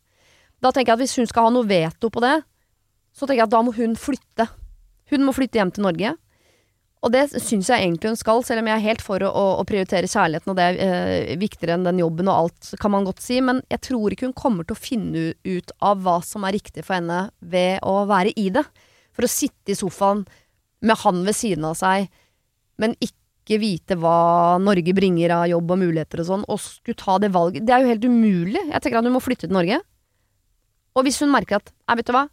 Da 0.64 0.72
tenker 0.72 0.92
jeg 0.92 0.98
at 0.98 1.04
hvis 1.04 1.16
hun 1.20 1.30
skal 1.30 1.46
ha 1.46 1.54
noe 1.54 1.68
veto 1.68 2.10
på 2.10 2.22
det, 2.24 2.36
så 3.14 3.28
tenker 3.28 3.44
jeg 3.44 3.48
at 3.48 3.54
da 3.54 3.62
må 3.62 3.74
hun 3.76 3.94
flytte. 4.00 4.48
Hun 5.12 5.26
må 5.26 5.34
flytte 5.36 5.60
hjem 5.60 5.70
til 5.76 5.86
Norge. 5.86 6.14
Og 7.04 7.12
det 7.12 7.26
syns 7.36 7.68
jeg 7.68 7.84
egentlig 7.84 8.14
hun 8.14 8.18
skal, 8.18 8.40
selv 8.46 8.62
om 8.62 8.70
jeg 8.70 8.80
er 8.80 8.86
helt 8.86 9.02
for 9.04 9.22
å, 9.22 9.30
å, 9.60 9.64
prioritere 9.68 10.08
kjærligheten, 10.08 10.50
og 10.50 10.56
det 10.56 10.64
er 10.66 10.78
eh, 10.80 11.34
viktigere 11.36 11.76
enn 11.76 11.84
den 11.84 12.00
jobben 12.00 12.30
og 12.32 12.46
alt, 12.46 12.70
kan 12.80 12.94
man 12.94 13.04
godt 13.04 13.20
si. 13.22 13.42
Men 13.44 13.60
jeg 13.70 13.82
tror 13.90 14.14
ikke 14.14 14.30
hun 14.30 14.38
kommer 14.38 14.66
til 14.66 14.74
å 14.74 14.80
finne 14.80 15.26
ut 15.44 15.74
av 15.84 16.00
hva 16.02 16.16
som 16.24 16.46
er 16.48 16.56
riktig 16.56 16.86
for 16.86 16.96
henne 16.96 17.26
ved 17.44 17.84
å 17.84 18.06
være 18.08 18.32
i 18.40 18.48
det. 18.56 18.64
For 19.14 19.28
å 19.28 19.30
sitte 19.30 19.74
i 19.74 19.78
sofaen 19.78 20.24
med 20.84 21.00
han 21.04 21.20
ved 21.28 21.36
siden 21.36 21.68
av 21.68 21.76
seg, 21.78 22.08
men 22.80 22.96
ikke 23.04 23.23
vite 23.60 23.96
hva 24.00 24.56
Norge 24.62 24.94
bringer 24.96 25.34
av 25.36 25.48
jobb 25.50 25.74
og 25.74 25.80
muligheter 25.82 26.22
og 26.22 26.28
sånn, 26.30 26.46
og 26.48 26.62
skulle 26.62 26.96
ta 26.96 27.18
det 27.20 27.28
valget 27.34 27.66
Det 27.66 27.74
er 27.74 27.84
jo 27.84 27.92
helt 27.92 28.06
umulig. 28.08 28.62
Jeg 28.70 28.80
tenker 28.80 29.00
at 29.00 29.04
hun 29.04 29.16
må 29.16 29.20
flytte 29.24 29.48
til 29.48 29.56
Norge. 29.56 29.82
Og 30.94 31.04
hvis 31.04 31.20
hun 31.20 31.32
merker 31.34 31.60
at 31.60 31.68
Nei, 31.84 31.98
vet 32.00 32.08
du 32.08 32.14
hva, 32.16 32.24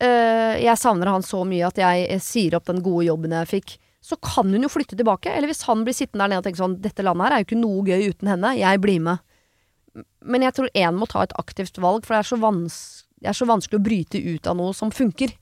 Eh, 0.00 0.56
jeg 0.64 0.80
savner 0.80 1.10
han 1.12 1.24
så 1.24 1.42
mye 1.44 1.66
at 1.68 1.78
jeg 1.80 2.06
eh, 2.08 2.22
sier 2.24 2.56
opp 2.56 2.70
den 2.70 2.80
gode 2.84 3.04
jobben 3.10 3.34
jeg 3.36 3.50
fikk, 3.50 3.74
så 4.00 4.16
kan 4.24 4.48
hun 4.48 4.64
jo 4.64 4.72
flytte 4.72 4.96
tilbake. 4.96 5.32
Eller 5.34 5.50
hvis 5.50 5.66
han 5.68 5.84
blir 5.84 5.96
sittende 5.96 6.24
der 6.24 6.32
nede 6.32 6.40
og 6.40 6.46
tenker 6.48 6.62
sånn 6.62 6.78
Dette 6.80 7.04
landet 7.04 7.26
her 7.26 7.36
er 7.36 7.42
jo 7.42 7.48
ikke 7.50 7.60
noe 7.60 7.84
gøy 7.84 8.06
uten 8.14 8.32
henne, 8.32 8.54
jeg 8.56 8.80
blir 8.80 9.02
med. 9.04 9.20
Men 10.24 10.46
jeg 10.46 10.56
tror 10.56 10.72
én 10.72 10.96
må 10.96 11.08
ta 11.10 11.26
et 11.26 11.36
aktivt 11.40 11.80
valg, 11.82 12.06
for 12.06 12.16
det 12.16 12.22
er 12.22 12.30
så, 12.30 12.40
vans 12.40 12.78
det 13.20 13.28
er 13.28 13.36
så 13.36 13.48
vanskelig 13.50 13.76
å 13.76 13.84
bryte 13.84 14.22
ut 14.24 14.48
av 14.48 14.56
noe 14.56 14.72
som 14.76 14.92
funker. 14.94 15.34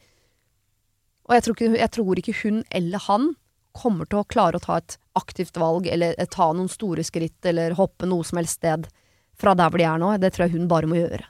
Og 1.29 1.37
jeg 1.37 1.45
tror, 1.45 1.55
ikke, 1.55 1.79
jeg 1.79 1.93
tror 1.95 2.23
ikke 2.23 2.37
hun 2.41 2.63
eller 2.75 3.05
han 3.07 3.29
kommer 3.77 4.09
til 4.09 4.23
å 4.23 4.29
klare 4.29 4.59
å 4.59 4.65
ta 4.65 4.79
et 4.81 4.99
aktivt 5.19 5.59
valg, 5.61 5.89
eller 5.91 6.15
eh, 6.19 6.31
ta 6.31 6.51
noen 6.53 6.71
store 6.71 7.05
skritt, 7.07 7.41
eller 7.47 7.77
hoppe 7.79 8.09
noe 8.09 8.27
som 8.27 8.41
helst 8.41 8.61
sted 8.61 8.89
fra 9.39 9.55
der 9.59 9.71
hvor 9.71 9.83
de 9.83 9.89
er 9.89 10.01
nå. 10.03 10.15
Det 10.19 10.33
tror 10.35 10.47
jeg 10.47 10.57
hun 10.57 10.71
bare 10.71 10.91
må 10.91 10.99
gjøre. 10.99 11.27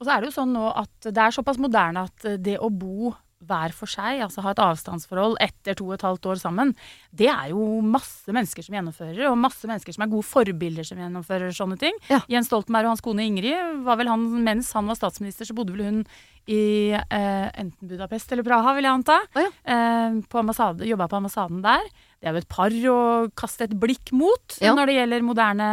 Og 0.00 0.06
så 0.06 0.14
er 0.14 0.22
det 0.22 0.30
jo 0.30 0.36
sånn 0.38 0.54
nå 0.56 0.70
at 0.70 1.10
det 1.10 1.20
er 1.20 1.34
såpass 1.34 1.60
moderne 1.60 2.06
at 2.08 2.30
det 2.40 2.56
å 2.56 2.70
bo 2.72 3.12
hver 3.40 3.72
for 3.72 3.88
seg, 3.88 4.20
altså 4.20 4.42
ha 4.44 4.50
et 4.52 4.60
avstandsforhold 4.60 5.38
etter 5.40 5.74
to 5.78 5.86
og 5.88 5.94
et 5.96 6.02
halvt 6.04 6.26
år 6.28 6.40
sammen, 6.42 6.74
det 7.16 7.28
er 7.32 7.50
jo 7.54 7.80
masse 7.80 8.28
mennesker 8.36 8.62
som 8.66 8.76
gjennomfører, 8.76 9.22
og 9.30 9.38
masse 9.40 9.64
mennesker 9.68 9.96
som 9.96 10.04
er 10.04 10.10
gode 10.12 10.26
forbilder 10.28 10.84
som 10.84 11.00
gjennomfører 11.00 11.54
sånne 11.56 11.78
ting. 11.80 11.96
Ja. 12.10 12.20
Jens 12.28 12.50
Stoltenberg 12.50 12.84
og 12.90 12.94
hans 12.96 13.04
kone 13.06 13.24
Ingrid, 13.24 13.80
var 13.86 13.96
vel 14.00 14.10
han, 14.12 14.26
mens 14.44 14.72
han 14.76 14.86
var 14.90 14.98
statsminister, 15.00 15.48
så 15.48 15.56
bodde 15.56 15.72
vel 15.72 15.86
hun 15.88 16.02
i 16.50 16.92
eh, 16.92 17.48
enten 17.60 17.88
Budapest 17.88 18.32
eller 18.34 18.44
Praha, 18.46 18.74
vil 18.76 18.84
jeg 18.88 18.96
anta. 18.98 19.18
Oh, 19.36 19.42
ja. 19.44 19.50
eh, 19.72 20.20
på 20.28 20.40
ambassade, 20.40 20.84
Jobba 20.88 21.06
på 21.08 21.18
ambassaden 21.20 21.60
der. 21.64 21.84
Det 22.20 22.28
er 22.28 22.36
jo 22.36 22.42
et 22.44 22.48
par 22.52 22.70
å 22.92 22.98
kaste 23.38 23.64
et 23.68 23.76
blikk 23.80 24.12
mot 24.16 24.58
Ja. 24.60 24.74
når 24.76 24.90
det 24.90 24.98
gjelder 25.00 25.24
moderne 25.24 25.70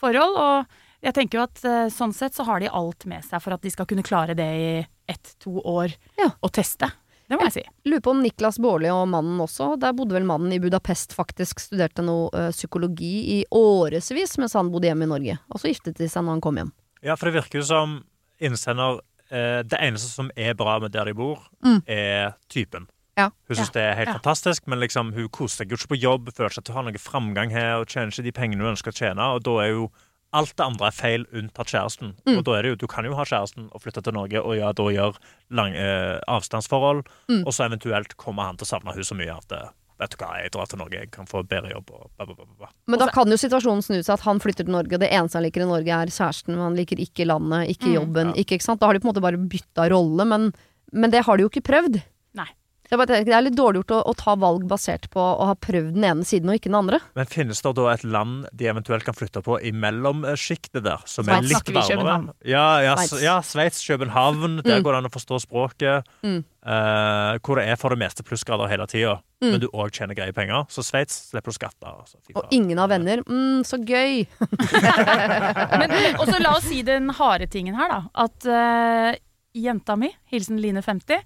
forhold. 0.00 0.36
og 0.38 0.80
jeg 1.04 1.12
tenker 1.18 1.38
jo 1.38 1.44
at 1.44 1.64
eh, 1.68 1.86
sånn 1.92 2.14
sett 2.16 2.32
så 2.34 2.46
har 2.48 2.62
de 2.62 2.70
alt 2.72 3.04
med 3.10 3.22
seg 3.26 3.42
for 3.44 3.52
at 3.52 3.60
de 3.62 3.70
skal 3.70 3.84
kunne 3.86 4.02
klare 4.06 4.34
det 4.38 4.46
i 4.56 4.68
ett-to 5.12 5.60
år 5.60 5.92
Ja. 6.16 6.30
å 6.40 6.48
teste. 6.48 6.88
Det 7.28 7.38
må 7.40 7.46
jeg 7.48 7.52
si. 7.56 7.62
Lurer 7.88 8.02
på 8.04 8.10
om 8.12 8.20
Niklas 8.22 8.58
Baarli 8.60 8.90
og 8.92 9.06
mannen 9.08 9.38
også. 9.40 9.78
Der 9.80 9.94
bodde 9.96 10.12
vel 10.18 10.26
mannen 10.28 10.52
i 10.52 10.58
Budapest 10.60 11.14
faktisk. 11.16 11.60
Studerte 11.64 12.04
noe 12.04 12.28
ø, 12.36 12.50
psykologi 12.52 13.40
i 13.40 13.44
årevis 13.50 14.36
mens 14.38 14.52
han 14.58 14.68
bodde 14.72 14.90
hjemme 14.90 15.06
i 15.08 15.12
Norge. 15.14 15.38
Og 15.50 15.60
så 15.62 15.70
giftet 15.72 15.96
de 15.96 16.08
seg 16.08 16.22
når 16.26 16.36
han 16.36 16.42
kom 16.44 16.60
hjem. 16.60 16.72
Ja, 17.04 17.16
for 17.16 17.30
det 17.30 17.38
virker 17.42 17.62
jo 17.62 17.64
som 17.68 17.96
innsender 18.40 19.00
eh, 19.30 19.62
Det 19.64 19.78
eneste 19.80 20.10
som 20.12 20.28
er 20.36 20.52
bra 20.58 20.78
med 20.84 20.92
der 20.92 21.04
de 21.10 21.14
bor, 21.16 21.40
Mm. 21.64 21.80
er 21.88 22.34
typen. 22.52 22.88
Ja. 23.16 23.30
Hun 23.48 23.56
syns 23.56 23.70
det 23.72 23.80
er 23.82 23.94
helt 23.94 24.08
Ja. 24.10 24.18
fantastisk, 24.18 24.66
men 24.66 24.80
liksom, 24.80 25.12
hun 25.14 25.28
koser 25.28 25.62
seg 25.64 25.70
jo 25.70 25.76
ikke 25.76 25.94
på 25.94 26.00
jobb. 26.02 26.28
Føler 26.34 26.50
ikke 26.50 26.58
at 26.58 26.68
hun 26.68 26.76
har 26.76 26.82
noe 26.90 26.98
framgang 27.00 27.50
her, 27.52 27.76
og 27.80 27.86
tjener 27.88 28.12
ikke 28.12 28.24
de 28.26 28.32
pengene 28.32 28.60
hun 28.60 28.74
ønsker 28.74 28.92
å 28.92 28.98
tjene. 29.00 29.22
Og 29.34 29.42
da 29.46 29.50
er 29.64 29.70
jo 29.70 29.90
alt 30.34 30.52
det 30.58 30.64
andre 30.66 30.88
er 30.90 30.96
feil, 30.96 31.24
unntatt 31.32 31.70
kjæresten. 31.70 32.12
Mm. 32.26 32.38
Og 32.40 32.44
da 32.48 32.56
er 32.58 32.62
det 32.66 32.72
jo, 32.74 32.76
Du 32.82 32.86
kan 32.90 33.06
jo 33.06 33.14
ha 33.14 33.24
kjæresten 33.24 33.70
og 33.72 33.80
flytte 33.84 34.02
til 34.04 34.12
Norge 34.16 34.42
og 34.42 34.56
ja, 34.58 34.72
da 34.74 34.82
gjøre 34.90 35.14
lang, 35.50 35.74
eh, 35.78 36.18
avstandsforhold, 36.28 37.04
Mm. 37.30 37.44
og 37.46 37.52
så 37.54 37.64
eventuelt 37.70 38.16
kommer 38.16 38.44
han 38.50 38.56
til 38.58 38.66
å 38.66 38.72
savne 38.74 38.94
hun 38.94 39.02
så 39.06 39.14
mye 39.16 39.32
at 39.38 39.52
eh, 39.52 39.68
Vet 39.94 40.10
du 40.10 40.16
hva, 40.18 40.42
jeg 40.42 40.50
drar 40.50 40.66
til 40.66 40.78
Norge, 40.80 40.98
jeg 40.98 41.10
kan 41.14 41.24
få 41.24 41.44
bedre 41.46 41.70
jobb 41.70 41.90
og 41.94 42.10
bla, 42.18 42.26
bla, 42.26 42.44
bla. 42.58 42.68
Men 42.90 42.98
da 42.98 43.06
kan 43.14 43.30
jo 43.30 43.36
situasjonen 43.38 43.78
snu 43.80 44.00
seg 44.02 44.10
at 44.16 44.24
han 44.26 44.40
flytter 44.42 44.66
til 44.66 44.74
Norge, 44.74 44.92
og 44.92 45.00
det 45.00 45.10
eneste 45.14 45.38
han 45.38 45.44
liker 45.46 45.62
i 45.62 45.68
Norge 45.70 45.86
er 45.94 46.10
kjæresten, 46.10 46.48
men 46.50 46.58
han 46.64 46.74
liker 46.74 46.98
ikke 46.98 47.24
landet, 47.30 47.70
ikke 47.70 47.86
Mm. 47.86 47.94
jobben, 47.94 48.26
Ja. 48.34 48.42
ikke, 48.42 48.58
ikke 48.58 48.66
sant. 48.66 48.80
Da 48.80 48.86
har 48.90 48.92
de 48.94 48.98
på 48.98 49.06
en 49.06 49.14
måte 49.14 49.22
bare 49.22 49.38
bytta 49.38 49.88
rolle, 49.94 50.26
men, 50.26 50.52
men 50.92 51.10
det 51.14 51.22
har 51.24 51.36
de 51.36 51.44
jo 51.44 51.48
ikke 51.48 51.62
prøvd. 51.62 52.02
Nei. 52.34 52.44
Så 52.44 52.48
jeg 52.48 52.50
bare 52.50 52.73
tenker, 52.90 53.24
det 53.24 53.32
er 53.34 53.42
litt 53.46 53.56
dårlig 53.56 53.80
gjort 53.82 53.94
å, 53.96 54.00
å 54.10 54.14
ta 54.18 54.34
valg 54.36 54.66
basert 54.68 55.08
på 55.10 55.20
å 55.20 55.46
ha 55.48 55.54
prøvd 55.56 55.94
den 55.96 56.04
ene 56.04 56.24
siden 56.28 56.50
og 56.52 56.58
ikke 56.58 56.68
den 56.70 56.78
andre. 56.78 57.00
Men 57.16 57.26
finnes 57.26 57.62
det 57.64 57.72
da 57.78 57.86
et 57.94 58.04
land 58.04 58.46
de 58.52 58.68
eventuelt 58.70 59.04
kan 59.06 59.14
flytte 59.16 59.42
på 59.42 59.56
i 59.64 59.72
mellomsjiktet 59.72 60.84
der, 60.84 61.00
som 61.08 61.24
er 61.28 61.40
Sveits. 61.40 61.48
litt 61.48 61.56
Snakker 61.58 61.72
vi 61.72 61.78
varmere? 61.80 61.96
København? 61.96 62.28
Ja, 62.44 62.66
ja, 62.84 62.94
ja 63.24 63.36
Sveits, 63.42 63.80
København. 63.88 64.60
Der 64.62 64.78
Mm. 64.78 64.82
går 64.84 64.92
det 64.92 64.98
an 65.02 65.10
å 65.10 65.14
forstå 65.14 65.40
språket. 65.46 66.04
Mm. 66.22 66.44
Eh, 66.64 67.38
hvor 67.44 67.56
det 67.60 67.68
er 67.68 67.76
for 67.76 67.90
det 67.92 67.98
meste 68.00 68.22
plussgrader 68.24 68.68
hele 68.68 68.86
tida, 68.86 69.20
Mm. 69.42 69.50
men 69.50 69.60
du 69.60 69.66
òg 69.68 69.90
tjener 69.92 70.14
greie 70.16 70.32
penger. 70.32 70.64
Så 70.72 70.80
Sveits 70.84 71.30
slipper 71.30 71.52
du 71.52 71.56
skatter. 71.58 71.88
Altså. 72.00 72.16
Og 72.34 72.44
ingen 72.50 72.78
har 72.78 72.88
venner. 72.88 73.20
Mm, 73.28 73.60
så 73.64 73.76
gøy! 73.84 74.24
Men, 75.78 75.90
men 75.90 76.16
også 76.20 76.38
la 76.40 76.54
oss 76.56 76.64
si 76.68 76.82
den 76.86 77.10
harde 77.18 77.46
tingen 77.50 77.74
her, 77.76 77.88
da. 77.90 78.00
At 78.24 78.46
uh, 78.48 79.16
jenta 79.54 79.96
mi, 79.98 80.10
hilsen 80.32 80.60
Line 80.62 80.80
50, 80.82 81.20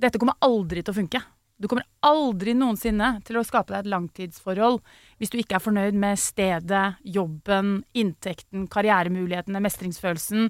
dette 0.00 0.20
kommer 0.20 0.38
aldri 0.44 0.82
til 0.84 0.94
å 0.94 0.98
funke. 1.00 1.22
Du 1.60 1.68
kommer 1.68 1.84
aldri 2.08 2.54
noensinne 2.56 3.18
til 3.28 3.36
å 3.36 3.44
skape 3.44 3.74
deg 3.74 3.84
et 3.84 3.92
langtidsforhold 3.92 4.78
hvis 5.20 5.32
du 5.32 5.36
ikke 5.42 5.58
er 5.58 5.64
fornøyd 5.64 5.98
med 6.00 6.20
stedet, 6.20 6.84
jobben, 7.04 7.82
inntekten, 7.92 8.64
karrieremulighetene, 8.72 9.60
mestringsfølelsen, 9.60 10.48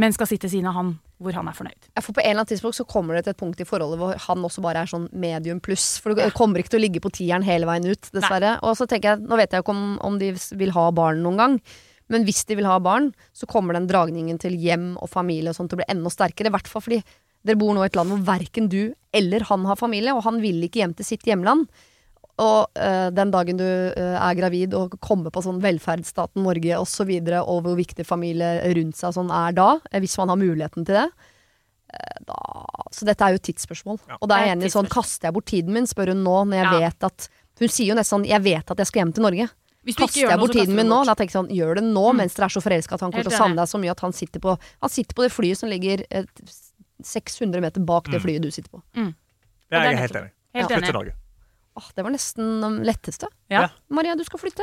men 0.00 0.16
skal 0.16 0.30
sitte 0.30 0.48
siden 0.48 0.70
av 0.70 0.78
han 0.78 0.94
hvor 1.20 1.36
han 1.36 1.50
er 1.50 1.56
fornøyd. 1.58 1.90
Ja, 1.92 2.00
for 2.00 2.16
på 2.16 2.22
en 2.22 2.30
eller 2.30 2.40
annen 2.40 2.48
tidspunkt 2.54 2.78
så 2.78 2.86
kommer 2.88 3.18
det 3.18 3.26
til 3.26 3.34
et 3.34 3.40
punkt 3.42 3.60
i 3.60 3.66
forholdet 3.68 4.00
hvor 4.00 4.16
han 4.24 4.46
også 4.48 4.64
bare 4.64 4.86
er 4.86 4.88
sånn 4.88 5.10
medium 5.12 5.60
pluss. 5.60 5.98
For 6.00 6.16
du 6.16 6.22
kommer 6.32 6.62
ikke 6.62 6.72
til 6.72 6.80
å 6.80 6.84
ligge 6.86 7.02
på 7.04 7.12
tieren 7.20 7.44
hele 7.44 7.68
veien 7.68 7.90
ut, 7.90 8.08
dessverre. 8.14 8.54
Og 8.64 8.78
så 8.80 8.88
tenker 8.88 9.12
jeg, 9.12 9.26
nå 9.28 9.36
vet 9.36 9.52
jeg 9.52 9.60
ikke 9.60 9.74
om, 9.76 9.98
om 10.08 10.16
de 10.22 10.32
vil 10.32 10.72
ha 10.72 10.86
barn 10.96 11.20
noen 11.26 11.42
gang. 11.42 11.58
Men 12.10 12.24
hvis 12.24 12.46
de 12.48 12.56
vil 12.58 12.66
ha 12.66 12.78
barn, 12.82 13.12
så 13.36 13.46
kommer 13.50 13.76
den 13.76 13.90
dragningen 13.90 14.40
til 14.40 14.56
hjem 14.58 14.94
og 14.96 15.12
familie 15.12 15.52
og 15.52 15.58
sånt 15.60 15.70
til 15.70 15.78
å 15.78 15.82
bli 15.82 15.90
enda 15.92 16.10
sterkere. 16.10 16.48
I 16.48 16.56
hvert 16.56 16.70
fall 16.70 16.86
fordi 16.88 17.02
dere 17.46 17.56
bor 17.60 17.72
nå 17.74 17.82
i 17.82 17.86
et 17.90 17.96
land 17.96 18.10
hvor 18.12 18.24
verken 18.26 18.68
du 18.68 18.94
eller 19.16 19.40
han 19.48 19.64
har 19.66 19.76
familie, 19.80 20.12
og 20.14 20.22
han 20.26 20.40
vil 20.42 20.62
ikke 20.66 20.82
hjem 20.84 20.92
til 20.94 21.04
sitt 21.08 21.24
hjemland. 21.26 21.66
Og 22.40 22.68
øh, 22.78 23.10
den 23.12 23.30
dagen 23.34 23.58
du 23.58 23.64
øh, 23.66 24.16
er 24.16 24.34
gravid 24.38 24.72
og 24.74 24.94
kommer 25.04 25.30
på 25.34 25.42
sånn 25.44 25.58
velferdsstaten 25.60 26.42
Norge 26.46 26.76
osv., 26.78 26.80
og, 26.80 26.88
så 26.88 27.04
videre, 27.08 27.42
og 27.44 27.64
hvor 27.66 27.76
viktig 27.76 28.06
familie 28.06 28.62
rundt 28.76 28.96
seg 28.96 29.12
sånn 29.16 29.32
er 29.34 29.52
da, 29.58 29.74
eh, 29.90 30.00
hvis 30.00 30.16
man 30.22 30.32
har 30.32 30.40
muligheten 30.40 30.86
til 30.88 30.94
det, 31.02 31.08
øh, 31.96 32.24
da 32.30 32.38
Så 32.92 33.04
dette 33.06 33.22
er 33.22 33.34
jo 33.34 33.38
et 33.42 33.46
tidsspørsmål. 33.50 33.98
Ja. 34.08 34.16
Og 34.20 34.28
da 34.30 34.38
er 34.40 34.46
jeg 34.48 34.56
enig 34.58 34.70
sånn, 34.72 34.88
kaster 34.90 35.28
jeg 35.28 35.34
bort 35.36 35.46
tiden 35.46 35.72
min, 35.76 35.86
spør 35.86 36.14
hun 36.14 36.24
nå, 36.24 36.36
når 36.48 36.56
jeg 36.62 36.66
Ja. 36.72 36.78
vet 36.88 37.04
at 37.10 37.28
Hun 37.60 37.68
sier 37.68 37.88
jo 37.92 37.94
nesten 37.94 38.22
sånn, 38.22 38.26
jeg 38.26 38.40
vet 38.42 38.70
at 38.70 38.78
jeg 38.78 38.86
skal 38.86 39.00
hjem 39.02 39.12
til 39.14 39.22
Norge. 39.22 39.50
Hvis 39.84 39.96
du 39.96 40.02
ikke 40.02 40.06
Kaster 40.06 40.20
gjør 40.22 40.30
jeg 40.30 40.38
bort 40.40 40.52
tiden 40.56 40.74
min 40.76 40.88
nå? 40.88 41.04
Da 41.04 41.14
tenker 41.14 41.32
jeg 41.34 41.38
sånn, 41.44 41.52
gjør 41.52 41.74
det 41.76 41.84
nå, 41.84 42.06
Mm. 42.12 42.16
mens 42.16 42.34
dere 42.34 42.44
er 42.46 42.54
så 42.56 42.62
forelska 42.64 42.94
at 42.94 43.00
han 43.00 43.12
kommer 43.12 43.24
til 43.28 43.32
å 43.32 43.36
savne 43.36 43.56
deg 43.56 43.68
så 43.68 43.78
mye 43.80 43.90
at 43.90 44.00
han 44.00 44.12
sitter 44.12 44.40
på 44.40 44.58
Han 44.80 44.90
sitter 44.90 45.14
på 45.14 45.22
det 45.22 45.32
flyet 45.32 45.56
som 45.58 45.68
ligger 45.68 46.04
eh, 46.10 46.24
600 47.06 47.60
meter 47.60 47.80
bak 47.84 48.04
det 48.10 48.20
Mm. 48.20 48.22
flyet 48.26 48.42
du 48.42 48.50
sitter 48.50 48.70
på. 48.70 48.82
Ja, 48.94 49.02
det 49.80 49.84
jeg 49.86 49.94
er 49.94 50.00
helt 50.00 50.16
enig. 50.16 50.30
Helt 50.54 50.70
ja. 50.70 50.76
enig. 50.78 51.14
Åh, 51.76 51.90
det 51.94 52.02
var 52.04 52.10
nesten 52.10 52.60
det 52.60 52.86
letteste. 52.86 53.28
Ja. 53.48 53.68
Maria, 53.88 54.14
du 54.16 54.24
skal 54.24 54.38
flytte. 54.42 54.62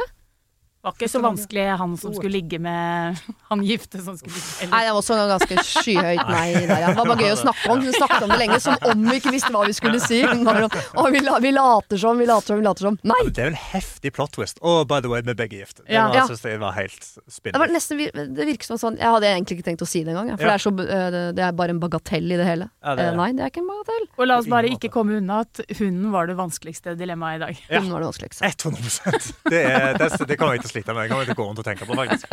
Det 0.87 0.93
var 0.93 1.01
ikke 1.03 1.11
så 1.11 1.19
vanskelig 1.23 1.63
han 1.77 1.95
som 1.99 2.13
skulle 2.15 2.31
ligge 2.37 2.59
med 2.63 3.17
han 3.51 3.63
gifte 3.67 3.99
som 4.03 4.15
skulle 4.17 4.33
ligge 4.37 4.69
Nei, 4.71 4.79
det 4.85 4.93
var 4.95 5.01
også 5.01 5.17
ganske 5.27 5.57
skyhøyt 5.67 6.29
nei 6.31 6.45
der, 6.67 6.79
ja. 6.79 6.87
Det 6.93 6.97
var 7.01 7.09
bare 7.11 7.25
gøy 7.27 7.33
å 7.33 7.39
snakke 7.41 7.71
om. 7.73 7.81
Vi 7.83 7.91
snakket 7.95 8.23
om 8.23 8.29
det 8.31 8.37
lenge, 8.39 8.59
som 8.63 8.75
om 8.91 9.03
vi 9.11 9.17
ikke 9.19 9.33
visste 9.35 9.51
hva 9.51 9.65
vi 9.67 9.75
skulle 9.75 9.99
si. 10.03 10.21
Og 10.23 11.09
vi, 11.13 11.19
la, 11.25 11.37
vi 11.43 11.51
later 11.51 11.99
som, 12.01 12.17
vi 12.21 12.25
later 12.29 12.53
som, 12.53 12.61
vi 12.61 12.65
later 12.65 12.87
som. 12.87 12.97
Nei! 13.03 13.19
Ja, 13.25 13.29
det 13.35 13.43
er 13.43 13.49
jo 13.49 13.53
en 13.53 13.59
heftig 13.73 14.13
plot 14.15 14.31
twist. 14.37 14.59
Og 14.63 14.87
by 14.89 15.01
the 15.03 15.11
way, 15.11 15.21
vi 15.27 15.33
er 15.35 15.39
begge 15.39 15.59
gift. 15.61 15.81
Det 15.83 15.93
Ja. 15.93 16.07
var, 16.07 16.15
Ja. 16.15 16.27
jeg 16.51 16.59
var 16.63 16.71
helt 16.77 16.99
Det, 17.01 17.53
var 17.53 17.67
spinnvilt. 17.67 18.35
det 18.35 18.45
virker 18.47 18.65
som 18.71 18.77
sånn 18.77 18.97
Jeg 18.97 19.11
hadde 19.11 19.27
egentlig 19.33 19.57
ikke 19.59 19.67
tenkt 19.71 19.81
å 19.83 19.87
si 19.87 20.03
det 20.03 20.13
engang. 20.15 20.31
For 20.37 20.45
Ja. 20.47 20.55
det, 20.55 20.55
er 20.55 20.63
så, 20.65 20.71
eh, 20.79 21.09
det- 21.11 21.35
det 21.35 21.43
er 21.43 21.51
bare 21.51 21.69
en 21.75 21.79
bagatell 21.79 22.31
i 22.31 22.37
det 22.37 22.45
hele. 22.45 22.69
Ja, 22.83 22.95
det 22.95 23.05
Eh, 23.07 23.15
Nei, 23.17 23.31
det 23.33 23.41
er 23.41 23.49
ikke 23.49 23.61
en 23.63 23.67
bagatell. 23.67 24.05
Og 24.17 24.27
la 24.27 24.37
oss 24.37 24.47
bare 24.47 24.67
ikke 24.69 24.89
komme 24.91 25.17
unna 25.17 25.39
at 25.41 25.59
hunden 25.77 26.11
var 26.11 26.27
det 26.27 26.35
vanskeligste 26.37 26.95
dilemmaet 26.97 27.35
i 27.35 27.39
dag. 27.45 27.57
Ja. 27.69 27.79
Hun 27.81 27.91
var 27.91 27.99
det 28.01 28.07
vanskeligste. 28.11 28.43
100 28.43 29.33
Det, 29.49 29.63
er, 29.65 29.97
det, 29.97 30.27
det 30.27 30.37
kan 30.37 30.49
vi 30.51 30.57
ikke 30.59 30.67
til 30.69 30.76
å 30.77 30.79
slite 30.79 30.93
med. 30.93 31.03
Det 31.03 31.09
kan 31.11 31.19
jeg 31.25 31.35
gå 31.37 31.43
rundt 31.47 31.59
og 31.59 31.65
tenke 31.65 31.85
på, 31.87 31.95
faktisk. 31.97 32.25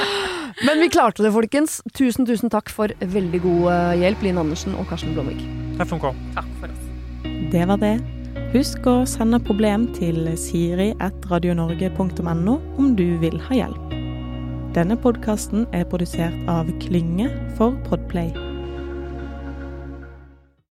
Men 0.66 0.80
vi 0.80 0.88
klarte 0.92 1.22
det, 1.24 1.32
folkens. 1.34 1.82
Tusen, 1.92 2.26
tusen 2.26 2.50
takk 2.52 2.68
for 2.72 2.88
veldig 3.00 3.40
god 3.44 3.72
eh, 3.72 3.94
hjelp, 4.04 4.22
Linn 4.24 4.38
Andersen 4.40 4.74
og 4.78 4.88
Karsten 4.90 5.14
Blomvik. 5.16 5.42
Takk 5.78 5.88
for 5.90 5.98
du. 6.00 6.04
Takk 6.36 6.50
for 6.60 6.68
oss. 6.70 6.82
Det 7.52 7.64
var 7.70 7.78
det. 7.82 7.96
Husk 8.54 8.80
å 8.86 9.06
sende 9.10 9.38
problem 9.42 9.80
til 9.96 10.18
siri.radionorge.no 10.38 12.54
om 12.78 12.86
du 12.98 13.08
vil 13.22 13.36
ha 13.48 13.54
hjelp. 13.64 13.84
Denne 14.74 14.96
podkasten 14.98 15.60
er 15.74 15.84
produsert 15.90 16.36
av 16.50 16.66
Klynge 16.82 17.28
for 17.58 17.70
Podplay. 17.86 18.53